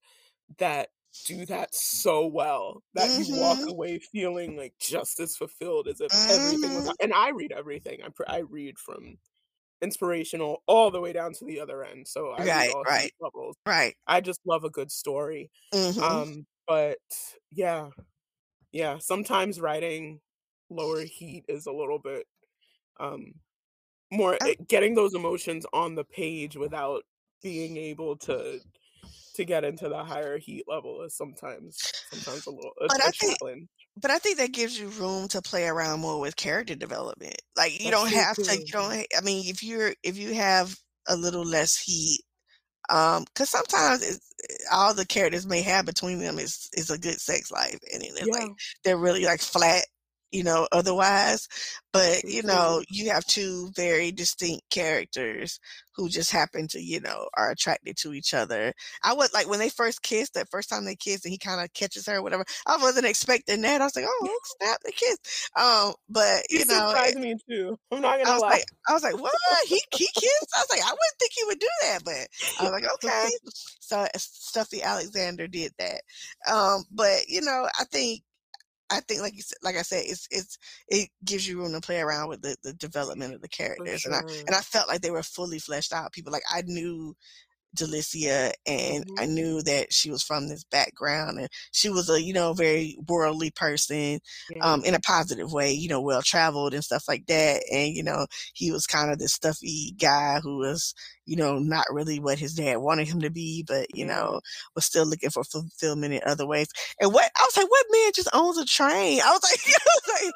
that 0.59 0.89
do 1.25 1.45
that 1.47 1.75
so 1.75 2.25
well 2.27 2.83
that 2.95 3.13
you 3.15 3.27
walk 3.27 3.59
Mhm. 3.59 3.69
away 3.69 3.99
feeling 3.99 4.57
like 4.57 4.75
just 4.79 5.19
as 5.19 5.37
fulfilled 5.37 5.87
as 5.87 6.01
if 6.01 6.13
everything 6.29 6.73
was 6.73 6.85
Mhm. 6.85 6.95
and 7.01 7.13
I 7.13 7.29
read 7.31 7.51
everything. 7.53 8.01
I 8.03 8.09
pr 8.09 8.23
I 8.27 8.39
read 8.39 8.79
from 8.79 9.17
inspirational 9.81 10.63
all 10.67 10.91
the 10.91 11.01
way 11.01 11.13
down 11.13 11.33
to 11.35 11.45
the 11.45 11.59
other 11.61 11.83
end, 11.85 12.07
so 12.07 12.31
I 12.31 12.45
read 12.45 12.67
Right, 12.67 12.69
all 12.69 12.85
3 12.95 13.09
right, 13.09 13.13
levels. 13.21 13.57
right. 13.67 13.95
I 14.07 14.21
just 14.21 14.41
love 14.45 14.63
a 14.65 14.71
good 14.71 14.91
story. 14.91 15.51
Mhm. 15.73 16.25
Um, 16.25 16.47
but 16.67 16.99
yeah, 17.51 17.91
yeah, 18.71 18.97
sometimes 18.99 19.59
writing 19.61 20.21
lower 20.69 21.03
heat 21.05 21.45
is 21.47 21.65
a 21.65 21.71
little 21.73 21.99
bit, 21.99 22.27
um, 23.01 23.33
more 24.11 24.39
Oh 24.41 24.47
eh, 24.47 24.55
getting 24.67 24.95
those 24.95 25.15
emotions 25.15 25.65
on 25.73 25.95
the 25.95 26.03
page 26.05 26.55
without 26.57 27.03
being 27.43 27.77
able 27.77 28.17
to 28.17 28.61
to 29.35 29.45
get 29.45 29.63
into 29.65 29.89
the 29.89 30.03
higher 30.03 30.37
heat 30.39 30.65
level 30.67 31.03
is 31.03 31.15
sometimes 31.17 31.91
sometimes 32.03 32.47
a 32.47 32.51
little 32.51 32.73
But 32.87 33.03
a 33.03 33.07
I 33.07 33.09
a 33.09 33.13
think 33.19 33.37
challenge. 33.41 33.69
but 33.97 34.11
I 34.11 34.19
think 34.19 34.37
that 34.37 34.53
gives 34.53 34.79
you 34.79 34.89
room 34.89 35.27
to 35.29 35.41
play 35.41 35.67
around 35.67 36.01
more 36.01 36.19
with 36.19 36.35
character 36.37 36.75
development. 36.75 37.37
Like, 37.57 37.81
you 37.81 37.89
That's 37.89 37.91
don't 37.91 38.09
true 38.09 38.13
have 38.13 38.39
to 38.43 38.57
you 38.57 38.71
don't 38.71 38.93
I 39.17 39.21
mean, 39.23 39.47
if 39.49 39.63
you're 39.63 39.93
if 40.03 40.17
you 40.17 40.33
have 40.35 40.77
a 41.07 41.15
little 41.17 41.45
less 41.45 41.77
heat, 41.77 42.21
um 42.89 43.25
because 43.25 43.49
sometimes 43.51 44.03
it's 44.03 44.29
all 44.71 44.93
the 44.95 45.05
characters 45.07 45.47
may 45.47 45.61
have 45.63 45.85
between 45.85 46.19
them 46.19 46.39
is 46.39 46.69
is 46.73 46.89
a 46.91 46.99
good 46.99 47.19
sex 47.21 47.51
life, 47.51 47.79
and 47.93 48.03
it's 48.03 48.29
like, 48.31 48.51
they're 48.83 48.97
really, 48.97 49.25
like, 49.25 49.41
flat, 49.41 49.85
you 50.31 50.43
know, 50.43 50.67
otherwise, 50.71 51.47
but, 51.93 52.23
you 52.23 52.41
know, 52.43 52.81
you 52.89 53.09
have 53.11 53.25
2 53.25 53.71
very 53.75 54.11
distinct 54.11 54.69
characters 54.69 55.59
who 55.95 56.09
just 56.09 56.31
happen 56.31 56.67
to, 56.69 56.81
you 56.81 56.99
know, 56.99 57.27
are 57.35 57.51
attracted 57.51 57.97
to 57.97 58.13
each 58.13 58.33
other. 58.33 58.73
I 59.03 59.13
was 59.13 59.33
like, 59.33 59.47
when 59.49 59.59
they 59.59 59.69
first 59.69 60.01
kissed, 60.03 60.33
that 60.35 60.49
first 60.49 60.69
time 60.69 60.85
they 60.85 60.95
kissed 60.95 61.25
and 61.25 61.31
he 61.31 61.37
kinda 61.37 61.67
catches 61.73 62.05
her 62.07 62.17
or 62.17 62.21
whatever, 62.23 62.45
I 62.67 62.77
wasn't 62.77 63.05
expecting 63.07 63.61
that, 63.61 63.81
I 63.81 63.85
was 63.85 63.95
like, 63.95 64.05
"Oh, 64.07 64.39
snap, 64.59 64.79
they 64.85 64.91
kissed." 64.91 65.49
Um, 65.57 65.93
but, 66.09 66.43
He 66.53 66.59
you 66.59 66.65
know, 66.65 66.95
it 67.01 67.01
surprised 67.01 67.17
me 67.17 67.35
too, 67.49 67.77
I'm 67.91 68.01
not 68.01 68.17
gonna 68.19 68.35
was 68.35 68.43
lie. 68.43 68.51
like 68.51 68.63
I 68.87 68.93
was 68.93 69.03
like, 69.03 69.17
"What? 69.17 69.31
He 69.67 69.81
he 69.91 70.07
kissed?" 70.13 70.47
I 70.55 70.59
was 70.59 70.69
like, 70.69 70.81
"I 70.81 70.91
wouldn't 70.91 71.19
think 71.19 71.31
he 71.33 71.43
would 71.45 71.59
do 71.59 71.67
that," 71.83 72.03
but 72.03 72.27
I 72.57 72.63
was 72.63 72.71
like, 72.71 72.85
"Okay." 72.95 73.29
So, 73.83 74.07
Stuffy 74.15 74.81
Alexander 74.83 75.47
did 75.47 75.73
that. 75.77 76.03
Um, 76.49 76.85
but, 76.91 77.27
you 77.27 77.41
know, 77.41 77.67
I 77.77 77.83
think 77.85 78.23
I 78.91 79.01
think 79.01 79.21
like 79.21 79.35
you 79.35 79.41
said 79.41 79.57
like 79.63 79.75
I 79.77 79.83
said, 79.83 80.03
it's 80.05 80.27
it's 80.31 80.57
it 80.87 81.09
gives 81.25 81.47
you 81.47 81.59
room 81.59 81.73
to 81.73 81.81
play 81.81 81.99
around 82.01 82.29
with 82.29 82.41
the 82.41 82.57
the 82.63 82.73
development 82.73 83.33
of 83.33 83.41
the 83.41 83.49
characters, 83.49 84.05
and 84.05 84.13
I 84.15 84.21
and 84.47 84.55
I 84.55 84.61
felt 84.61 84.87
like 84.89 85.01
they 85.01 85.11
were 85.11 85.23
fully 85.23 85.59
fleshed 85.59 85.93
out 85.93 86.13
people, 86.13 86.31
like, 86.31 86.43
I 86.51 86.63
knew 86.63 87.15
Delicia, 87.75 88.53
and 88.65 89.03
I 89.17 89.25
Mhm. 89.25 89.27
knew 89.27 89.61
that 89.63 89.93
she 89.93 90.11
was 90.11 90.23
from 90.23 90.47
this 90.49 90.63
background, 90.65 91.39
and 91.39 91.49
she 91.71 91.89
was 91.89 92.09
a, 92.09 92.21
you 92.21 92.33
know, 92.33 92.53
very 92.53 92.97
worldly 93.07 93.51
person, 93.51 94.19
um, 94.61 94.83
in 94.83 94.93
a 94.95 94.99
positive 94.99 95.51
way, 95.53 95.71
you 95.71 95.87
know, 95.89 96.01
well-traveled 96.01 96.73
and 96.73 96.83
stuff 96.83 97.05
like 97.07 97.25
that, 97.27 97.63
and, 97.71 97.95
you 97.95 98.03
know, 98.03 98.27
he 98.53 98.71
was 98.71 98.85
kinda 98.87 99.15
this 99.15 99.33
stuffy 99.33 99.93
guy 99.99 100.39
who 100.41 100.57
was, 100.57 100.93
you 101.25 101.35
know, 101.35 101.59
not 101.59 101.85
really 101.91 102.19
what 102.19 102.39
his 102.39 102.53
dad 102.55 102.77
wanted 102.77 103.07
him 103.07 103.21
to 103.21 103.29
be, 103.29 103.63
but, 103.67 103.87
you 103.93 104.05
Yeah. 104.05 104.05
know, 104.05 104.41
was 104.75 104.85
still 104.85 105.05
looking 105.05 105.29
for 105.29 105.43
fulfillment 105.43 106.13
in 106.13 106.21
other 106.25 106.45
ways. 106.47 106.67
And 106.99 107.13
what 107.13 107.31
I 107.39 107.43
was 107.45 107.57
like, 107.57 107.69
"What 107.69 107.85
man 107.91 108.11
just 108.15 108.29
owns 108.33 108.57
a 108.57 108.65
train?" 108.65 109.21
I 109.21 109.31
was 109.31 109.43
like 109.43 109.59
I 109.67 109.85
was 109.85 110.21
like, 110.25 110.33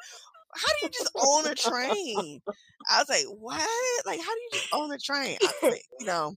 "How 0.56 0.68
do 0.68 0.78
you 0.84 0.90
just 0.92 1.10
own 1.20 1.46
a 1.46 1.54
train?" 1.56 2.40
I 2.90 2.98
was 3.00 3.08
like, 3.08 3.26
"What? 3.26 4.06
Like, 4.06 4.20
how 4.20 4.34
do 4.34 4.40
you 4.40 4.50
just 4.52 4.66
own 4.72 4.92
a 4.92 4.98
train?" 4.98 5.38
I 5.42 5.52
was 5.62 5.72
like, 5.72 5.84
you 5.98 6.06
know 6.06 6.36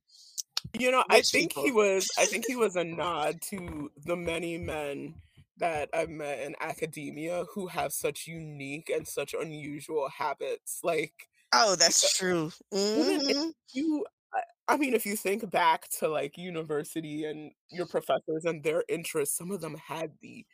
You 0.74 0.91
know, 0.91 1.03
I 1.09 1.22
think 1.24 1.53
he 1.53 1.72
was 1.72 2.11
I 2.17 2.28
think 2.28 2.45
he 2.45 2.55
was 2.55 2.76
a 2.76 2.84
nod 2.84 3.41
to 3.49 3.91
the 3.97 4.15
many 4.15 4.57
men 4.57 5.15
that 5.57 5.89
I've 5.93 6.09
met 6.09 6.39
in 6.41 6.55
academia 6.59 7.45
who 7.53 7.67
have 7.67 7.91
such 7.91 8.28
unique 8.28 8.89
and 8.89 9.07
such 9.07 9.34
unusual 9.34 10.09
habits, 10.09 10.80
like, 10.84 11.28
Oh, 11.51 11.76
that's 11.76 12.15
true. 12.15 12.51
Mhm. 12.74 13.53
you 13.74 14.05
I 14.67 14.78
mean, 14.78 14.93
if 14.95 15.05
you 15.05 15.15
think 15.17 15.49
back 15.51 15.89
to, 15.99 16.07
like, 16.09 16.38
university 16.38 17.26
and 17.26 17.53
your 17.72 17.88
professors 17.88 18.45
and 18.45 18.63
their 18.63 18.84
interests, 18.89 19.38
some 19.38 19.51
of 19.51 19.61
them 19.61 19.76
had 19.76 20.13
the 20.22 20.45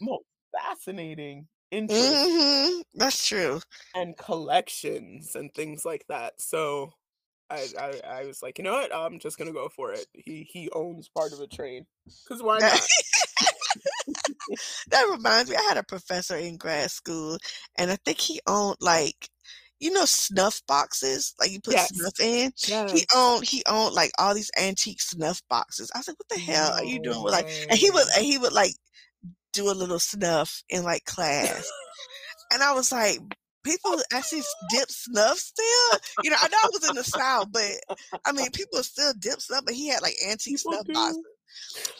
most 0.00 0.24
fascinating 0.52 1.48
interests 1.70 2.26
Mhm. 2.28 2.82
That's 2.94 3.26
true. 3.26 3.62
and 3.94 4.16
collections 4.16 5.36
and 5.36 5.52
things 5.54 5.84
like 5.84 6.06
that, 6.08 6.40
so 6.40 6.94
I 7.52 7.68
I 7.78 8.00
I 8.22 8.24
was 8.26 8.42
like, 8.42 8.58
"You 8.58 8.64
know 8.64 8.72
what? 8.74 8.94
I'm 8.94 9.18
just 9.18 9.38
gonna 9.38 9.52
go 9.52 9.68
for 9.68 9.92
it." 9.94 10.08
He 10.14 10.44
he 10.44 10.70
owns 10.72 11.08
part 11.08 11.34
of 11.34 11.40
a 11.40 11.46
train, 11.48 11.86
'cause 12.26 12.42
why 12.42 12.62
not? 12.62 12.90
that 14.88 15.08
reminds 15.10 15.50
me, 15.50 15.56
I 15.56 15.62
had 15.62 15.76
a 15.78 15.82
professor 15.84 16.36
in 16.36 16.56
grad 16.56 16.90
school, 16.90 17.38
and 17.78 17.90
I 17.90 17.96
think 18.04 18.20
he 18.20 18.40
owned, 18.46 18.76
like, 18.80 19.30
you 19.80 19.90
know, 19.92 20.04
snuff 20.06 20.62
boxes? 20.68 21.34
Like, 21.40 21.50
you 21.52 21.60
put 21.62 21.78
Yes. 21.78 21.80
snuff 21.80 22.20
in? 22.20 22.52
He 22.86 23.06
owned 23.14 23.46
he 23.48 23.64
owned, 23.68 23.94
like, 23.94 24.12
all 24.18 24.34
these 24.34 24.50
antique 24.58 25.00
snuff 25.02 25.42
boxes. 25.48 25.90
I 25.94 25.98
was 25.98 26.08
like, 26.08 26.18
"What 26.20 26.28
the 26.30 26.38
hell 26.38 26.72
are 26.78 26.84
you 26.84 27.00
doing 27.00 27.22
with, 27.22 27.32
like" 27.34 27.48
and 27.70 27.78
he 27.78 27.90
would 27.90 28.06
and 28.16 28.24
he 28.26 28.38
would, 28.38 28.52
like, 28.52 28.74
do 29.52 29.70
a 29.70 29.74
little 29.74 30.00
snuff 30.00 30.62
in, 30.70 30.84
like, 30.84 31.04
class. 31.06 31.72
And 32.52 32.62
I 32.62 32.72
was 32.74 32.92
like, 32.92 33.20
"People 33.64 34.00
actually 34.12 34.42
dip 34.68 34.90
snuff 34.90 35.38
still?" 35.38 35.98
You 36.22 36.30
know, 36.30 36.36
I 36.40 36.48
know 36.48 36.58
I 36.58 36.70
was 36.72 36.84
in 36.88 36.94
the 36.94 37.04
South, 37.04 37.48
but, 37.52 37.72
I 38.24 38.32
mean, 38.32 38.50
people 38.52 38.82
still 38.82 39.12
dip 39.18 39.40
snuff, 39.40 39.64
but 39.66 39.74
he 39.74 39.88
had, 39.88 40.02
like, 40.02 40.14
antique 40.28 40.58
People 40.58 40.58
snuff 40.58 40.86
boxes. 40.92 41.22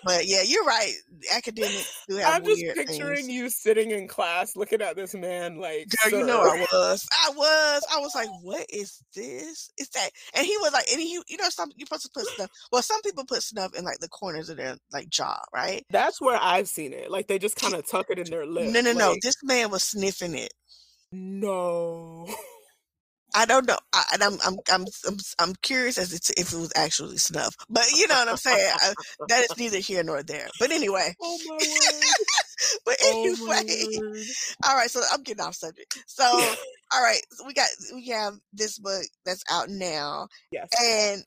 But, 0.03 0.27
yeah, 0.27 0.43
you're 0.43 0.65
right. 0.65 0.95
Academics 1.33 1.89
do 2.09 2.17
have 2.17 2.37
I'm 2.37 2.45
just 2.45 2.65
picturing 2.75 3.29
things. 3.29 3.31
you 3.31 3.49
sitting 3.51 3.91
in 3.91 4.07
class 4.07 4.55
looking 4.55 4.81
at 4.81 4.95
this 4.97 5.15
man 5.15 5.57
like, 5.57 5.91
Girl, 5.91 6.13
you 6.13 6.23
know 6.23 6.41
I 6.41 6.55
was. 6.55 7.07
I 7.27 7.31
was. 7.31 7.83
I 7.93 7.99
was 8.01 8.15
like, 8.15 8.29
"What 8.43 8.67
is 8.71 9.03
this?" 9.15 9.69
Is 9.79 9.89
that 9.91 10.11
and 10.35 10.47
he 10.47 10.57
was 10.59 10.73
like 10.73 10.89
and 10.93 11.01
he 11.01 11.21
you 11.27 11.37
know, 11.37 11.49
some 11.51 11.71
you're 11.77 11.87
supposed 11.87 12.05
to 12.05 12.11
put 12.15 12.27
stuff 12.29 12.51
well, 12.71 12.83
some 12.83 13.03
people 13.03 13.25
put 13.27 13.43
snuff 13.43 13.75
in, 13.77 13.85
like, 13.85 13.99
the 13.99 14.09
corners 14.09 14.49
of 14.49 14.57
their, 14.59 14.77
like, 14.93 15.09
jaw, 15.09 15.41
right? 15.53 15.85
That's 15.91 16.21
where 16.21 16.39
I've 16.41 16.69
seen 16.69 16.93
it, 16.93 17.11
like, 17.11 17.27
they 17.29 17.39
just 17.39 17.57
kinda 17.57 17.83
tuck 17.83 18.07
it 18.11 18.19
in 18.19 18.31
their 18.31 18.47
lip, 18.47 18.75
No, 18.75 18.81
no, 18.83 18.93
no, 18.93 19.17
this 19.21 19.37
man 19.43 19.71
was 19.71 19.83
sniffing 19.85 20.35
it. 20.35 20.53
No. 21.13 22.27
I 23.35 23.47
don't 23.47 23.67
know, 23.67 23.79
I 23.95 24.05
and 24.13 24.23
I'm 24.23 24.35
I'm 24.45 24.57
I'm 24.71 24.85
I'm 25.09 25.17
I'm 25.39 25.55
curious 25.63 25.97
as 25.97 26.19
to 26.21 26.35
if 26.39 26.53
it 26.53 26.57
was 26.57 26.73
actually 26.77 27.17
snuff, 27.17 27.57
but 27.71 27.85
you 27.97 28.07
know 28.07 28.17
what 28.17 28.29
I'm 28.29 28.37
saying? 28.37 28.75
I 28.81 28.95
that 29.29 29.45
is 29.45 29.57
neither 29.57 29.79
here 29.79 30.03
nor 30.03 30.23
there. 30.23 30.49
But 30.59 30.71
anyway 30.71 31.15
Oh 31.21 31.39
but 32.85 32.97
Oh 33.03 33.17
anyway, 33.25 34.01
word. 34.01 34.27
alright, 34.67 34.91
so 34.91 35.01
I'm 35.13 35.23
getting 35.23 35.45
off 35.45 35.55
subject. 35.55 35.99
So, 36.07 36.57
alright, 36.95 37.23
so 37.31 37.47
we 37.47 37.55
got 37.55 37.69
we 37.95 38.09
have 38.09 38.35
this 38.53 38.79
book 38.79 39.05
that's 39.25 39.45
out 39.51 39.69
now, 39.71 40.29
Yes. 40.51 40.71
and 40.81 41.25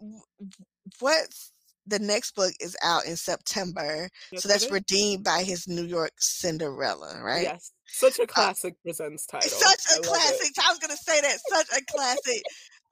w 0.00 0.20
w 0.38 0.52
what's 1.00 1.52
the 1.86 1.98
next 1.98 2.34
book 2.34 2.52
is 2.60 2.76
out 2.82 3.04
in 3.06 3.16
September, 3.16 4.08
so 4.30 4.32
Yes, 4.32 4.44
it 4.44 4.48
that's. 4.48 4.70
Redeemed 4.70 5.24
by 5.24 5.42
His 5.42 5.68
New 5.68 5.84
York 5.84 6.12
Cinderella, 6.18 7.20
right? 7.22 7.42
Yes. 7.42 7.72
Such 7.86 8.18
a 8.18 8.22
Uh 8.22 8.26
classic 8.26 8.74
presents 8.82 9.26
title. 9.26 9.48
such 9.50 9.80
I 9.90 9.96
a 9.96 9.98
it. 10.00 10.04
classic 10.06 10.52
I 10.64 10.70
was 10.70 10.78
gonna 10.78 10.96
say 10.96 11.20
that, 11.20 11.38
such 11.48 11.68
a 11.78 11.84
classic 11.84 12.42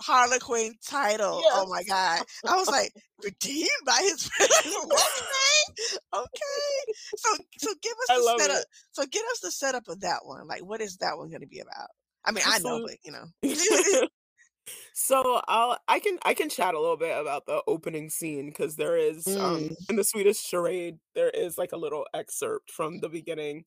Harlequin 0.02 0.74
title, 0.86 1.42
oh 1.44 1.66
my 1.68 1.82
god. 1.84 2.22
I 2.46 2.56
was 2.56 2.68
like, 2.68 2.92
"Redeemed 3.22 3.68
by 3.86 3.98
His" 4.02 4.28
okay, 4.40 5.86
okay. 6.14 6.92
So 7.16 7.28
so 7.58 7.70
give 7.82 7.92
us 7.92 8.10
I 8.10 8.16
the 8.16 8.36
setup 8.38 8.58
it. 8.58 8.66
so 8.92 9.04
get 9.06 9.24
us 9.32 9.40
the 9.40 9.50
setup 9.52 9.88
of 9.88 10.00
that 10.00 10.20
one, 10.24 10.46
like, 10.46 10.64
what 10.64 10.80
is 10.80 10.96
that 10.98 11.16
one 11.16 11.30
gonna 11.30 11.46
be 11.46 11.60
about? 11.60 11.88
I 12.24 12.32
mean, 12.32 12.44
I 12.46 12.58
know, 12.60 12.84
but, 12.86 12.96
you 13.04 13.12
know. 13.12 13.24
So, 14.94 15.40
I'll 15.48 15.78
I 15.88 16.00
can 16.00 16.18
I 16.24 16.34
can 16.34 16.48
chat 16.50 16.74
a 16.74 16.80
little 16.80 16.96
bit 16.98 17.18
about 17.18 17.46
the 17.46 17.62
opening 17.66 18.10
scene 18.10 18.46
because 18.50 18.76
there 18.76 18.96
is 18.96 19.36
um 19.40 19.70
Mm. 19.70 19.86
in 19.88 19.96
the 19.96 20.04
Sweetest 20.04 20.46
Charade, 20.46 20.98
there 21.14 21.30
is, 21.30 21.56
like, 21.58 21.72
a 21.72 21.76
little 21.76 22.06
excerpt 22.14 22.70
from 22.70 23.00
the 23.00 23.08
beginning 23.08 23.64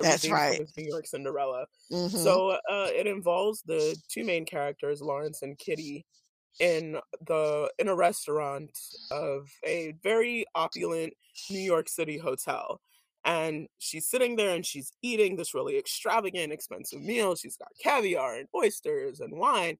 of 0.00 0.08
That's 0.08 0.30
right. 0.30 0.62
New 0.76 0.84
York 0.84 1.06
Cinderella. 1.06 1.66
Mhm. 1.90 2.40
So, 2.40 2.50
uh, 2.50 2.90
it 2.94 3.06
involves 3.06 3.62
the 3.62 4.00
2 4.08 4.24
main 4.24 4.44
characters, 4.46 5.00
Lawrence 5.02 5.42
and 5.42 5.58
Kitty, 5.58 6.06
in 6.60 7.00
the 7.20 7.72
in 7.78 7.88
a 7.88 7.96
restaurant 7.96 8.72
of 9.10 9.50
a 9.64 9.92
very 10.02 10.46
opulent 10.56 11.14
New 11.50 11.60
York 11.60 11.88
City 11.88 12.18
hotel, 12.18 12.80
and 13.24 13.68
she's 13.78 14.08
sitting 14.08 14.36
there 14.36 14.54
and 14.56 14.66
she's 14.66 14.92
eating 15.02 15.36
this 15.36 15.54
really 15.54 15.78
extravagant, 15.78 16.52
expensive 16.52 17.00
meal, 17.02 17.36
she's 17.36 17.56
got 17.58 17.72
caviar 17.82 18.36
and 18.36 18.48
oysters 18.56 19.20
and 19.20 19.38
wine, 19.38 19.78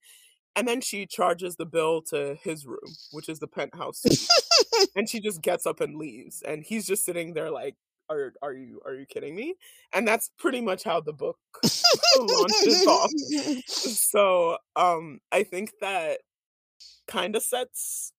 and 0.56 0.66
then 0.66 0.80
she 0.80 1.06
charges 1.06 1.56
the 1.56 1.66
bill 1.66 2.02
to 2.10 2.36
his 2.42 2.66
room, 2.66 2.96
which 3.12 3.28
is 3.28 3.38
the 3.38 3.46
penthouse 3.46 4.02
and 4.96 5.08
she 5.08 5.20
just 5.20 5.42
gets 5.42 5.66
up 5.66 5.80
and 5.80 5.96
leaves, 5.96 6.42
and 6.42 6.64
he's 6.64 6.86
just 6.86 7.04
sitting 7.04 7.34
there 7.34 7.50
like, 7.50 7.74
"Are 8.08 8.32
are 8.42 8.52
you 8.52 8.80
are 8.84 8.94
you 8.94 9.06
kidding 9.06 9.36
me?" 9.36 9.54
And 9.92 10.08
that's 10.08 10.30
pretty 10.38 10.60
much 10.60 10.84
how 10.84 11.00
the 11.00 11.12
book 11.12 11.38
launches 12.18 12.86
off. 12.86 13.10
So, 13.66 14.58
um, 14.76 15.20
I 15.32 15.42
think 15.42 15.72
that 15.80 16.20
kind 17.06 17.36
of 17.36 17.42
sets 17.42 18.12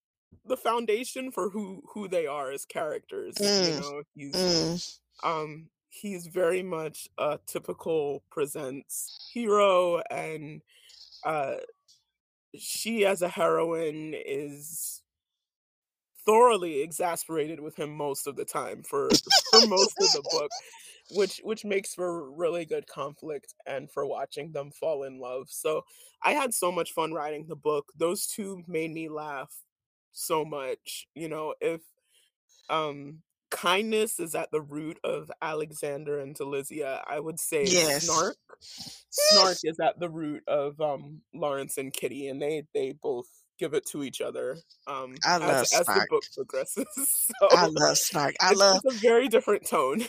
the 0.45 0.57
foundation 0.57 1.31
for 1.31 1.49
who 1.49 1.81
who 1.93 2.07
they 2.07 2.27
are 2.27 2.51
as 2.51 2.65
characters. 2.65 3.35
Mm. 3.35 3.73
You 3.73 3.79
know, 3.79 4.03
he's 4.15 4.35
mm. 4.35 4.97
um 5.23 5.69
he's 5.89 6.27
very 6.27 6.63
much 6.63 7.07
a 7.17 7.39
typical 7.47 8.23
presents 8.29 9.29
hero 9.33 10.01
and 10.11 10.61
uh 11.23 11.55
she 12.55 13.05
as 13.05 13.21
a 13.21 13.29
heroine 13.29 14.13
is 14.13 15.01
thoroughly 16.25 16.81
exasperated 16.81 17.59
with 17.59 17.77
him 17.77 17.95
most 17.95 18.27
of 18.27 18.35
the 18.35 18.45
time 18.45 18.83
for 18.83 19.09
for 19.51 19.65
most 19.67 19.95
of 20.01 20.11
the 20.11 20.23
book 20.31 20.51
which 21.11 21.39
which 21.43 21.63
makes 21.63 21.93
for 21.93 22.29
really 22.31 22.65
good 22.65 22.85
conflict 22.87 23.53
and 23.65 23.89
for 23.89 24.05
watching 24.05 24.51
them 24.51 24.71
fall 24.71 25.03
in 25.03 25.19
love. 25.19 25.47
So 25.49 25.83
i 26.23 26.31
had 26.33 26.53
so 26.53 26.71
much 26.71 26.91
fun 26.93 27.13
writing 27.13 27.45
the 27.47 27.55
book. 27.55 27.85
Those 27.97 28.27
two 28.27 28.63
made 28.67 28.91
me 28.91 29.07
laugh 29.09 29.53
so 30.11 30.43
much 30.43 31.07
you 31.13 31.29
know 31.29 31.53
if 31.61 31.81
um 32.69 33.21
kindness 33.49 34.19
is 34.19 34.35
at 34.35 34.51
the 34.51 34.61
root 34.61 34.99
of 35.03 35.31
alexander 35.41 36.19
and 36.19 36.35
delizia 36.35 37.01
i 37.07 37.19
would 37.19 37.39
say 37.39 37.63
yes. 37.63 38.05
snark 38.05 38.37
snark 39.09 39.57
is 39.63 39.79
at 39.79 39.99
the 39.99 40.09
root 40.09 40.43
of 40.47 40.79
um 40.81 41.21
lawrence 41.33 41.77
and 41.77 41.93
kitty 41.93 42.27
and 42.27 42.41
they 42.41 42.63
they 42.73 42.93
both 43.01 43.27
give 43.57 43.73
it 43.73 43.85
to 43.85 44.03
each 44.03 44.21
other 44.21 44.57
um 44.85 45.15
I 45.25 45.37
love 45.37 45.49
as, 45.49 45.73
as 45.73 45.85
the 45.87 46.05
book 46.09 46.23
progresses. 46.35 46.85
so 46.95 47.47
I 47.51 47.65
love 47.65 47.97
Snark. 47.97 48.35
I 48.39 48.51
it's, 48.51 48.59
love 48.59 48.81
it's 48.85 48.95
a 48.95 48.99
very 48.99 49.27
different 49.27 49.67
tone. 49.67 50.03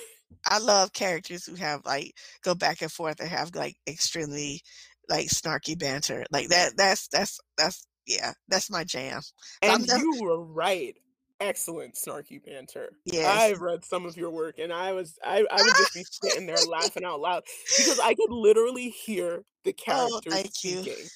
I 0.47 0.59
love 0.59 0.93
characters 0.93 1.47
who 1.47 1.55
have 1.57 1.83
like 1.85 2.15
go 2.43 2.55
back 2.55 2.83
and 2.83 2.93
forth 2.93 3.21
and 3.21 3.29
have 3.29 3.55
like 3.55 3.77
extremely 3.87 4.63
like 5.09 5.29
snarky 5.29 5.79
banter. 5.79 6.25
Like 6.31 6.49
that 6.49 6.77
that's 6.77 7.09
that's 7.09 7.41
that's 7.57 7.87
yeah, 8.07 8.33
that's 8.49 8.71
my 8.71 8.85
jam. 8.85 9.21
and 9.63 9.87
you 9.87 10.23
were 10.23 10.43
right. 10.43 10.97
Excellent 11.41 11.95
snarky 11.95 12.45
banter. 12.45 12.91
Yeah, 13.05 13.31
I've 13.31 13.61
read 13.61 13.85
some 13.85 14.05
of 14.07 14.17
your 14.17 14.31
work 14.31 14.59
and 14.59 14.73
I 14.73 14.93
was 14.93 15.17
I, 15.23 15.45
I 15.51 15.63
would 15.63 15.75
just 15.77 15.95
be 15.95 16.05
sitting 16.05 16.47
there 16.47 16.57
laughing 16.69 17.05
out 17.05 17.21
loud 17.21 17.45
because 17.77 18.01
I 18.01 18.15
could 18.15 18.31
literally 18.31 18.89
hear 18.89 19.45
the 19.65 19.73
characters 19.73 20.21
oh, 20.27 20.31
thank 20.31 20.53
speaking. 20.53 20.95
You. 20.95 21.09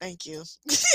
Thank 0.00 0.26
you. 0.26 0.42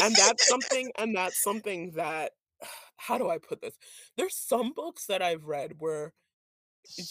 and 0.03 0.15
that's 0.15 0.47
something 0.49 0.91
and 0.99 1.15
that's 1.15 1.41
something 1.41 1.93
that 1.95 2.33
how 2.97 3.17
do 3.17 3.29
I 3.29 3.39
put 3.39 3.61
this? 3.61 3.75
There's 4.17 4.35
some 4.35 4.73
books 4.75 5.07
that 5.07 5.23
I've 5.23 5.45
read 5.45 5.73
where 5.79 6.13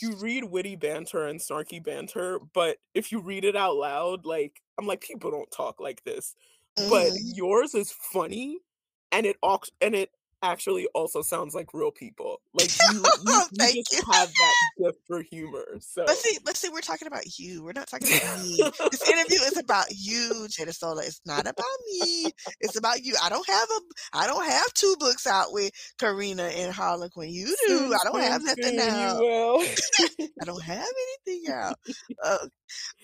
you 0.00 0.14
read 0.16 0.44
witty 0.44 0.76
banter 0.76 1.26
and 1.26 1.40
snarky 1.40 1.82
banter, 1.82 2.38
but 2.54 2.78
if 2.94 3.10
you 3.10 3.20
read 3.20 3.44
it 3.44 3.56
out 3.56 3.74
loud, 3.74 4.24
like 4.24 4.60
I'm 4.78 4.86
like 4.86 5.00
people 5.00 5.32
don't 5.32 5.50
talk 5.50 5.80
like 5.80 6.04
this. 6.04 6.36
But 6.76 7.08
mm-hmm. 7.08 7.30
yours 7.34 7.74
is 7.74 7.92
funny 8.12 8.58
and 9.10 9.26
it 9.26 9.36
and 9.80 9.94
it 9.94 10.10
actually 10.42 10.86
also 10.94 11.22
sounds 11.22 11.54
like 11.54 11.74
real 11.74 11.90
people. 11.90 12.40
Like 12.54 12.70
you, 12.92 13.02
you, 13.26 13.42
you 13.52 13.82
just 13.82 13.92
you. 13.92 14.12
have 14.12 14.28
that 14.28 14.54
gift 14.78 14.98
for 15.06 15.22
humor. 15.22 15.64
So 15.80 16.04
let's 16.06 16.22
see, 16.22 16.38
let's 16.44 16.60
see, 16.60 16.68
we're 16.68 16.80
talking 16.80 17.08
about 17.08 17.38
you. 17.38 17.62
We're 17.62 17.72
not 17.72 17.86
talking 17.90 18.08
about 18.16 18.42
me. 18.42 18.62
this 18.90 19.08
interview 19.08 19.38
is 19.38 19.58
about 19.58 19.86
you, 19.90 20.46
Jadesola. 20.48 21.06
It's 21.06 21.20
not 21.26 21.42
about 21.42 21.64
me. 21.90 22.30
It's 22.60 22.76
about 22.76 23.04
you. 23.04 23.14
I 23.22 23.28
don't 23.28 23.46
have 23.48 23.68
a 23.70 23.80
I 24.12 24.26
don't 24.26 24.44
have 24.44 24.72
two 24.74 24.96
books 24.98 25.26
out 25.26 25.52
with 25.52 25.72
Carina 25.98 26.44
and 26.44 26.72
Harlequin. 26.72 27.30
You 27.30 27.46
do. 27.46 27.78
Soon, 27.78 27.92
I 27.92 27.98
don't 28.04 28.22
have 28.22 28.42
nothing 28.42 28.78
out. 28.80 29.20
I 30.40 30.44
don't 30.44 30.62
have 30.62 30.86
anything 31.26 31.52
out. 31.52 31.78
Uh, 32.22 32.46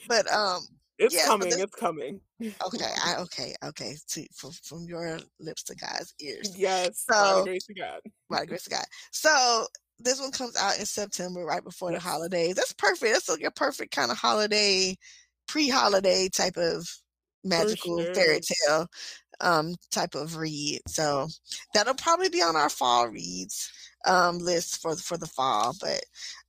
but 0.08 0.30
um 0.30 0.60
it's 0.98 1.14
yeah, 1.14 1.26
coming. 1.26 1.52
it's 1.52 1.74
coming. 1.74 2.20
Okay. 2.66 2.84
I, 3.02 3.16
okay. 3.20 3.54
Okay. 3.64 3.96
To, 4.08 4.26
from, 4.34 4.50
from 4.64 4.84
your 4.84 5.18
lips 5.40 5.62
to 5.64 5.74
God's 5.76 6.12
ears. 6.20 6.52
Yes. 6.56 7.04
So, 7.08 7.14
by 7.14 7.38
the 7.38 7.44
grace 7.44 7.66
of 7.70 7.76
God. 7.76 8.00
By 8.28 8.40
the 8.40 8.46
grace 8.48 8.66
of 8.66 8.72
God. 8.72 8.84
So 9.12 9.66
this 9.98 10.20
one 10.20 10.32
comes 10.32 10.56
out 10.56 10.78
in 10.78 10.84
September, 10.84 11.44
right 11.44 11.64
before 11.64 11.92
yes. 11.92 12.02
the 12.02 12.08
holidays. 12.08 12.56
That's 12.56 12.72
perfect. 12.74 13.12
That's 13.12 13.28
like 13.28 13.44
a 13.44 13.50
perfect 13.50 13.94
kind 13.94 14.10
of 14.10 14.18
holiday, 14.18 14.96
pre-holiday 15.48 16.28
type 16.28 16.56
of 16.56 16.86
magical 17.44 18.02
sure. 18.02 18.14
fairy 18.14 18.40
tale 18.40 18.86
um 19.40 19.74
type 19.90 20.14
of 20.14 20.36
read. 20.36 20.80
So 20.88 21.28
that'll 21.72 21.94
probably 21.94 22.28
be 22.28 22.42
on 22.42 22.56
our 22.56 22.70
fall 22.70 23.08
reads 23.08 23.70
um 24.06 24.38
list 24.38 24.82
for 24.82 24.96
for 24.96 25.16
the 25.16 25.26
fall. 25.26 25.74
But 25.80 26.04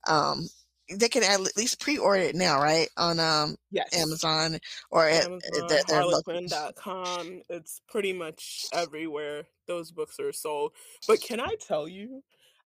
um 0.08 0.46
they 0.90 1.08
can 1.08 1.22
at 1.22 1.56
least 1.56 1.80
pre-order 1.80 2.22
it 2.22 2.34
now, 2.34 2.60
right? 2.60 2.88
On 2.96 3.18
um 3.18 3.56
yes. 3.70 3.88
Amazon 3.96 4.58
or 4.90 5.08
Amazon, 5.08 5.40
at 5.60 5.68
their, 5.68 5.82
their 5.88 6.02
Harlequin.com. 6.02 7.42
It's 7.48 7.80
pretty 7.88 8.12
much 8.12 8.66
everywhere 8.72 9.44
those 9.66 9.90
books 9.90 10.20
are 10.20 10.32
sold. 10.32 10.72
But 11.08 11.20
can 11.20 11.40
I 11.40 11.56
tell 11.66 11.88
you, 11.88 12.22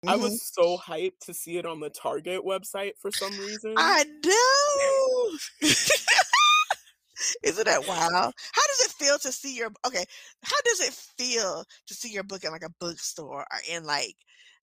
mm-hmm. 0.04 0.10
I 0.10 0.16
was 0.16 0.52
so 0.54 0.78
hyped 0.78 1.20
to 1.26 1.34
see 1.34 1.58
it 1.58 1.66
on 1.66 1.80
the 1.80 1.90
Target 1.90 2.44
website 2.44 2.94
for 3.00 3.12
some 3.12 3.38
reason. 3.38 3.76
I 3.78 4.04
know. 4.26 5.70
Isn't 7.44 7.66
that 7.66 7.88
wild? 7.88 8.34
How 8.54 8.68
does 8.68 8.86
it 8.86 8.92
feel 8.92 9.18
to 9.20 9.32
see 9.32 9.56
your 9.56 9.72
okay? 9.86 10.06
How 10.44 10.58
does 10.66 10.82
it 10.82 10.94
feel 10.94 11.66
to 11.88 11.94
see 11.94 12.12
your 12.12 12.24
book 12.24 12.44
in 12.44 12.52
like 12.52 12.64
a 12.64 12.74
bookstore 12.80 13.42
or 13.42 13.60
in 13.72 13.86
like 13.86 14.16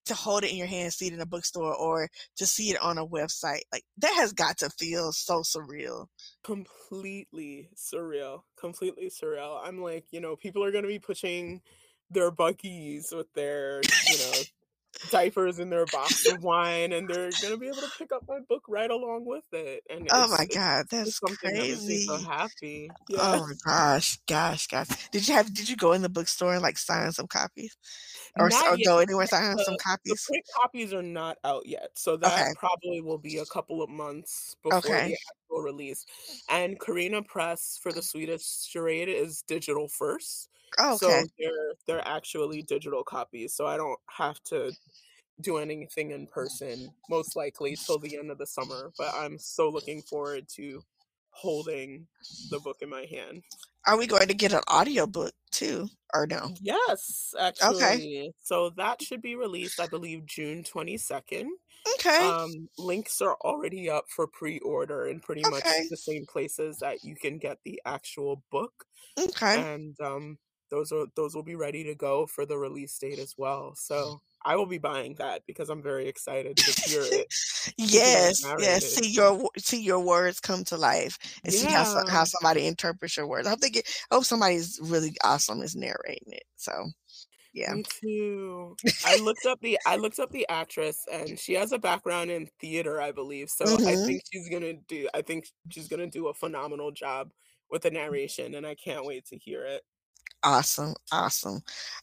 to 0.06 0.14
hold 0.14 0.44
it 0.44 0.50
in 0.50 0.56
your 0.56 0.66
hand, 0.66 0.92
see 0.92 1.06
it 1.06 1.12
in 1.12 1.20
a 1.20 1.26
bookstore, 1.26 1.74
or 1.74 2.08
to 2.36 2.46
see 2.46 2.70
it 2.70 2.80
on 2.80 2.98
a 2.98 3.06
website. 3.06 3.62
Like 3.72 3.84
that 3.98 4.14
has 4.14 4.32
got 4.32 4.58
to 4.58 4.70
feel 4.70 5.12
so 5.12 5.42
surreal. 5.42 6.06
Completely 6.42 7.68
surreal. 7.76 8.42
Completely 8.58 9.10
surreal. 9.10 9.60
I'm 9.62 9.80
like, 9.80 10.06
you 10.10 10.20
know, 10.20 10.36
people 10.36 10.64
are 10.64 10.72
gonna 10.72 10.86
be 10.86 10.98
pushing 10.98 11.60
their 12.10 12.30
buggies 12.30 13.12
with 13.14 13.32
their, 13.34 13.80
you 14.08 14.18
know, 14.18 14.42
diapers 15.10 15.58
in 15.58 15.70
their 15.70 15.86
box 15.86 16.26
of 16.30 16.42
wine 16.42 16.92
and 16.92 17.08
they're 17.08 17.30
gonna 17.42 17.56
be 17.56 17.66
able 17.66 17.78
to 17.78 17.90
pick 17.98 18.12
up 18.12 18.24
my 18.28 18.38
book 18.48 18.62
right 18.68 18.90
along 18.90 19.24
with 19.24 19.44
it 19.52 19.82
and 19.90 20.08
oh 20.12 20.28
my 20.28 20.46
god 20.46 20.86
that's 20.90 21.18
crazy 21.18 22.06
that 22.06 22.20
so 22.20 22.28
happy 22.28 22.90
yeah. 23.08 23.18
oh 23.20 23.46
my 23.46 23.52
gosh 23.64 24.18
gosh 24.26 24.66
gosh 24.66 24.88
did 25.10 25.26
you 25.26 25.34
have 25.34 25.52
did 25.52 25.68
you 25.68 25.76
go 25.76 25.92
in 25.92 26.02
the 26.02 26.08
bookstore 26.08 26.54
and 26.54 26.62
like 26.62 26.78
sign 26.78 27.10
some 27.12 27.26
copies 27.26 27.76
or, 28.38 28.46
or 28.46 28.76
go 28.84 28.98
anywhere 28.98 29.26
sign 29.26 29.56
the, 29.56 29.64
some 29.64 29.76
copies 29.82 30.12
the 30.12 30.32
print 30.32 30.44
copies 30.54 30.92
are 30.92 31.02
not 31.02 31.38
out 31.44 31.66
yet 31.66 31.88
so 31.94 32.16
that 32.16 32.32
okay. 32.32 32.52
probably 32.58 33.00
will 33.00 33.18
be 33.18 33.38
a 33.38 33.46
couple 33.46 33.82
of 33.82 33.90
months 33.90 34.56
before 34.62 34.78
okay. 34.78 35.08
the 35.08 35.16
actual 35.16 35.62
release 35.62 36.04
and 36.50 36.78
Carina 36.80 37.22
Press 37.22 37.78
for 37.82 37.92
the 37.92 38.02
sweetest 38.02 38.70
charade 38.70 39.08
is 39.08 39.42
digital 39.42 39.88
first 39.88 40.48
Oh, 40.78 40.94
okay. 40.94 41.22
So 41.22 41.26
they're 41.38 41.74
they're 41.86 42.08
actually 42.08 42.62
digital 42.62 43.04
copies, 43.04 43.54
so 43.54 43.66
I 43.66 43.76
don't 43.76 43.98
have 44.08 44.42
to 44.44 44.72
do 45.40 45.58
anything 45.58 46.12
in 46.12 46.26
person 46.26 46.90
most 47.10 47.36
likely 47.36 47.76
till 47.76 47.98
the 47.98 48.16
end 48.16 48.30
of 48.30 48.38
the 48.38 48.46
summer. 48.46 48.92
But 48.98 49.14
I'm 49.14 49.38
so 49.38 49.68
looking 49.68 50.02
forward 50.02 50.48
to 50.56 50.82
holding 51.30 52.06
the 52.50 52.60
book 52.60 52.78
in 52.80 52.88
my 52.88 53.06
hand. 53.10 53.42
Are 53.86 53.98
we 53.98 54.06
going 54.06 54.28
to 54.28 54.34
get 54.34 54.52
an 54.52 54.62
audiobook 54.70 55.32
too 55.50 55.88
or 56.14 56.26
no? 56.26 56.54
Yes, 56.60 57.34
actually. 57.38 57.76
Okay. 57.76 58.32
So 58.40 58.70
that 58.76 59.02
should 59.02 59.20
be 59.20 59.34
released 59.34 59.80
I 59.80 59.86
believe 59.86 60.24
June 60.26 60.62
22nd. 60.62 61.46
Okay. 61.94 62.18
Um 62.18 62.68
links 62.78 63.20
are 63.20 63.36
already 63.42 63.90
up 63.90 64.04
for 64.08 64.26
pre-order 64.26 65.06
in 65.06 65.20
pretty 65.20 65.42
okay. 65.44 65.50
much 65.50 65.64
the 65.90 65.96
same 65.96 66.24
places 66.26 66.78
that 66.78 67.04
you 67.04 67.14
can 67.14 67.38
get 67.38 67.58
the 67.64 67.80
actual 67.84 68.42
book. 68.50 68.72
Okay. 69.18 69.74
And 69.74 70.00
um 70.00 70.38
those 70.74 70.92
are 70.92 71.06
those 71.14 71.34
will 71.34 71.42
be 71.42 71.54
ready 71.54 71.84
to 71.84 71.94
go 71.94 72.26
for 72.26 72.44
the 72.44 72.58
release 72.58 72.98
date 72.98 73.18
as 73.18 73.34
well. 73.38 73.74
So 73.76 74.20
I 74.44 74.56
will 74.56 74.66
be 74.66 74.78
buying 74.78 75.14
that 75.14 75.42
because 75.46 75.70
I'm 75.70 75.82
very 75.82 76.08
excited 76.08 76.56
to 76.56 76.82
hear 76.88 77.02
it. 77.04 77.32
yes, 77.78 78.44
yes. 78.58 78.96
See 78.96 79.10
your 79.10 79.48
see 79.56 79.80
your 79.80 80.00
words 80.00 80.40
come 80.40 80.64
to 80.64 80.76
life 80.76 81.16
and 81.44 81.54
yeah. 81.54 81.60
see 81.60 81.68
how 81.68 82.06
how 82.08 82.24
somebody 82.24 82.66
interprets 82.66 83.16
your 83.16 83.28
words. 83.28 83.46
I 83.46 83.54
think 83.54 83.76
it, 83.76 83.88
I 84.10 84.16
hope 84.16 84.24
somebody's 84.24 84.80
really 84.82 85.14
awesome 85.22 85.62
is 85.62 85.76
narrating 85.76 86.32
it. 86.32 86.44
So 86.56 86.72
yeah. 87.52 87.72
Me 87.72 87.84
too. 88.02 88.76
I 89.04 89.16
looked 89.22 89.46
up 89.46 89.60
the 89.60 89.78
I 89.86 89.96
looked 89.96 90.18
up 90.18 90.32
the 90.32 90.46
actress 90.48 91.04
and 91.12 91.38
she 91.38 91.54
has 91.54 91.70
a 91.70 91.78
background 91.78 92.32
in 92.32 92.48
theater, 92.60 93.00
I 93.00 93.12
believe. 93.12 93.48
So 93.48 93.64
mm-hmm. 93.64 93.86
I 93.86 93.94
think 93.94 94.22
she's 94.32 94.48
gonna 94.48 94.74
do 94.88 95.08
I 95.14 95.22
think 95.22 95.46
she's 95.70 95.88
gonna 95.88 96.08
do 96.08 96.28
a 96.28 96.34
phenomenal 96.34 96.90
job 96.90 97.30
with 97.70 97.82
the 97.82 97.90
narration 97.90 98.56
and 98.56 98.66
I 98.66 98.74
can't 98.74 99.06
wait 99.06 99.26
to 99.26 99.38
hear 99.38 99.64
it. 99.64 99.82
Awesome. 100.44 100.94
Awesome. 101.10 101.62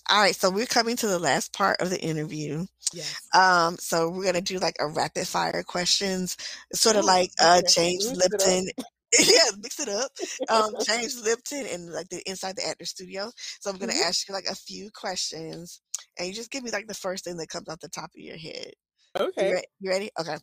All 0.09 0.19
right. 0.19 0.35
So 0.35 0.49
we're 0.49 0.65
coming 0.65 0.97
to 0.97 1.07
the 1.07 1.19
last 1.19 1.53
part 1.53 1.79
of 1.79 1.91
the 1.91 2.01
interview. 2.01 2.65
Yes. 2.91 3.21
Um, 3.35 3.77
so 3.77 4.09
we're 4.09 4.25
gonna 4.25 4.41
do 4.41 4.57
like 4.57 4.75
a 4.79 4.87
rapid 4.87 5.27
fire 5.27 5.63
questions, 5.63 6.37
sort 6.73 6.95
of 6.95 7.05
like 7.05 7.31
uh 7.39 7.61
James 7.69 8.11
Lipton. 8.11 8.67
yeah, 9.19 9.51
mix 9.61 9.79
it 9.79 9.89
up. 9.89 10.11
Um, 10.49 10.71
James 10.85 11.21
Lipton 11.25 11.65
and 11.67 11.91
like 11.91 12.07
the 12.09 12.21
inside 12.25 12.55
the 12.55 12.65
actor 12.65 12.85
studio. 12.85 13.29
So 13.59 13.69
I'm 13.69 13.77
gonna 13.77 13.91
mm-hmm. 13.91 14.07
ask 14.07 14.27
you 14.27 14.33
like 14.33 14.45
a 14.49 14.55
few 14.55 14.89
questions 14.89 15.81
and 16.17 16.27
you 16.27 16.33
just 16.33 16.49
give 16.49 16.63
me 16.63 16.71
like 16.71 16.87
the 16.87 16.93
first 16.93 17.25
thing 17.25 17.37
that 17.37 17.49
comes 17.49 17.67
off 17.67 17.81
the 17.81 17.89
top 17.89 18.11
of 18.15 18.21
your 18.21 18.37
head. 18.37 18.71
Okay. 19.19 19.49
You, 19.49 19.55
re- 19.55 19.63
you 19.81 19.89
ready? 19.89 20.09
Okay. 20.17 20.37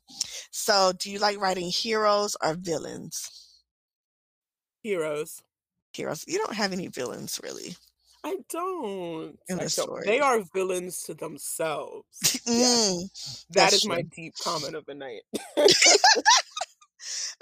So 0.50 0.92
do 0.98 1.10
you 1.10 1.18
like 1.18 1.40
writing 1.40 1.70
heroes 1.70 2.36
or 2.42 2.54
villains? 2.54 3.30
Heroes. 4.82 5.40
Heroes. 5.94 6.24
You 6.28 6.38
don't 6.38 6.54
have 6.54 6.72
any 6.72 6.88
villains 6.88 7.40
really. 7.42 7.74
I 8.24 8.36
don't. 8.50 9.38
I 9.50 9.66
don't. 9.74 10.04
They 10.04 10.20
are 10.20 10.42
villains 10.54 11.02
to 11.04 11.14
themselves. 11.14 12.06
Mm, 12.48 13.08
That 13.50 13.74
is 13.74 13.84
my 13.86 14.02
deep 14.02 14.34
comment 14.42 14.74
of 14.74 14.84
the 14.86 14.94
night. 14.94 15.22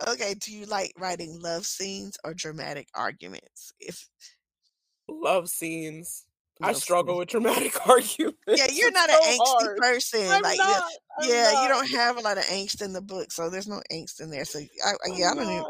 Okay, 0.07 0.35
do 0.35 0.53
you 0.53 0.67
like 0.67 0.93
writing 0.99 1.41
love 1.41 1.65
scenes 1.65 2.19
or 2.25 2.35
dramatic 2.35 2.89
arguments? 2.95 3.73
If 3.81 4.09
Love 5.09 5.49
scenes. 5.49 6.25
I 6.63 6.73
struggle 6.73 7.19
with 7.19 7.29
dramatic 7.29 7.87
arguments. 7.89 8.37
Yeah, 8.49 8.67
you're 8.71 8.93
not 8.93 9.11
an 9.11 9.19
angsty 9.23 9.43
hard. 9.43 9.77
person. 9.77 10.21
I'm 10.31 10.43
Like, 10.43 10.59
yeah, 10.59 10.79
not. 10.79 10.93
Yeah, 11.19 11.53
you 11.53 11.69
don't 11.69 11.89
have 11.91 12.17
a 12.17 12.21
lot 12.21 12.39
of 12.39 12.45
angst 12.45 12.83
in 12.83 12.93
the 12.93 13.01
book, 13.03 13.33
so 13.33 13.51
there's 13.51 13.67
no 13.69 13.83
angst 13.93 14.21
in 14.21 14.31
there. 14.31 14.45
So, 14.45 14.59
I, 14.85 14.93
I- 14.93 14.97
yeah, 15.13 15.27
I 15.27 15.31
I'm 15.31 15.37
don't 15.37 15.51
even. 15.51 15.65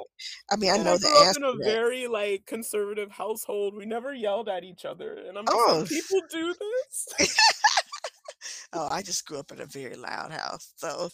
I 0.51 0.57
mean, 0.57 0.71
I 0.71 0.77
know 0.77 0.95
I 0.95 0.99
the 0.99 1.09
grew 1.09 1.23
up 1.23 1.37
in 1.37 1.45
a 1.45 1.57
that. 1.59 1.79
very 1.79 2.07
like 2.07 2.47
conservative 2.47 3.11
household. 3.13 3.75
We 3.77 3.87
never 3.87 4.15
yelled 4.15 4.49
at 4.49 4.65
each 4.65 4.85
other, 4.85 5.15
and 5.15 5.39
I'm 5.39 5.47
Oh, 5.51 5.81
like, 5.81 5.89
people 5.89 6.21
do 6.31 6.55
this. 6.55 7.09
oh, 8.73 8.89
I 8.91 9.03
just 9.03 9.27
grew 9.27 9.39
up 9.39 9.53
in 9.53 9.61
a 9.61 9.67
very 9.67 9.97
loud 9.97 10.33
house. 10.33 10.73
So, 10.77 11.11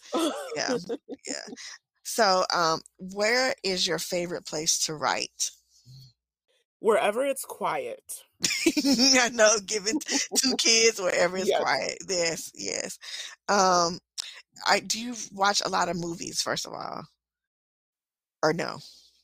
yeah, 0.56 0.76
yeah. 1.26 1.34
So, 2.04 2.44
um, 2.52 2.80
where 2.98 3.54
is 3.64 3.86
your 3.86 3.98
favorite 3.98 4.44
place 4.46 4.78
to 4.86 4.94
write? 4.94 5.50
Wherever 6.80 7.24
it's 7.24 7.44
quiet. 7.44 8.24
I 8.84 9.30
know, 9.32 9.58
given 9.66 9.98
t- 9.98 10.18
two 10.34 10.54
kids 10.56 11.00
wherever 11.00 11.36
it's 11.36 11.50
Yes. 11.50 11.52
quiet. 11.52 11.98
Yes, 12.08 12.50
yes. 12.54 12.98
Um, 13.48 13.98
I 14.66 14.80
do 14.80 15.00
you 15.00 15.14
watch 15.32 15.62
a 15.64 15.68
lot 15.68 15.88
of 15.88 15.96
movies, 15.96 16.42
first 16.42 16.66
of 16.66 16.72
all, 16.72 17.04
or 18.42 18.52
no? 18.52 18.78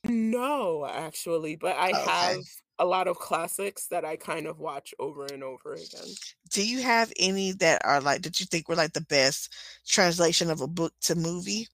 No, 0.05 0.87
actually, 0.87 1.57
but 1.57 1.77
I 1.77 1.93
Okay. 1.93 1.95
have 1.95 2.45
a 2.79 2.85
lot 2.85 3.09
of 3.09 3.19
classics 3.19 3.87
that 3.89 4.05
I 4.05 4.17
kind 4.17 4.47
of 4.47 4.59
watch 4.59 4.95
over 4.99 5.33
and 5.33 5.43
over 5.43 5.75
again. 5.75 6.19
Do 6.51 6.67
you 6.67 6.83
have 6.83 7.13
any 7.19 7.53
that 7.53 7.83
are 7.85 8.01
like 8.01 8.23
that 8.23 8.41
you 8.41 8.47
think 8.47 8.69
were 8.69 8.77
like 8.77 8.93
the 8.93 9.01
best 9.03 9.53
translation 9.87 10.51
of 10.51 10.61
a 10.61 10.67
book 10.67 10.95
to 11.03 11.15
movie? 11.15 11.69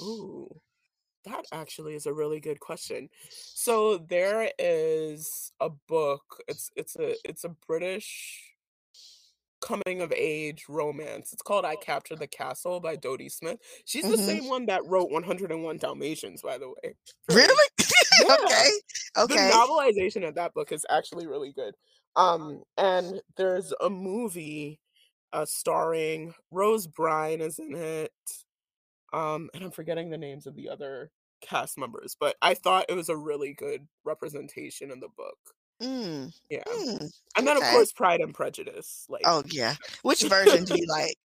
Ooh, 0.00 0.60
that 1.24 1.44
actually 1.52 1.94
is 1.94 2.06
a 2.06 2.12
really 2.12 2.40
good 2.40 2.60
question. 2.60 3.08
So 3.30 3.98
there 3.98 4.50
is 4.58 5.52
a 5.60 5.70
book. 5.70 6.42
It's 6.48 6.70
it's 6.76 6.96
a 6.96 7.14
it's 7.28 7.44
a 7.44 7.48
British 7.50 8.54
coming 9.60 10.02
of 10.02 10.12
age 10.12 10.64
romance. 10.68 11.32
It's 11.32 11.42
called 11.42 11.64
I 11.64 11.76
Captured 11.76 12.18
the 12.18 12.26
Castle 12.26 12.80
by 12.80 12.96
Dodie 12.96 13.30
Smith. 13.30 13.58
She's 13.84 14.06
the 14.06 14.16
hmm 14.16 14.22
same 14.22 14.48
one 14.48 14.66
that 14.66 14.84
wrote 14.86 15.10
101 15.10 15.78
Dalmatians, 15.78 16.42
by 16.42 16.58
the 16.58 16.68
way. 16.68 16.94
Really. 17.28 17.68
Yeah. 18.20 18.36
okay. 19.16 19.50
The 19.50 19.52
novelization 19.52 20.26
of 20.28 20.34
that 20.36 20.54
book 20.54 20.70
is 20.70 20.86
actually 20.88 21.26
really 21.26 21.52
good. 21.52 21.74
Um, 22.16 22.62
and 22.78 23.20
there's 23.36 23.72
a 23.80 23.90
movie 23.90 24.80
uh 25.32 25.44
starring 25.46 26.32
Rose 26.52 26.86
Byrne 26.86 27.40
is 27.40 27.58
in 27.58 27.74
it. 27.74 28.12
Um, 29.14 29.50
and 29.54 29.64
I'm 29.64 29.70
forgetting 29.70 30.10
the 30.10 30.18
names 30.18 30.46
of 30.46 30.56
the 30.56 30.68
other 30.68 31.12
cast 31.40 31.78
members, 31.78 32.16
but 32.18 32.36
I 32.42 32.54
thought 32.54 32.86
it 32.88 32.94
was 32.94 33.08
a 33.08 33.16
really 33.16 33.54
good 33.54 33.86
representation 34.04 34.90
in 34.90 35.00
the 35.00 35.08
book. 35.08 35.38
Mm, 35.80 36.30
Yeah. 36.50 36.64
mm, 36.66 37.10
And 37.36 37.46
then 37.46 37.56
of 37.56 37.66
course 37.66 37.92
Pride 37.92 38.20
and 38.20 38.34
Prejudice. 38.34 39.06
Like 39.08 39.24
Oh 39.24 39.42
yeah. 39.46 39.76
Which 40.02 40.22
version 40.24 40.64
do 40.64 40.74
you 40.74 40.86
like? 40.88 41.16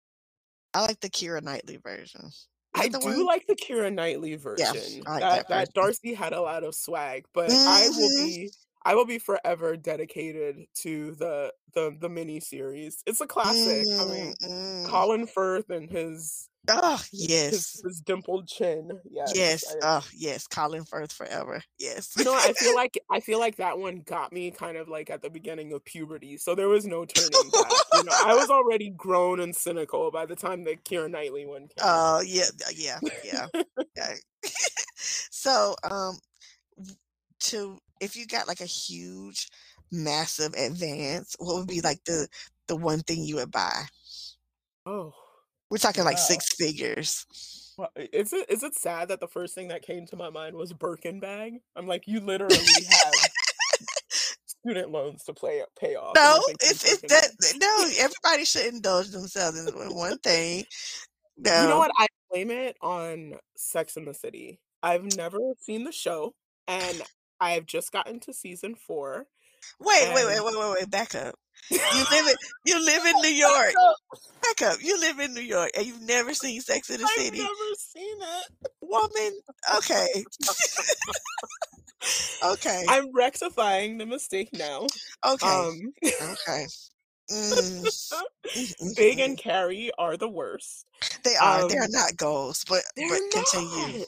I 0.75 0.83
like 0.83 1.01
the 1.01 1.11
Keira 1.11 1.43
Knightley 1.43 1.77
version. 1.79 2.31
I 2.75 2.89
do 2.89 2.99
one? 3.01 3.27
like 3.27 3.47
the 3.47 3.57
Keira 3.57 3.93
Knightley 3.93 4.37
version. 4.37 5.07
I 5.07 5.11
like 5.11 5.29
That 5.31 5.49
that 5.49 5.73
that. 5.73 5.75
Darcy 5.75 6.15
had 6.15 6.33
a 6.33 6.41
lot 6.41 6.65
of 6.65 6.75
swag, 6.75 7.27
but 7.33 7.59
I 7.67 7.89
will 7.91 8.11
hmm 8.11 8.17
be 8.17 8.53
I 8.85 8.95
will 8.95 9.07
be 9.07 9.19
forever 9.19 9.77
dedicated 9.77 10.67
to 10.77 11.15
the 11.17 11.55
the 11.75 11.97
the 11.99 12.09
mini 12.09 12.41
series. 12.41 13.03
It's 13.07 13.21
a 13.21 13.27
classic. 13.27 13.95
I 13.99 14.05
mean, 14.05 14.35
mm 14.35 14.43
mm. 14.43 14.85
Colin 14.85 15.27
Firth 15.27 15.71
and 15.71 15.91
his 15.91 16.49
Oh 16.69 17.03
yes. 17.13 17.81
his 17.83 18.01
dimpled 18.01 18.47
chin. 18.47 18.91
Yes. 19.11 19.33
Yes. 19.35 19.77
I, 19.83 19.99
Oh 20.01 20.07
yes. 20.15 20.47
Colin 20.47 20.85
Firth 20.85 21.13
forever. 21.13 21.63
Yes. 21.79 22.13
you 22.17 22.25
know, 22.25 22.35
I 22.35 22.53
feel 22.53 22.75
like 22.75 22.99
I 23.11 23.21
feel 23.21 23.39
like 23.39 23.57
that 23.57 23.79
one 23.79 24.03
got 24.05 24.33
me 24.33 24.51
kind 24.51 24.77
of 24.77 24.89
like 24.89 25.11
at 25.11 25.23
the 25.23 25.31
beginning 25.31 25.73
of 25.73 25.85
puberty, 25.85 26.37
so 26.37 26.55
there 26.55 26.69
was 26.69 26.87
no 26.87 27.05
turning 27.05 27.51
back. 27.51 27.73
You 27.95 28.05
know, 28.05 28.13
I 28.25 28.35
was 28.35 28.51
already 28.51 28.91
grown 28.91 29.41
and 29.41 29.55
cynical 29.55 30.11
by 30.11 30.27
the 30.27 30.37
time 30.37 30.65
the 30.65 30.77
Keira 30.77 31.11
Knightley 31.11 31.47
one 31.47 31.63
came. 31.63 31.83
Oh 31.83 32.21
yeah. 32.21 32.45
Yeah. 32.75 32.99
Yeah. 33.25 33.47
yeah. 33.97 34.15
so 34.97 35.75
um, 35.91 36.19
to 37.41 37.79
if 38.01 38.17
you 38.17 38.27
got 38.27 38.49
like 38.49 38.61
a 38.61 38.67
huge, 38.67 39.49
massive 39.91 40.55
advance, 40.55 41.35
what 41.39 41.57
would 41.57 41.69
be 41.69 41.81
like 41.81 42.05
the 42.05 42.29
the 42.67 42.77
one 42.77 43.01
thing 43.01 43.25
you 43.25 43.37
would 43.37 43.51
buy? 43.51 43.85
Oh, 44.87 45.13
We're 45.71 45.79
talking 45.79 46.05
like 46.05 46.17
wow. 46.17 46.23
six 46.23 46.55
figures. 46.55 47.75
Well, 47.77 47.91
is 47.97 48.33
it 48.33 48.51
is 48.51 48.63
it 48.63 48.75
sad 48.75 49.09
that 49.09 49.21
the 49.21 49.29
first 49.29 49.55
thing 49.55 49.69
that 49.69 49.83
came 49.83 50.07
to 50.07 50.17
my 50.17 50.31
mind 50.31 50.57
was 50.57 50.73
Birkin 50.73 51.21
bag? 51.21 51.61
I'm 51.77 51.87
like, 51.87 52.05
you 52.07 52.21
literally 52.21 52.57
have 52.57 53.13
student 54.47 54.91
loans 54.91 55.25
to 55.25 55.33
play 55.33 55.63
pay 55.79 55.95
off, 55.95 56.15
No, 56.17 56.41
it's 56.61 56.85
it's 56.85 57.03
that 57.13 57.31
no. 57.61 57.89
Everybody 57.99 58.45
should 58.45 58.75
indulge 58.75 59.09
themselves 59.09 59.59
in 59.59 59.95
one 59.95 60.19
thing. 60.19 60.65
No. 61.37 61.63
You 61.63 61.69
know 61.69 61.79
what? 61.79 61.93
I 61.97 62.07
blame 62.31 62.51
it 62.51 62.77
on 62.81 63.35
Sex 63.57 63.97
in 63.97 64.05
the 64.05 64.15
City. 64.15 64.59
I've 64.83 65.17
never 65.17 65.39
seen 65.61 65.85
the 65.85 65.93
show, 65.93 66.35
and 66.67 67.03
I've 67.41 67.67
just 67.67 67.93
gotten 67.93 68.19
to 68.21 68.33
season 68.33 68.75
four, 68.75 69.27
Wait, 69.81 70.15
wait, 70.15 70.27
wait, 70.27 70.45
wait, 70.45 70.59
wait, 70.59 70.71
wait. 70.73 70.91
Back 70.91 71.15
up. 71.15 71.35
You 71.71 72.05
live 72.11 72.27
in 72.27 72.35
you 72.65 72.85
live 72.85 73.05
in 73.05 73.15
New 73.23 73.29
York. 73.35 73.73
Back 74.43 74.71
up. 74.71 74.79
You 74.83 74.99
live 75.01 75.19
in 75.19 75.35
New 75.35 75.41
York 75.43 75.71
and 75.77 75.87
you've 75.87 76.01
never 76.03 76.33
seen 76.35 76.61
Sex 76.61 76.89
in 76.91 76.99
the 77.01 77.05
I've 77.05 77.25
City. 77.25 77.39
never 77.39 77.51
seen 77.77 78.17
it. 78.21 78.71
Woman. 78.81 79.41
Okay. 79.77 80.25
okay. 82.45 82.85
I'm 82.89 83.13
rectifying 83.15 83.99
the 83.99 84.07
mistake 84.07 84.49
now. 84.53 84.87
Okay. 85.27 85.47
Um, 85.49 85.93
Okay. 86.05 86.67
Mm, 87.31 88.97
Big 88.97 89.19
and 89.19 89.37
Carrie 89.37 89.91
are 89.99 90.17
the 90.17 90.31
worst. 90.31 90.87
They 91.25 91.37
are. 91.37 91.69
They 91.69 91.77
are 91.77 91.83
Um, 91.85 91.91
not 91.91 92.17
goals, 92.17 92.65
but 92.67 92.83
but 92.97 93.21
continue. 93.31 93.99
not. 93.99 94.07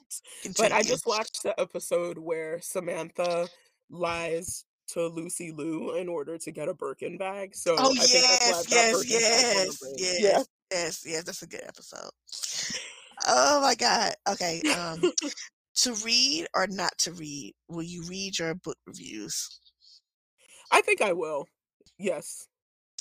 But 0.56 0.72
I 0.72 0.82
just 0.82 1.04
watched 1.04 1.42
the 1.42 1.52
episode 1.60 2.16
where 2.16 2.62
Samantha 2.62 3.46
lies 3.90 4.64
to 4.92 5.06
Lucy 5.06 5.52
Liu 5.52 5.96
in 5.96 6.08
order 6.08 6.38
to 6.38 6.50
get 6.50 6.68
a 6.68 6.74
Birkin 6.74 7.18
bag. 7.18 7.54
So 7.54 7.76
Oh 7.78 7.92
I 7.92 8.04
think 8.04 8.24
that's 8.26 8.70
why 8.70 8.76
yes, 8.76 9.04
yes, 9.10 9.78
yes. 9.82 9.82
Yeah. 9.96 10.28
yes, 10.28 10.46
yes, 10.70 11.04
yes. 11.06 11.24
That's 11.24 11.42
a 11.42 11.46
good 11.46 11.62
episode. 11.66 12.10
Oh 13.26 13.60
my 13.60 13.74
God. 13.74 14.14
Okay. 14.28 14.62
Um, 14.76 15.12
to 15.76 15.94
read 16.04 16.46
or 16.54 16.66
not 16.66 16.96
to 16.98 17.12
read? 17.12 17.54
Will 17.68 17.82
you 17.82 18.04
read 18.08 18.38
your 18.38 18.54
book 18.54 18.76
reviews? 18.86 19.60
I 20.70 20.80
think 20.82 21.00
I 21.02 21.12
will. 21.12 21.46
Yes, 21.98 22.46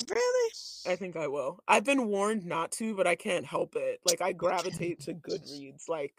Really? 0.07 0.51
I 0.87 0.95
think 0.95 1.15
I 1.15 1.27
will. 1.27 1.59
I've 1.67 1.83
been 1.83 2.07
warned 2.07 2.45
not 2.45 2.71
to, 2.73 2.95
but 2.95 3.07
I 3.07 3.15
can't 3.15 3.45
help 3.45 3.75
it. 3.75 3.99
Like 4.05 4.21
I 4.21 4.31
gravitate 4.31 5.01
to 5.01 5.13
Goodreads 5.13 5.89
like 5.89 6.13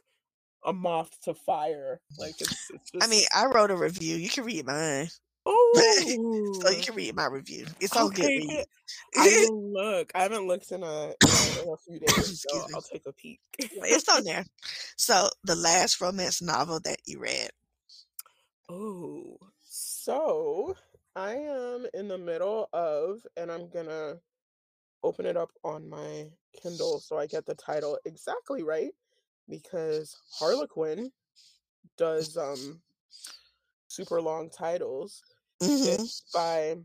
a 0.64 0.72
moth 0.72 1.18
to 1.22 1.34
fire. 1.34 2.00
Like 2.18 2.40
it's 2.40 2.70
it's 2.70 2.90
I 3.00 3.06
mean, 3.06 3.24
I 3.34 3.46
wrote 3.46 3.70
a 3.70 3.76
review. 3.76 4.16
You 4.16 4.28
can 4.28 4.44
read 4.44 4.66
mine. 4.66 5.08
so 5.74 6.70
you 6.70 6.80
oh 6.80 6.80
can 6.82 6.94
read 6.94 7.14
my 7.14 7.26
review. 7.26 7.66
It's 7.80 7.96
on 7.96 8.06
okay. 8.06 8.38
Goodreads. 8.38 8.64
I 9.16 9.24
will 9.50 9.72
look. 9.72 10.12
I 10.14 10.22
haven't 10.22 10.46
looked 10.46 10.70
in 10.72 10.82
a 10.82 11.06
in 11.06 11.12
a, 11.72 11.76
few 11.76 11.98
days, 12.00 12.44
so 12.48 12.66
I'll 12.74 12.82
take 12.82 13.06
a 13.06 13.12
peek. 13.12 13.40
It's 13.58 14.08
on 14.08 14.24
there. 14.24 14.44
So 14.96 15.28
the 15.44 15.56
last 15.56 16.00
romance 16.00 16.42
novel 16.42 16.80
that 16.84 16.98
you 17.06 17.20
read. 17.20 17.50
Oh, 18.68 19.36
so 19.68 20.76
I 21.16 21.32
am 21.34 21.86
in 21.94 22.08
the 22.08 22.18
middle 22.18 22.68
of, 22.72 23.26
and 23.36 23.50
I'm 23.50 23.68
gonna 23.68 24.16
open 25.02 25.26
it 25.26 25.36
up 25.36 25.50
on 25.64 25.88
my 25.88 26.26
Kindle 26.60 27.00
so 27.00 27.18
I 27.18 27.26
get 27.26 27.46
the 27.46 27.54
title 27.54 27.98
exactly 28.04 28.62
right 28.62 28.90
because 29.48 30.16
Harlequin 30.38 31.10
does 31.96 32.36
um 32.36 32.80
super 33.88 34.20
long 34.20 34.50
titles. 34.50 35.22
Hmm 35.60 35.68
It's 35.68 36.22
by 36.32 36.76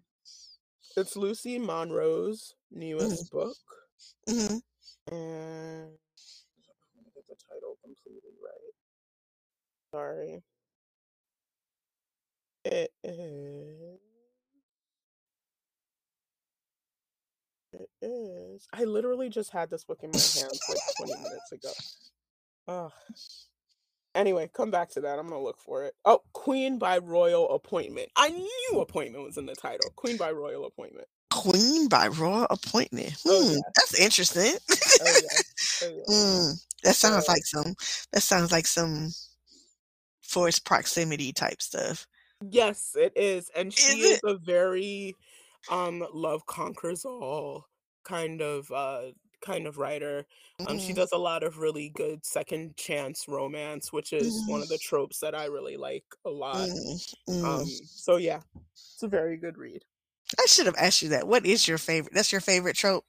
it's 0.97 1.15
Lucy 1.15 1.59
Monroe's 1.59 2.55
newest 2.71 3.31
book, 3.31 3.57
hmm 4.27 4.57
and 5.11 5.91
me 7.05 7.11
get 7.13 7.27
the 7.27 7.35
title 7.49 7.77
completely 7.83 8.31
right. 8.43 8.73
Sorry. 9.91 10.43
It 12.65 12.91
is. 13.03 13.99
It 17.73 17.89
is. 18.01 18.67
I 18.73 18.85
literally 18.85 19.29
just 19.29 19.51
had 19.51 19.69
this 19.69 19.83
book 19.83 19.99
in 20.01 20.11
my 20.11 20.17
hands 20.17 20.61
like 20.69 20.79
20 20.97 21.13
minutes 21.21 21.51
ago. 21.51 21.71
Ugh. 22.67 22.91
Anyway, 24.15 24.49
come 24.53 24.71
back 24.71 24.89
to 24.91 25.01
that. 25.01 25.19
I'm 25.19 25.27
gonna 25.27 25.43
look 25.43 25.59
for 25.59 25.83
it. 25.83 25.93
Oh, 26.05 26.21
Queen 26.33 26.79
by 26.79 26.97
Royal 26.97 27.53
Appointment. 27.53 28.09
I 28.15 28.29
knew 28.29 28.79
appointment 28.79 29.25
was 29.25 29.37
in 29.37 29.45
the 29.45 29.55
title. 29.55 29.91
Queen 29.95 30.17
by 30.17 30.31
Royal 30.31 30.65
Appointment. 30.65 31.07
Queen 31.29 31.89
by 31.89 32.07
royal 32.07 32.47
appointment. 32.49 33.13
Oh, 33.27 33.41
hmm, 33.41 33.49
oh, 33.49 33.53
yeah. 33.55 33.61
that's 33.75 33.99
interesting. 33.99 34.53
oh, 35.01 35.15
yeah. 35.21 35.41
Oh, 35.83 35.89
yeah. 36.07 36.15
mm, 36.15 36.65
that 36.83 36.95
sounds 36.95 37.27
like 37.27 37.43
some. 37.43 37.75
That 38.13 38.23
sounds 38.23 38.53
like 38.53 38.65
some 38.65 39.11
forced 40.21 40.65
proximity 40.65 41.33
type 41.33 41.61
stuff. 41.61 42.07
Yes, 42.49 42.95
it 42.97 43.13
is, 43.17 43.49
and 43.55 43.73
she 43.73 44.01
is, 44.01 44.11
is 44.13 44.21
a 44.23 44.37
very 44.37 45.15
um 45.69 46.05
love 46.13 46.45
conquers 46.45 47.03
all 47.05 47.65
kind 48.05 48.41
of 48.41 48.71
uh 48.71 49.11
kind 49.45 49.67
of 49.67 49.77
writer. 49.77 50.25
Um, 50.67 50.79
she 50.79 50.87
mm-hmm. 50.87 50.95
does 50.95 51.11
a 51.11 51.17
lot 51.17 51.43
of 51.43 51.59
really 51.59 51.89
good 51.89 52.25
second 52.25 52.75
chance 52.77 53.25
romance, 53.27 53.93
which 53.93 54.13
is 54.13 54.33
mm. 54.33 54.49
one 54.49 54.61
of 54.61 54.69
the 54.69 54.75
mm-hmm. 54.75 54.95
tropes 54.95 55.19
that 55.19 55.35
I 55.35 55.45
really 55.45 55.77
like 55.77 56.05
a 56.25 56.29
lot. 56.29 56.67
Mm. 57.29 57.43
Um, 57.43 57.65
so 57.65 58.17
yeah, 58.17 58.39
it's 58.93 59.03
a 59.03 59.07
very 59.07 59.37
good 59.37 59.57
read. 59.57 59.83
I 60.39 60.45
should 60.47 60.65
have 60.65 60.75
asked 60.77 61.01
you 61.01 61.09
that. 61.09 61.27
What 61.27 61.45
is 61.45 61.67
your 61.67 61.77
favorite? 61.77 62.13
That's 62.13 62.31
your 62.31 62.41
favorite 62.41 62.75
trope? 62.75 63.05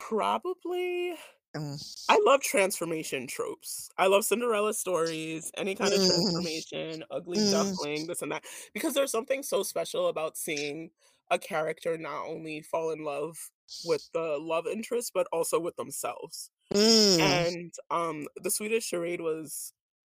Probably. 0.00 1.14
Mm. 1.56 2.04
I 2.08 2.18
love 2.24 2.40
transformation 2.40 3.26
tropes. 3.26 3.90
I 3.98 4.06
love 4.06 4.24
Cinderella 4.24 4.72
stories, 4.72 5.50
any 5.56 5.74
kind 5.74 5.92
of 5.92 6.00
mm. 6.00 6.06
transformation, 6.06 7.04
ugly 7.10 7.38
mm. 7.38 7.50
duckling, 7.50 8.06
this 8.06 8.22
and 8.22 8.32
that. 8.32 8.44
Because 8.72 8.94
there's 8.94 9.12
something 9.12 9.42
so 9.42 9.62
special 9.62 10.08
about 10.08 10.38
seeing 10.38 10.90
a 11.30 11.38
character 11.38 11.98
not 11.98 12.26
only 12.26 12.62
fall 12.62 12.90
in 12.90 13.04
love 13.04 13.50
with 13.84 14.08
the 14.12 14.38
love 14.40 14.66
interest, 14.66 15.12
but 15.14 15.26
also 15.32 15.58
with 15.60 15.76
themselves. 15.76 16.50
Mm. 16.72 17.20
And 17.20 17.72
um 17.90 18.26
the 18.42 18.50
Sweetest 18.50 18.88
Charade 18.88 19.20
was 19.20 19.72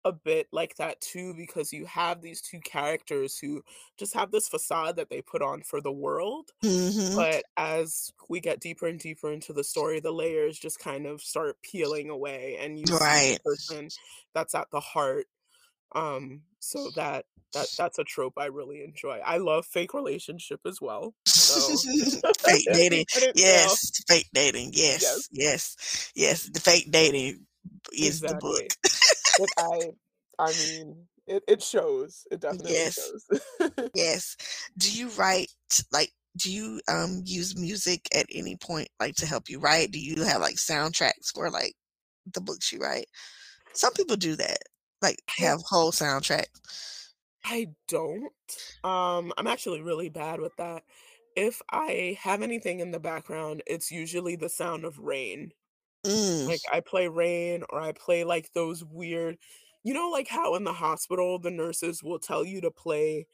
a 0.05 0.12
bit 0.12 0.48
like 0.53 0.76
that 0.76 1.00
too 1.00 1.34
because 1.36 1.72
you 1.72 1.86
have 1.86 2.20
these 2.20 2.40
two 2.40 2.61
characters 2.61 3.38
who 3.38 3.62
just 3.96 4.14
have 4.14 4.30
this 4.30 4.48
facade 4.48 4.96
that 4.96 5.09
they 5.11 5.22
put 5.22 5.42
on 5.42 5.62
for 5.62 5.80
the 5.80 5.92
world 5.92 6.50
mm-hmm. 6.64 7.14
but 7.14 7.44
as 7.57 8.12
we 8.28 8.40
get 8.40 8.61
deeper 8.61 8.86
and 8.86 8.98
deeper 8.98 9.30
into 9.30 9.53
the 9.53 9.62
story 9.62 10.00
the 10.00 10.11
layers 10.11 10.59
just 10.59 10.78
kind 10.78 11.07
of 11.07 11.20
start 11.20 11.57
peeling 11.62 12.11
away 12.11 12.59
and 12.61 12.78
you 12.78 12.84
right. 12.96 13.20
see 13.20 13.32
the 13.34 13.40
person 13.40 13.88
that's 14.34 14.55
at 14.55 14.70
the 14.72 14.80
heart 14.80 15.26
um 15.94 16.40
so 16.62 16.90
that 16.94 17.24
that 17.54 17.66
that's 17.76 17.98
a 17.98 18.04
trope 18.04 18.34
I 18.38 18.46
really 18.46 18.84
enjoy. 18.84 19.20
I 19.24 19.38
love 19.38 19.66
fake 19.66 19.94
relationship 19.94 20.60
as 20.66 20.80
well. 20.80 21.14
So. 21.26 21.76
fake 22.38 22.66
dating, 22.72 23.04
yes. 23.34 23.90
Fake 24.08 24.28
dating, 24.32 24.70
yes, 24.72 25.02
yes, 25.02 25.28
yes, 25.32 26.12
yes. 26.14 26.50
The 26.52 26.60
fake 26.60 26.90
dating 26.90 27.44
is 27.92 28.22
exactly. 28.22 28.68
the 28.82 28.88
book. 29.38 29.48
I, 29.58 30.44
I 30.44 30.52
mean, 30.52 30.96
it, 31.26 31.42
it 31.48 31.62
shows. 31.62 32.26
It 32.30 32.40
definitely 32.40 32.72
yes. 32.72 32.94
shows. 32.94 33.40
yes. 33.94 34.36
Do 34.78 34.90
you 34.90 35.08
write 35.10 35.50
like? 35.92 36.10
Do 36.36 36.50
you 36.50 36.80
um 36.88 37.22
use 37.26 37.58
music 37.58 38.08
at 38.14 38.26
any 38.32 38.56
point, 38.56 38.88
like 39.00 39.16
to 39.16 39.26
help 39.26 39.50
you 39.50 39.58
write? 39.58 39.90
Do 39.90 40.00
you 40.00 40.22
have 40.22 40.40
like 40.40 40.54
soundtracks 40.54 41.32
for 41.34 41.50
like 41.50 41.74
the 42.32 42.40
books 42.40 42.72
you 42.72 42.78
write? 42.78 43.06
Some 43.74 43.92
people 43.94 44.16
do 44.16 44.36
that, 44.36 44.58
like 45.03 45.22
have 45.38 45.62
whole 45.62 45.92
soundtracks. 45.92 47.11
I 47.44 47.68
don't. 47.88 48.32
Um, 48.84 49.32
I'm 49.36 49.46
actually 49.46 49.82
really 49.82 50.09
bad 50.09 50.40
with 50.40 50.55
that. 50.57 50.84
If 51.34 51.61
I 51.70 52.16
have 52.20 52.42
anything 52.42 52.80
in 52.80 52.90
the 52.90 53.00
background, 53.00 53.62
it's 53.66 53.90
usually 53.90 54.36
the 54.36 54.48
sound 54.48 54.84
of 54.84 54.98
rain. 54.98 55.53
Mm. 56.07 56.46
Like 56.46 56.61
I 56.72 56.80
play 56.80 57.09
rain 57.09 57.64
or 57.70 57.80
I 57.80 57.92
play 57.92 58.24
like 58.24 58.53
those 58.53 58.84
weird 58.84 59.38
you 59.84 59.94
know 59.94 60.11
like 60.11 60.28
how 60.28 60.55
in 60.57 60.64
the 60.64 60.72
hospital 60.72 61.38
the 61.38 61.50
nurses 61.50 62.03
will 62.03 62.18
tell 62.18 62.44
you 62.44 62.61
to 62.61 62.70
play 62.70 63.26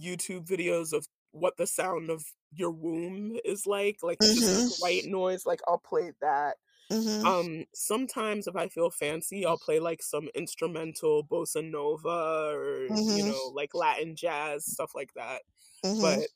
YouTube 0.00 0.46
videos 0.46 0.92
of 0.92 1.06
what 1.32 1.56
the 1.56 1.66
sound 1.66 2.10
of 2.10 2.24
your 2.54 2.70
womb 2.70 3.38
is 3.44 3.66
like, 3.66 3.98
like 4.02 4.18
mm-hmm. 4.18 4.68
white 4.78 5.06
noise, 5.06 5.46
like 5.46 5.60
I'll 5.66 5.78
play 5.78 6.12
that. 6.20 6.56
Mm-hmm. 6.92 7.26
Um 7.26 7.64
sometimes 7.74 8.46
if 8.46 8.56
I 8.56 8.68
feel 8.68 8.90
fancy, 8.90 9.46
I'll 9.46 9.58
play 9.58 9.80
like 9.80 10.02
some 10.02 10.28
instrumental 10.34 11.24
bossa 11.24 11.68
nova 11.68 12.52
or 12.54 12.84
you 12.84 12.90
mm-hmm. 12.90 13.28
know, 13.28 13.52
like 13.54 13.74
Latin 13.74 14.14
jazz, 14.14 14.66
stuff 14.66 14.92
like 14.94 15.12
that. 15.14 15.42
But 15.82 16.26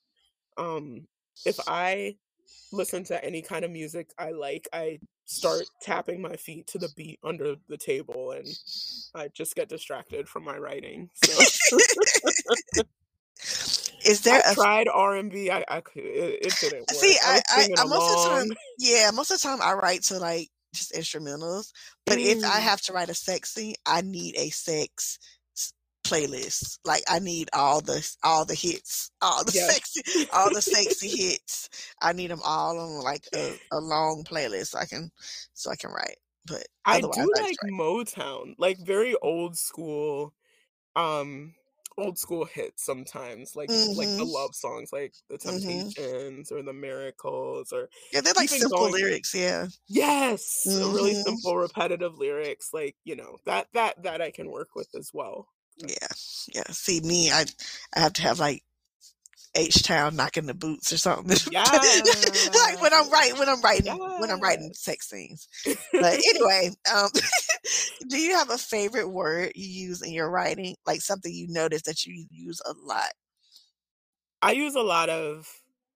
um 0.57 1.07
if 1.44 1.59
I 1.66 2.16
listen 2.72 3.04
to 3.04 3.24
any 3.24 3.42
kind 3.42 3.64
of 3.64 3.70
music 3.70 4.11
I 4.18 4.30
like, 4.30 4.68
I 4.72 4.98
start 5.26 5.64
tapping 5.82 6.22
my 6.22 6.36
feet 6.36 6.66
to 6.68 6.78
the 6.78 6.88
beat 6.96 7.18
under 7.22 7.57
the 7.68 7.76
table 7.76 8.30
and 8.30 8.46
I 9.14 9.28
just 9.28 9.57
get 9.57 9.68
distracted 9.68 10.28
from 10.28 10.44
my 10.44 10.57
writing. 10.57 11.11
So 11.22 11.76
Is 14.07 14.20
there 14.22 14.42
I 14.44 14.52
a 14.52 14.54
tried 14.54 14.88
R 14.88 15.16
and 15.16 15.30
B? 15.30 15.50
I, 15.50 15.64
I 15.68 15.80
could 15.80 16.02
it, 16.04 16.46
it 16.46 16.54
didn't 16.61 16.80
work. 16.80 16.90
See, 16.90 17.16
I, 17.24 17.42
I, 17.50 17.68
I 17.78 17.84
most 17.84 18.16
of 18.16 18.22
the 18.22 18.28
time, 18.28 18.57
yeah, 18.78 19.11
most 19.12 19.30
of 19.30 19.40
the 19.40 19.48
time 19.48 19.59
I 19.61 19.74
write 19.74 20.02
to 20.04 20.18
like 20.18 20.48
just 20.74 20.92
instrumentals. 20.92 21.72
But 22.04 22.18
mm. 22.18 22.26
if 22.26 22.44
I 22.44 22.59
mm. 22.59 22.62
have 22.62 22.80
to 22.82 22.92
write 22.92 23.09
a 23.09 23.14
sex 23.14 23.54
scene, 23.54 23.74
I 23.84 24.02
need 24.02 24.36
a 24.36 24.50
sex 24.50 25.18
playlist. 26.07 26.78
Like 26.84 27.02
I 27.09 27.18
need 27.18 27.48
all 27.52 27.80
the 27.80 28.09
all 28.22 28.44
the 28.44 28.54
hits, 28.54 29.11
all 29.20 29.44
the 29.44 29.52
yes. 29.54 29.74
sexy, 29.74 30.28
all 30.32 30.52
the 30.52 30.62
sexy 30.62 31.09
hits. 31.09 31.68
I 32.00 32.12
need 32.12 32.30
them 32.30 32.40
all 32.44 32.78
on 32.78 33.02
like 33.02 33.26
a, 33.34 33.59
a, 33.72 33.78
long 33.78 34.24
playlist 34.24 34.68
so 34.68 34.78
I 34.78 34.86
can 34.86 35.11
so 35.54 35.70
I 35.70 35.76
can 35.76 35.90
write. 35.90 36.16
But 36.46 36.66
I 36.84 37.00
do 37.00 37.11
I 37.12 37.24
like 37.42 37.57
Motown, 37.64 38.54
like 38.57 38.78
very 38.78 39.16
old 39.20 39.59
school, 39.59 40.32
um, 40.94 41.54
old 41.99 42.18
school 42.18 42.44
hits 42.44 42.84
sometimes, 42.84 43.57
like 43.57 43.68
mm-hmm. 43.68 43.99
like 43.99 44.09
the 44.09 44.24
mm-hmm. 44.24 44.30
love 44.30 44.55
songs, 44.55 44.90
like 44.92 45.14
the 45.28 45.38
mm-hmm. 45.38 45.59
Temptations 45.59 46.49
mm-hmm. 46.49 46.55
or 46.55 46.62
the 46.62 46.72
Miracles, 46.72 47.72
or 47.72 47.88
yeah, 48.12 48.20
they're 48.20 48.34
like 48.34 48.49
simple 48.49 48.78
going, 48.78 48.92
lyrics. 48.92 49.34
Yeah, 49.34 49.66
yes, 49.88 50.64
mm-hmm. 50.66 50.94
really 50.94 51.14
simple, 51.14 51.57
repetitive 51.57 52.18
lyrics. 52.18 52.70
Like 52.72 52.97
you 53.05 53.16
know 53.16 53.38
that 53.47 53.68
that 53.74 54.03
that 54.03 54.20
I 54.20 54.30
can 54.30 54.51
work 54.51 54.70
with 54.74 54.88
as 54.99 55.11
well. 55.12 55.49
Yeah, 55.78 56.09
yeah. 56.55 56.70
See 56.70 57.01
me, 57.01 57.30
I 57.30 57.47
I 57.94 58.01
have 58.01 58.14
to 58.14 58.22
have 58.22 58.38
like 58.38 58.62
H 59.57 59.82
Town 59.82 60.16
knocking 60.16 60.46
the 60.46 60.54
boots 60.54 60.92
or 60.92 60.98
something. 60.98 61.36
Yeah. 61.52 61.64
like 61.64 62.80
when 62.82 62.92
I'm 62.92 63.09
writing 63.11 63.38
when 63.38 63.48
I'm 63.48 63.61
writing 63.61 63.86
yeah. 63.86 64.20
when 64.20 64.30
I'm 64.30 64.40
writing 64.40 64.72
sex 64.74 65.09
scenes. 65.09 65.48
But 65.64 66.14
anyway, 66.14 66.70
um 66.94 67.09
do 68.09 68.18
you 68.18 68.36
have 68.36 68.50
a 68.50 68.59
favorite 68.59 69.09
word 69.09 69.52
you 69.54 69.88
use 69.88 70.02
in 70.02 70.12
your 70.12 70.30
writing? 70.30 70.76
Like 70.86 71.00
something 71.00 71.32
you 71.32 71.46
notice 71.48 71.82
that 71.82 72.04
you 72.04 72.26
use 72.30 72.61
a 72.64 72.74
lot? 72.84 73.12
I 74.42 74.52
use 74.52 74.74
a 74.74 74.82
lot 74.82 75.09
of 75.09 75.48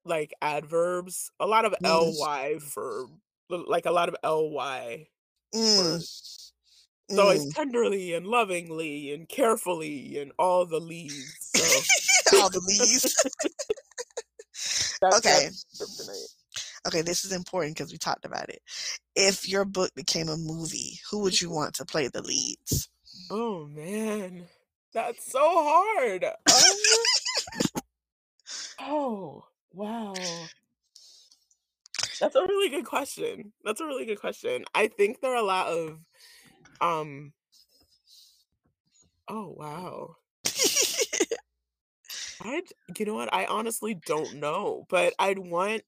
like 0.05 0.33
adverbs, 0.41 1.31
a 1.39 1.47
lot 1.47 1.65
of 1.65 1.75
mm. 1.83 2.19
ly 2.19 2.59
verb, 2.75 3.11
like 3.51 3.87
a 3.87 3.93
lot 3.93 4.09
of 4.09 4.17
ly 4.25 5.07
mm. 5.55 6.41
So 7.11 7.25
mm. 7.27 7.35
it's 7.35 7.53
tenderly 7.55 8.15
and 8.15 8.27
lovingly 8.27 9.13
and 9.13 9.29
carefully 9.29 10.19
and 10.19 10.33
all 10.39 10.65
the 10.65 10.79
leaves. 10.79 11.37
So. 11.55 11.81
All 12.35 12.51
the 12.51 12.61
leaves. 12.61 13.15
okay. 15.15 15.51
Okay, 16.87 17.03
this 17.03 17.25
is 17.25 17.33
important 17.33 17.77
because 17.77 17.93
we 17.93 17.99
talked 17.99 18.25
about 18.25 18.49
it. 18.49 18.61
If 19.15 19.49
your 19.49 19.65
book 19.65 19.95
became 19.95 20.29
a 20.29 20.37
movie, 20.37 21.01
who 21.11 21.21
would 21.21 21.41
you 21.41 21.51
want 21.51 21.75
to 21.75 21.85
play 21.85 22.09
the 22.09 22.23
leads? 22.23 22.89
Oh 23.31 23.67
man, 23.67 24.47
that's 24.95 25.31
so 25.31 25.41
hard. 25.43 26.25
Um, 26.25 26.33
oh 28.81 29.45
wow, 29.73 30.49
that's 32.19 32.35
a 32.35 32.43
really 32.43 32.71
good 32.71 32.87
question. 32.87 33.53
That's 33.65 33.81
a 33.81 33.87
really 33.87 34.07
good 34.07 34.21
question. 34.21 34.65
I 34.75 34.89
think 34.89 35.21
there 35.21 35.33
are 35.33 35.37
a 35.37 35.43
lot 35.43 35.67
of 35.69 35.99
um 36.81 37.33
Oh 39.33 39.55
wow. 39.57 40.17
I 42.43 42.63
you 42.99 43.07
know 43.07 43.15
what? 43.15 43.33
I 43.33 43.47
honestly 43.47 43.95
don't 43.95 44.37
know, 44.37 44.87
but 44.89 45.15
I'd 45.19 45.39
want 45.39 45.83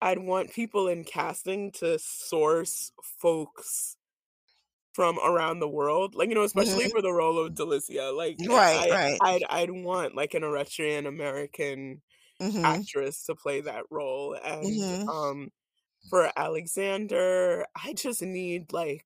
I'd 0.00 0.18
want 0.18 0.52
people 0.52 0.88
in 0.88 1.04
casting 1.04 1.72
to 1.72 1.98
source 1.98 2.92
folks 3.02 3.96
from 4.92 5.18
around 5.18 5.60
the 5.60 5.68
world, 5.68 6.14
like 6.14 6.28
you 6.28 6.34
know, 6.34 6.42
especially 6.42 6.84
mm-hmm. 6.84 6.90
for 6.90 7.02
the 7.02 7.12
role 7.12 7.38
of 7.38 7.54
Delicia. 7.54 8.16
Like, 8.16 8.36
right, 8.48 8.90
I, 8.90 8.94
right. 8.94 9.18
I'd 9.22 9.44
I'd 9.48 9.70
want 9.70 10.14
like 10.14 10.34
an 10.34 10.42
Eritrean 10.42 11.06
American 11.06 12.02
mm-hmm. 12.40 12.64
actress 12.64 13.24
to 13.26 13.34
play 13.34 13.60
that 13.62 13.84
role, 13.90 14.36
and 14.42 14.64
mm-hmm. 14.64 15.08
um, 15.08 15.50
for 16.08 16.30
Alexander, 16.36 17.66
I 17.76 17.92
just 17.92 18.22
need 18.22 18.72
like 18.72 19.04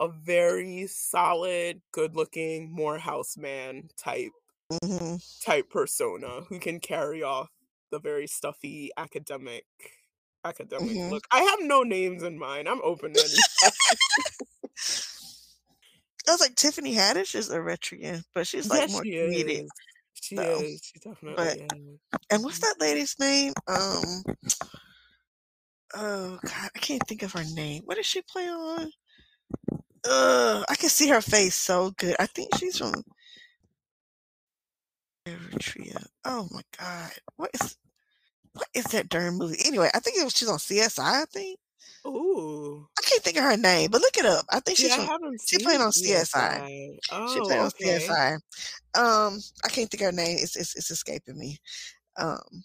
a 0.00 0.08
very 0.08 0.86
solid, 0.86 1.80
good-looking 1.92 2.70
Morehouse 2.70 3.36
man 3.38 3.88
type 3.96 4.32
mm-hmm. 4.72 5.16
type 5.44 5.70
persona 5.70 6.42
who 6.48 6.58
can 6.58 6.80
carry 6.80 7.22
off 7.22 7.50
the 7.90 7.98
very 7.98 8.26
stuffy 8.26 8.90
academic 8.96 9.64
academic 10.44 10.90
mm-hmm. 10.90 11.10
look. 11.10 11.26
I 11.32 11.40
have 11.42 11.58
no 11.62 11.82
names 11.82 12.22
in 12.22 12.38
mind. 12.38 12.68
I'm 12.68 12.80
open 12.82 13.12
to 13.14 13.20
any. 13.20 13.72
I 16.28 16.32
was 16.32 16.40
like 16.40 16.56
Tiffany 16.56 16.94
Haddish 16.94 17.34
is 17.34 17.50
a 17.50 17.58
Eritrean, 17.58 18.22
but 18.34 18.46
she's 18.46 18.68
like 18.68 18.80
Yes, 18.80 18.92
more 18.92 19.04
she 19.04 19.12
comedic. 19.12 19.64
is. 19.64 19.70
She 20.14 20.36
So, 20.36 20.42
is. 20.60 20.82
She 20.82 20.98
definitely 20.98 21.34
but 21.36 21.56
is. 21.56 21.98
and 22.30 22.42
what's 22.44 22.58
Mhm. 22.58 22.62
that 22.62 22.80
lady's 22.80 23.16
name? 23.20 23.52
Um, 23.68 24.24
oh 25.94 26.38
God, 26.44 26.70
I 26.74 26.78
can't 26.80 27.06
think 27.06 27.22
of 27.22 27.32
her 27.32 27.44
name. 27.54 27.82
What 27.84 27.96
does 27.96 28.06
she 28.06 28.22
play 28.22 28.48
on? 28.48 28.90
Uh, 30.04 30.64
I 30.68 30.74
can 30.76 30.88
see 30.88 31.08
her 31.08 31.20
face 31.20 31.54
so 31.54 31.90
good. 31.92 32.16
I 32.18 32.26
think 32.26 32.56
she's 32.56 32.78
from 32.78 33.04
Eritrea. 35.26 36.06
Oh 36.24 36.48
my 36.52 36.62
God, 36.78 37.12
what 37.36 37.50
is 37.54 37.76
what 38.54 38.68
is 38.74 38.84
that 38.86 39.08
darn 39.10 39.36
movie? 39.38 39.58
Anyway, 39.66 39.90
I 39.94 40.00
think 40.00 40.18
it 40.18 40.24
was 40.24 40.34
she's 40.36 40.48
on 40.48 40.58
CSI. 40.58 41.22
I 41.22 41.26
think 41.26 41.58
Ooh. 42.06 42.88
I 42.98 43.02
can't 43.02 43.22
think 43.22 43.36
of 43.36 43.44
her 43.44 43.56
name, 43.56 43.90
but 43.90 44.00
look 44.00 44.16
it 44.16 44.26
up. 44.26 44.46
I 44.50 44.60
think 44.60 44.78
she's 44.78 44.94
Yeah, 44.94 44.96
from. 44.96 45.08
She 45.46 45.58
played 45.58 45.80
on 45.80 45.92
CSI. 45.92 45.92
CSI. 45.92 46.98
She 47.24 47.40
played 47.40 47.58
Oh, 47.58 47.60
on 47.60 47.70
okay. 47.70 47.70
CSI. 47.70 48.34
Um, 48.96 49.40
I 49.64 49.68
can't 49.68 49.90
think 49.90 50.00
of 50.02 50.06
her 50.06 50.12
name. 50.12 50.38
It's 50.40 50.56
it's, 50.56 50.76
it's 50.76 50.90
escaping 50.90 51.38
me. 51.38 51.58
Um, 52.18 52.64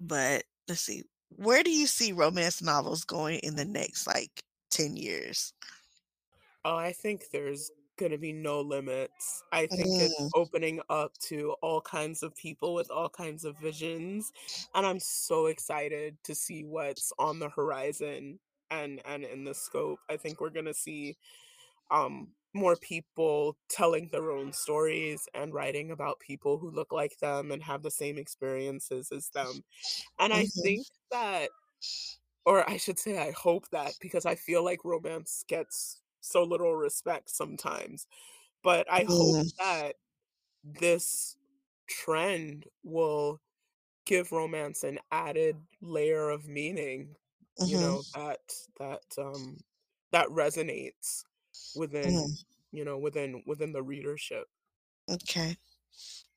but 0.00 0.44
let's 0.68 0.80
see. 0.82 1.04
Where 1.30 1.62
do 1.62 1.70
you 1.70 1.86
see 1.86 2.12
romance 2.12 2.62
novels 2.62 3.04
going 3.04 3.40
in 3.40 3.56
the 3.56 3.64
next 3.64 4.06
like 4.06 4.42
ten 4.70 4.96
years? 4.96 5.52
Oh, 6.64 6.76
I 6.76 6.92
think 6.92 7.30
there's 7.30 7.70
gonna 7.98 8.18
be 8.18 8.32
no 8.32 8.60
limits. 8.62 9.42
I 9.52 9.66
think 9.66 9.94
it's 9.98 10.14
Mm, 10.14 10.32
opening 10.34 10.80
up 10.90 11.18
to 11.28 11.52
all 11.62 11.80
kinds 11.82 12.22
of 12.22 12.34
people 12.36 12.74
with 12.74 12.90
all 12.90 13.10
kinds 13.10 13.44
of 13.44 13.58
visions, 13.58 14.32
and 14.74 14.86
I'm 14.86 15.00
so 15.00 15.46
excited 15.46 16.18
to 16.24 16.34
see 16.34 16.64
what's 16.64 17.12
on 17.18 17.38
the 17.40 17.50
horizon 17.50 18.40
and 18.70 19.02
and 19.06 19.24
in 19.24 19.44
the 19.44 19.54
scope. 19.54 20.00
I 20.08 20.16
think 20.16 20.40
we're 20.40 20.50
gonna 20.50 20.74
see 20.74 21.18
um 21.90 22.34
more 22.54 22.76
people 22.76 23.56
telling 23.68 24.08
their 24.10 24.30
own 24.32 24.52
stories 24.52 25.28
and 25.34 25.52
writing 25.54 25.90
about 25.90 26.18
people 26.20 26.58
who 26.58 26.70
look 26.70 26.92
like 26.92 27.18
them 27.18 27.52
and 27.52 27.62
have 27.62 27.82
the 27.82 27.90
same 27.90 28.18
experiences 28.18 29.12
as 29.12 29.30
them. 29.30 29.62
And 30.18 30.32
I 30.34 30.46
mhm, 30.56 30.62
think 30.62 30.86
that 31.10 31.50
or 32.44 32.68
I 32.68 32.76
should 32.76 32.98
say 32.98 33.18
I 33.18 33.32
hope 33.32 33.68
that 33.70 33.96
because 34.00 34.26
I 34.26 34.34
feel 34.34 34.64
like 34.64 34.84
romance 34.84 35.44
gets 35.48 36.02
so 36.20 36.42
little 36.44 36.74
respect 36.76 37.30
sometimes. 37.30 38.06
But 38.62 38.90
I 38.90 39.04
hope 39.04 39.38
mm, 39.38 39.48
that 39.58 39.96
this 40.64 41.36
trend 41.88 42.66
will 42.84 43.40
give 44.06 44.32
romance 44.32 44.84
an 44.84 44.98
added 45.10 45.56
layer 45.82 46.30
of 46.30 46.48
meaning, 46.48 47.16
you 47.64 47.78
mhm, 47.78 47.78
know, 47.78 48.04
that 48.14 48.40
that 48.78 49.02
um 49.18 49.60
that 50.12 50.28
resonates 50.28 51.24
within, 51.74 52.20
mhm. 52.20 52.38
you 52.72 52.84
know, 52.84 52.98
within 52.98 53.42
within 53.46 53.72
the 53.72 53.82
readership. 53.82 54.48
Okay. 55.10 55.56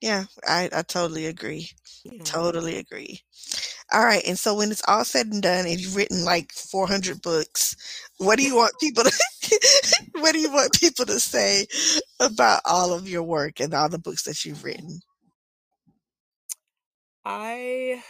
Yeah, 0.02 0.26
I 0.48 0.70
I 0.74 0.84
totally 0.84 1.28
agree. 1.28 1.70
Yeah. 2.04 2.26
Totally 2.26 2.78
agree. 2.78 3.22
All 3.94 4.04
right, 4.06 4.24
and 4.28 4.40
so 4.40 4.56
when 4.56 4.72
it's 4.72 4.84
all 4.88 5.06
said 5.06 5.28
and 5.28 5.44
done, 5.44 5.68
and 5.68 5.80
you've 5.82 5.96
written 5.96 6.26
like 6.26 6.52
400 6.54 7.22
books, 7.22 7.76
what 8.18 8.38
do 8.38 8.44
you 8.46 8.56
want 8.58 8.74
people 8.80 9.04
to 9.06 9.12
what 10.14 10.34
do 10.34 10.40
you 10.40 10.52
want 10.52 10.74
people 10.74 11.06
to 11.06 11.20
say 11.20 11.68
about 12.20 12.62
all 12.66 12.94
of 12.94 13.08
your 13.08 13.24
work 13.24 13.60
and 13.60 13.74
all 13.74 13.90
the 13.90 14.00
books 14.00 14.24
that 14.24 14.46
you've 14.46 14.64
written? 14.64 15.02
I 17.26 18.04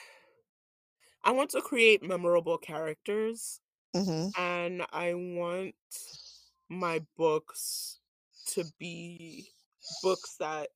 I 1.23 1.31
want 1.31 1.51
to 1.51 1.61
create 1.61 2.03
memorable 2.03 2.57
characters 2.57 3.59
Mhm, 3.93 4.31
and 4.37 4.83
I 4.91 5.13
want 5.15 5.75
my 6.69 7.01
books 7.17 7.99
to 8.47 8.65
be 8.79 9.49
books 10.01 10.35
that 10.39 10.69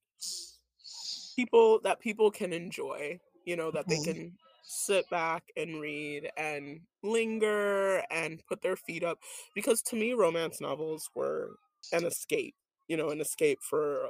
people 1.36 1.80
that 1.84 2.00
people 2.00 2.32
can 2.32 2.54
enjoy, 2.54 3.20
you 3.46 3.56
know, 3.56 3.72
that 3.72 3.88
they 3.88 3.98
mhm, 3.98 4.00
can 4.00 4.38
sit 4.68 5.10
back 5.10 5.44
and 5.56 5.80
read 5.80 6.30
and 6.38 6.82
linger 7.04 8.04
and 8.12 8.44
put 8.48 8.62
their 8.62 8.76
feet 8.76 9.04
up 9.04 9.20
because 9.54 9.82
to 9.84 9.96
me 9.96 10.14
romance 10.14 10.60
novels 10.62 11.10
were 11.16 11.58
an 11.92 12.06
escape, 12.06 12.56
you 12.88 12.98
know, 12.98 13.10
an 13.10 13.22
escape 13.22 13.60
for 13.62 14.10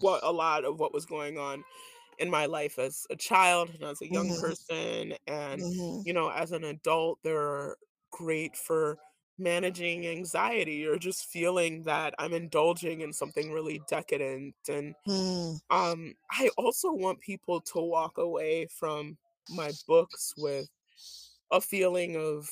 what 0.00 0.22
a 0.24 0.32
lot 0.32 0.64
of 0.64 0.78
what 0.80 0.92
was 0.92 1.06
going 1.06 1.38
on 1.38 1.64
in 2.18 2.30
my 2.30 2.46
life 2.46 2.78
as 2.78 3.06
a 3.10 3.16
child 3.16 3.70
and 3.70 3.84
as 3.84 4.02
a 4.02 4.10
young 4.10 4.32
mhm, 4.32 4.34
person 4.34 5.14
and 5.26 5.64
mhm, 5.64 6.04
you 6.04 6.12
know 6.12 6.30
as 6.30 6.52
an 6.52 6.64
adult 6.64 7.18
they're 7.24 7.76
great 8.12 8.56
for 8.56 8.98
managing 9.38 10.06
anxiety 10.06 10.86
or 10.86 10.98
just 10.98 11.26
feeling 11.26 11.84
that 11.84 12.14
i'm 12.18 12.34
indulging 12.34 13.02
in 13.02 13.12
something 13.12 13.52
really 13.52 13.80
decadent 13.88 14.54
and 14.68 14.94
mm, 15.06 15.58
um 15.70 16.14
i 16.30 16.50
also 16.58 16.92
want 16.92 17.20
people 17.20 17.60
to 17.60 17.80
walk 17.80 18.18
away 18.18 18.66
from 18.66 19.16
my 19.48 19.72
books 19.86 20.34
with 20.36 20.68
a 21.50 21.60
feeling 21.60 22.16
of 22.16 22.48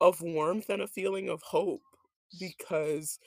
of 0.00 0.20
warmth 0.22 0.68
and 0.70 0.82
a 0.82 0.88
feeling 0.88 1.28
of 1.28 1.42
hope 1.42 1.82
because 2.38 3.18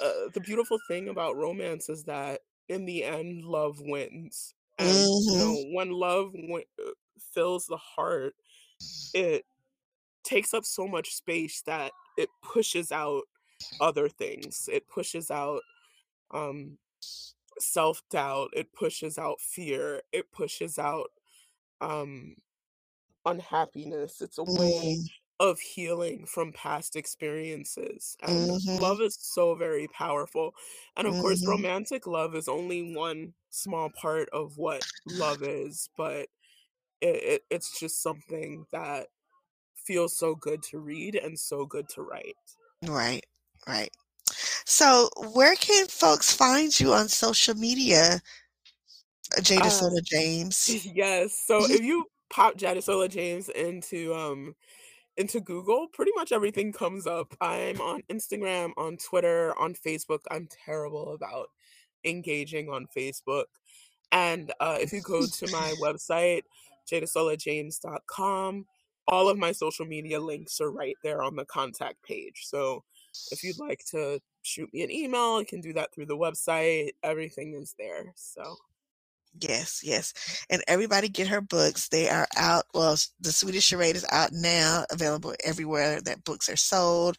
uh, 0.00 0.28
the 0.34 0.40
beautiful 0.40 0.78
thing 0.88 1.08
about 1.08 1.36
romance 1.36 1.88
is 1.88 2.04
that 2.04 2.40
in 2.68 2.84
the 2.86 3.04
end 3.04 3.44
love 3.44 3.80
wins. 3.80 4.54
And 4.78 5.06
you 5.26 5.38
mhm, 5.38 5.38
know 5.38 5.64
when 5.74 5.90
love 5.90 6.32
wi- 6.32 6.64
uh, 6.80 6.90
fills 7.34 7.66
the 7.66 7.76
heart 7.76 8.34
it 9.14 9.44
takes 10.24 10.54
up 10.54 10.64
so 10.64 10.86
much 10.88 11.14
space 11.14 11.62
that 11.62 11.92
it 12.16 12.30
pushes 12.42 12.92
out 12.92 13.24
other 13.80 14.08
things. 14.08 14.68
It 14.72 14.88
pushes 14.88 15.30
out 15.30 15.62
um 16.32 16.78
self-doubt. 17.60 18.50
It 18.54 18.72
pushes 18.72 19.18
out 19.18 19.40
fear. 19.40 20.02
It 20.12 20.32
pushes 20.32 20.78
out 20.78 21.10
um 21.82 22.36
unhappiness. 23.24 24.20
It's 24.22 24.38
a 24.38 24.44
way 24.44 24.72
mm, 24.76 25.08
of 25.40 25.60
healing 25.60 26.26
from 26.26 26.52
past 26.52 26.96
experiences. 26.96 28.16
And 28.22 28.50
mhm, 28.56 28.78
love 28.78 29.00
is 29.00 29.16
so 29.20 29.54
very 29.54 29.88
powerful. 29.88 30.54
And 30.96 31.06
of 31.08 31.18
course, 31.18 31.42
mhm. 31.42 31.46
romantic 31.46 32.06
love 32.06 32.34
is 32.34 32.48
only 32.48 32.94
one 32.94 33.34
small 33.50 33.90
part 33.90 34.28
of 34.30 34.56
what 34.58 34.84
love 35.06 35.42
is, 35.42 35.90
but 35.96 36.28
it, 37.00 37.16
it, 37.24 37.42
it's 37.50 37.78
just 37.78 38.02
something 38.02 38.66
that 38.72 39.08
feels 39.76 40.16
so 40.16 40.34
good 40.36 40.62
to 40.64 40.78
read 40.80 41.14
and 41.16 41.38
so 41.38 41.66
good 41.66 41.88
to 41.90 42.02
write. 42.02 42.36
Right, 42.86 43.24
right. 43.66 43.90
So, 44.66 45.10
where 45.32 45.56
can 45.56 45.88
folks 45.88 46.32
find 46.34 46.78
you 46.80 46.94
on 46.94 47.08
social 47.08 47.54
media, 47.56 48.22
Jada 49.40 49.62
Uh, 49.62 49.70
Soda 49.70 50.00
James? 50.02 50.86
yes. 50.94 51.38
So 51.46 51.64
if 51.70 51.80
you 51.84 52.06
pop 52.30 52.56
Jadesola 52.56 53.08
James 53.08 53.48
into 53.48 54.14
um 54.14 54.54
into 55.16 55.40
Google, 55.40 55.88
pretty 55.92 56.12
much 56.14 56.32
everything 56.32 56.72
comes 56.72 57.06
up. 57.06 57.34
I'm 57.40 57.80
on 57.80 58.02
Instagram, 58.10 58.72
on 58.76 58.96
Twitter, 58.96 59.58
on 59.58 59.74
Facebook. 59.74 60.20
I'm 60.30 60.48
terrible 60.64 61.12
about 61.14 61.48
engaging 62.04 62.70
on 62.70 62.86
Facebook. 62.96 63.44
And 64.10 64.52
uh, 64.60 64.78
if 64.80 64.92
you 64.92 65.02
go 65.02 65.26
to 65.26 65.52
my 65.52 65.74
website, 65.82 66.42
jadesolajames.com, 66.90 68.66
all 69.08 69.28
of 69.28 69.38
my 69.38 69.52
social 69.52 69.84
media 69.84 70.20
links 70.20 70.60
are 70.60 70.70
right 70.70 70.96
there 71.02 71.22
on 71.22 71.36
the 71.36 71.44
contact 71.44 72.02
page. 72.02 72.42
So 72.44 72.82
if 73.30 73.42
you'd 73.42 73.58
like 73.58 73.84
to 73.90 74.20
shoot 74.42 74.72
me 74.72 74.82
an 74.82 74.90
email, 74.90 75.40
you 75.40 75.46
can 75.46 75.60
do 75.60 75.72
that 75.74 75.92
through 75.94 76.06
the 76.06 76.16
website. 76.16 76.90
Everything 77.02 77.54
is 77.54 77.74
there. 77.78 78.12
So 78.14 78.56
Yes, 79.40 79.80
yes. 79.82 80.12
And 80.50 80.62
everybody 80.68 81.08
get 81.08 81.28
her 81.28 81.40
books. 81.40 81.88
They 81.88 82.08
are 82.08 82.26
out. 82.36 82.64
Well, 82.74 82.96
The 83.20 83.32
Sweetest 83.32 83.66
Charade 83.68 83.96
is 83.96 84.06
out 84.12 84.30
now, 84.32 84.84
available 84.90 85.34
everywhere 85.44 86.00
that 86.02 86.24
books 86.24 86.48
are 86.48 86.56
sold. 86.56 87.16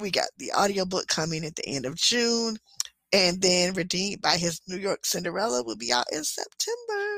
We 0.00 0.10
got 0.10 0.28
the 0.38 0.52
audiobook 0.52 1.08
coming 1.08 1.44
at 1.44 1.56
the 1.56 1.66
end 1.68 1.86
of 1.86 1.96
June. 1.96 2.56
And 3.12 3.42
then 3.42 3.74
Redeemed 3.74 4.22
by 4.22 4.36
his 4.38 4.60
New 4.68 4.78
York 4.78 5.06
Cinderella 5.06 5.64
will 5.64 5.76
be 5.76 5.92
out 5.92 6.06
in 6.12 6.24
September. 6.24 7.13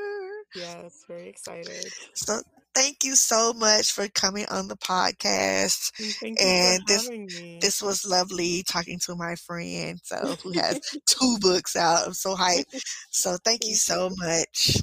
Yes, 0.53 1.03
very 1.07 1.29
excited. 1.29 1.91
So 2.15 2.41
thank 2.73 3.03
you 3.03 3.15
so 3.15 3.53
much 3.53 3.91
for 3.91 4.07
coming 4.09 4.45
on 4.49 4.67
the 4.67 4.77
podcast. 4.77 5.91
And 5.99 6.13
thank 6.15 6.39
you 6.41 6.45
And 6.45 6.81
for 6.81 6.93
this 6.93 7.03
having 7.05 7.33
me. 7.33 7.59
this 7.61 7.81
was 7.81 8.05
lovely 8.05 8.63
talking 8.63 8.99
to 9.05 9.15
my 9.15 9.35
friend, 9.35 9.99
so 10.03 10.35
who 10.43 10.53
has 10.53 10.79
two 11.07 11.37
books 11.41 11.75
out. 11.75 12.07
I'm 12.07 12.13
so 12.13 12.35
hyped. 12.35 12.65
So 13.11 13.37
thank 13.43 13.65
you 13.65 13.75
so 13.75 14.09
much. 14.17 14.77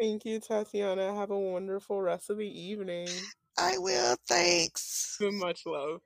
Thank 0.00 0.24
you, 0.24 0.40
Tatiana. 0.40 1.14
Have 1.14 1.30
a 1.30 1.38
wonderful 1.38 2.00
rest 2.00 2.30
of 2.30 2.38
the 2.38 2.48
evening. 2.60 3.08
I 3.58 3.78
will. 3.78 4.16
Thanks. 4.28 5.16
So 5.18 5.30
much 5.32 5.62
love. 5.66 6.00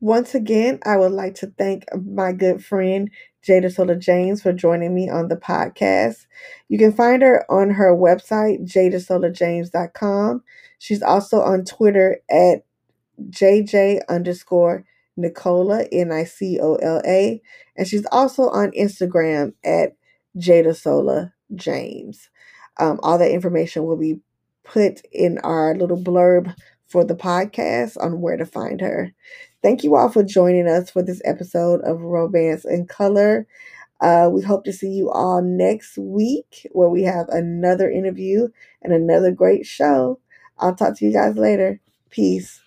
Once 0.00 0.34
again, 0.34 0.78
I 0.84 0.96
would 0.96 1.12
like 1.12 1.34
to 1.36 1.46
thank 1.58 1.84
my 1.94 2.32
good 2.32 2.64
friend 2.64 3.10
Jadesola 3.46 3.98
James, 3.98 4.42
for 4.42 4.52
joining 4.52 4.94
me 4.94 5.08
on 5.08 5.28
the 5.28 5.36
podcast. 5.36 6.26
You 6.68 6.78
can 6.78 6.92
find 6.92 7.22
her 7.22 7.44
on 7.50 7.70
her 7.70 7.94
website, 7.94 8.66
jadesolajames.com. 8.66 10.42
She's 10.78 11.02
also 11.02 11.40
on 11.40 11.64
Twitter 11.64 12.18
at 12.28 12.64
JJ 13.30 14.00
underscore 14.08 14.84
Nicola, 15.16 15.84
N 15.92 16.12
I 16.12 16.24
C 16.24 16.58
O 16.60 16.74
L 16.76 17.00
A. 17.06 17.40
And 17.76 17.86
she's 17.86 18.06
also 18.10 18.48
on 18.48 18.72
Instagram 18.72 19.54
at 19.64 19.96
Jadesola 20.36 21.32
James. 21.54 22.28
Um, 22.78 23.00
all 23.02 23.18
that 23.18 23.32
information 23.32 23.84
will 23.84 23.96
be 23.96 24.20
put 24.64 25.00
in 25.12 25.38
our 25.38 25.74
little 25.74 25.96
blurb 26.02 26.54
for 26.88 27.04
the 27.04 27.14
podcast 27.14 27.96
on 28.00 28.20
where 28.20 28.36
to 28.36 28.44
find 28.44 28.80
her. 28.80 29.12
Thank 29.66 29.82
you 29.82 29.96
all 29.96 30.08
for 30.10 30.22
joining 30.22 30.68
us 30.68 30.90
for 30.90 31.02
this 31.02 31.20
episode 31.24 31.80
of 31.80 32.00
Romance 32.00 32.64
in 32.64 32.86
Color. 32.86 33.48
Uh, 34.00 34.28
we 34.32 34.42
hope 34.42 34.64
to 34.64 34.72
see 34.72 34.90
you 34.90 35.10
all 35.10 35.42
next 35.42 35.98
week 35.98 36.68
where 36.72 36.90
we 36.90 37.04
have 37.04 37.28
another 37.30 37.90
interview 37.90 38.48
and 38.82 38.92
another 38.92 39.32
great 39.32 39.66
show. 39.66 40.20
I'll 40.58 40.76
talk 40.76 40.98
to 40.98 41.06
you 41.06 41.12
guys 41.12 41.36
later. 41.36 41.80
Peace. 42.10 42.60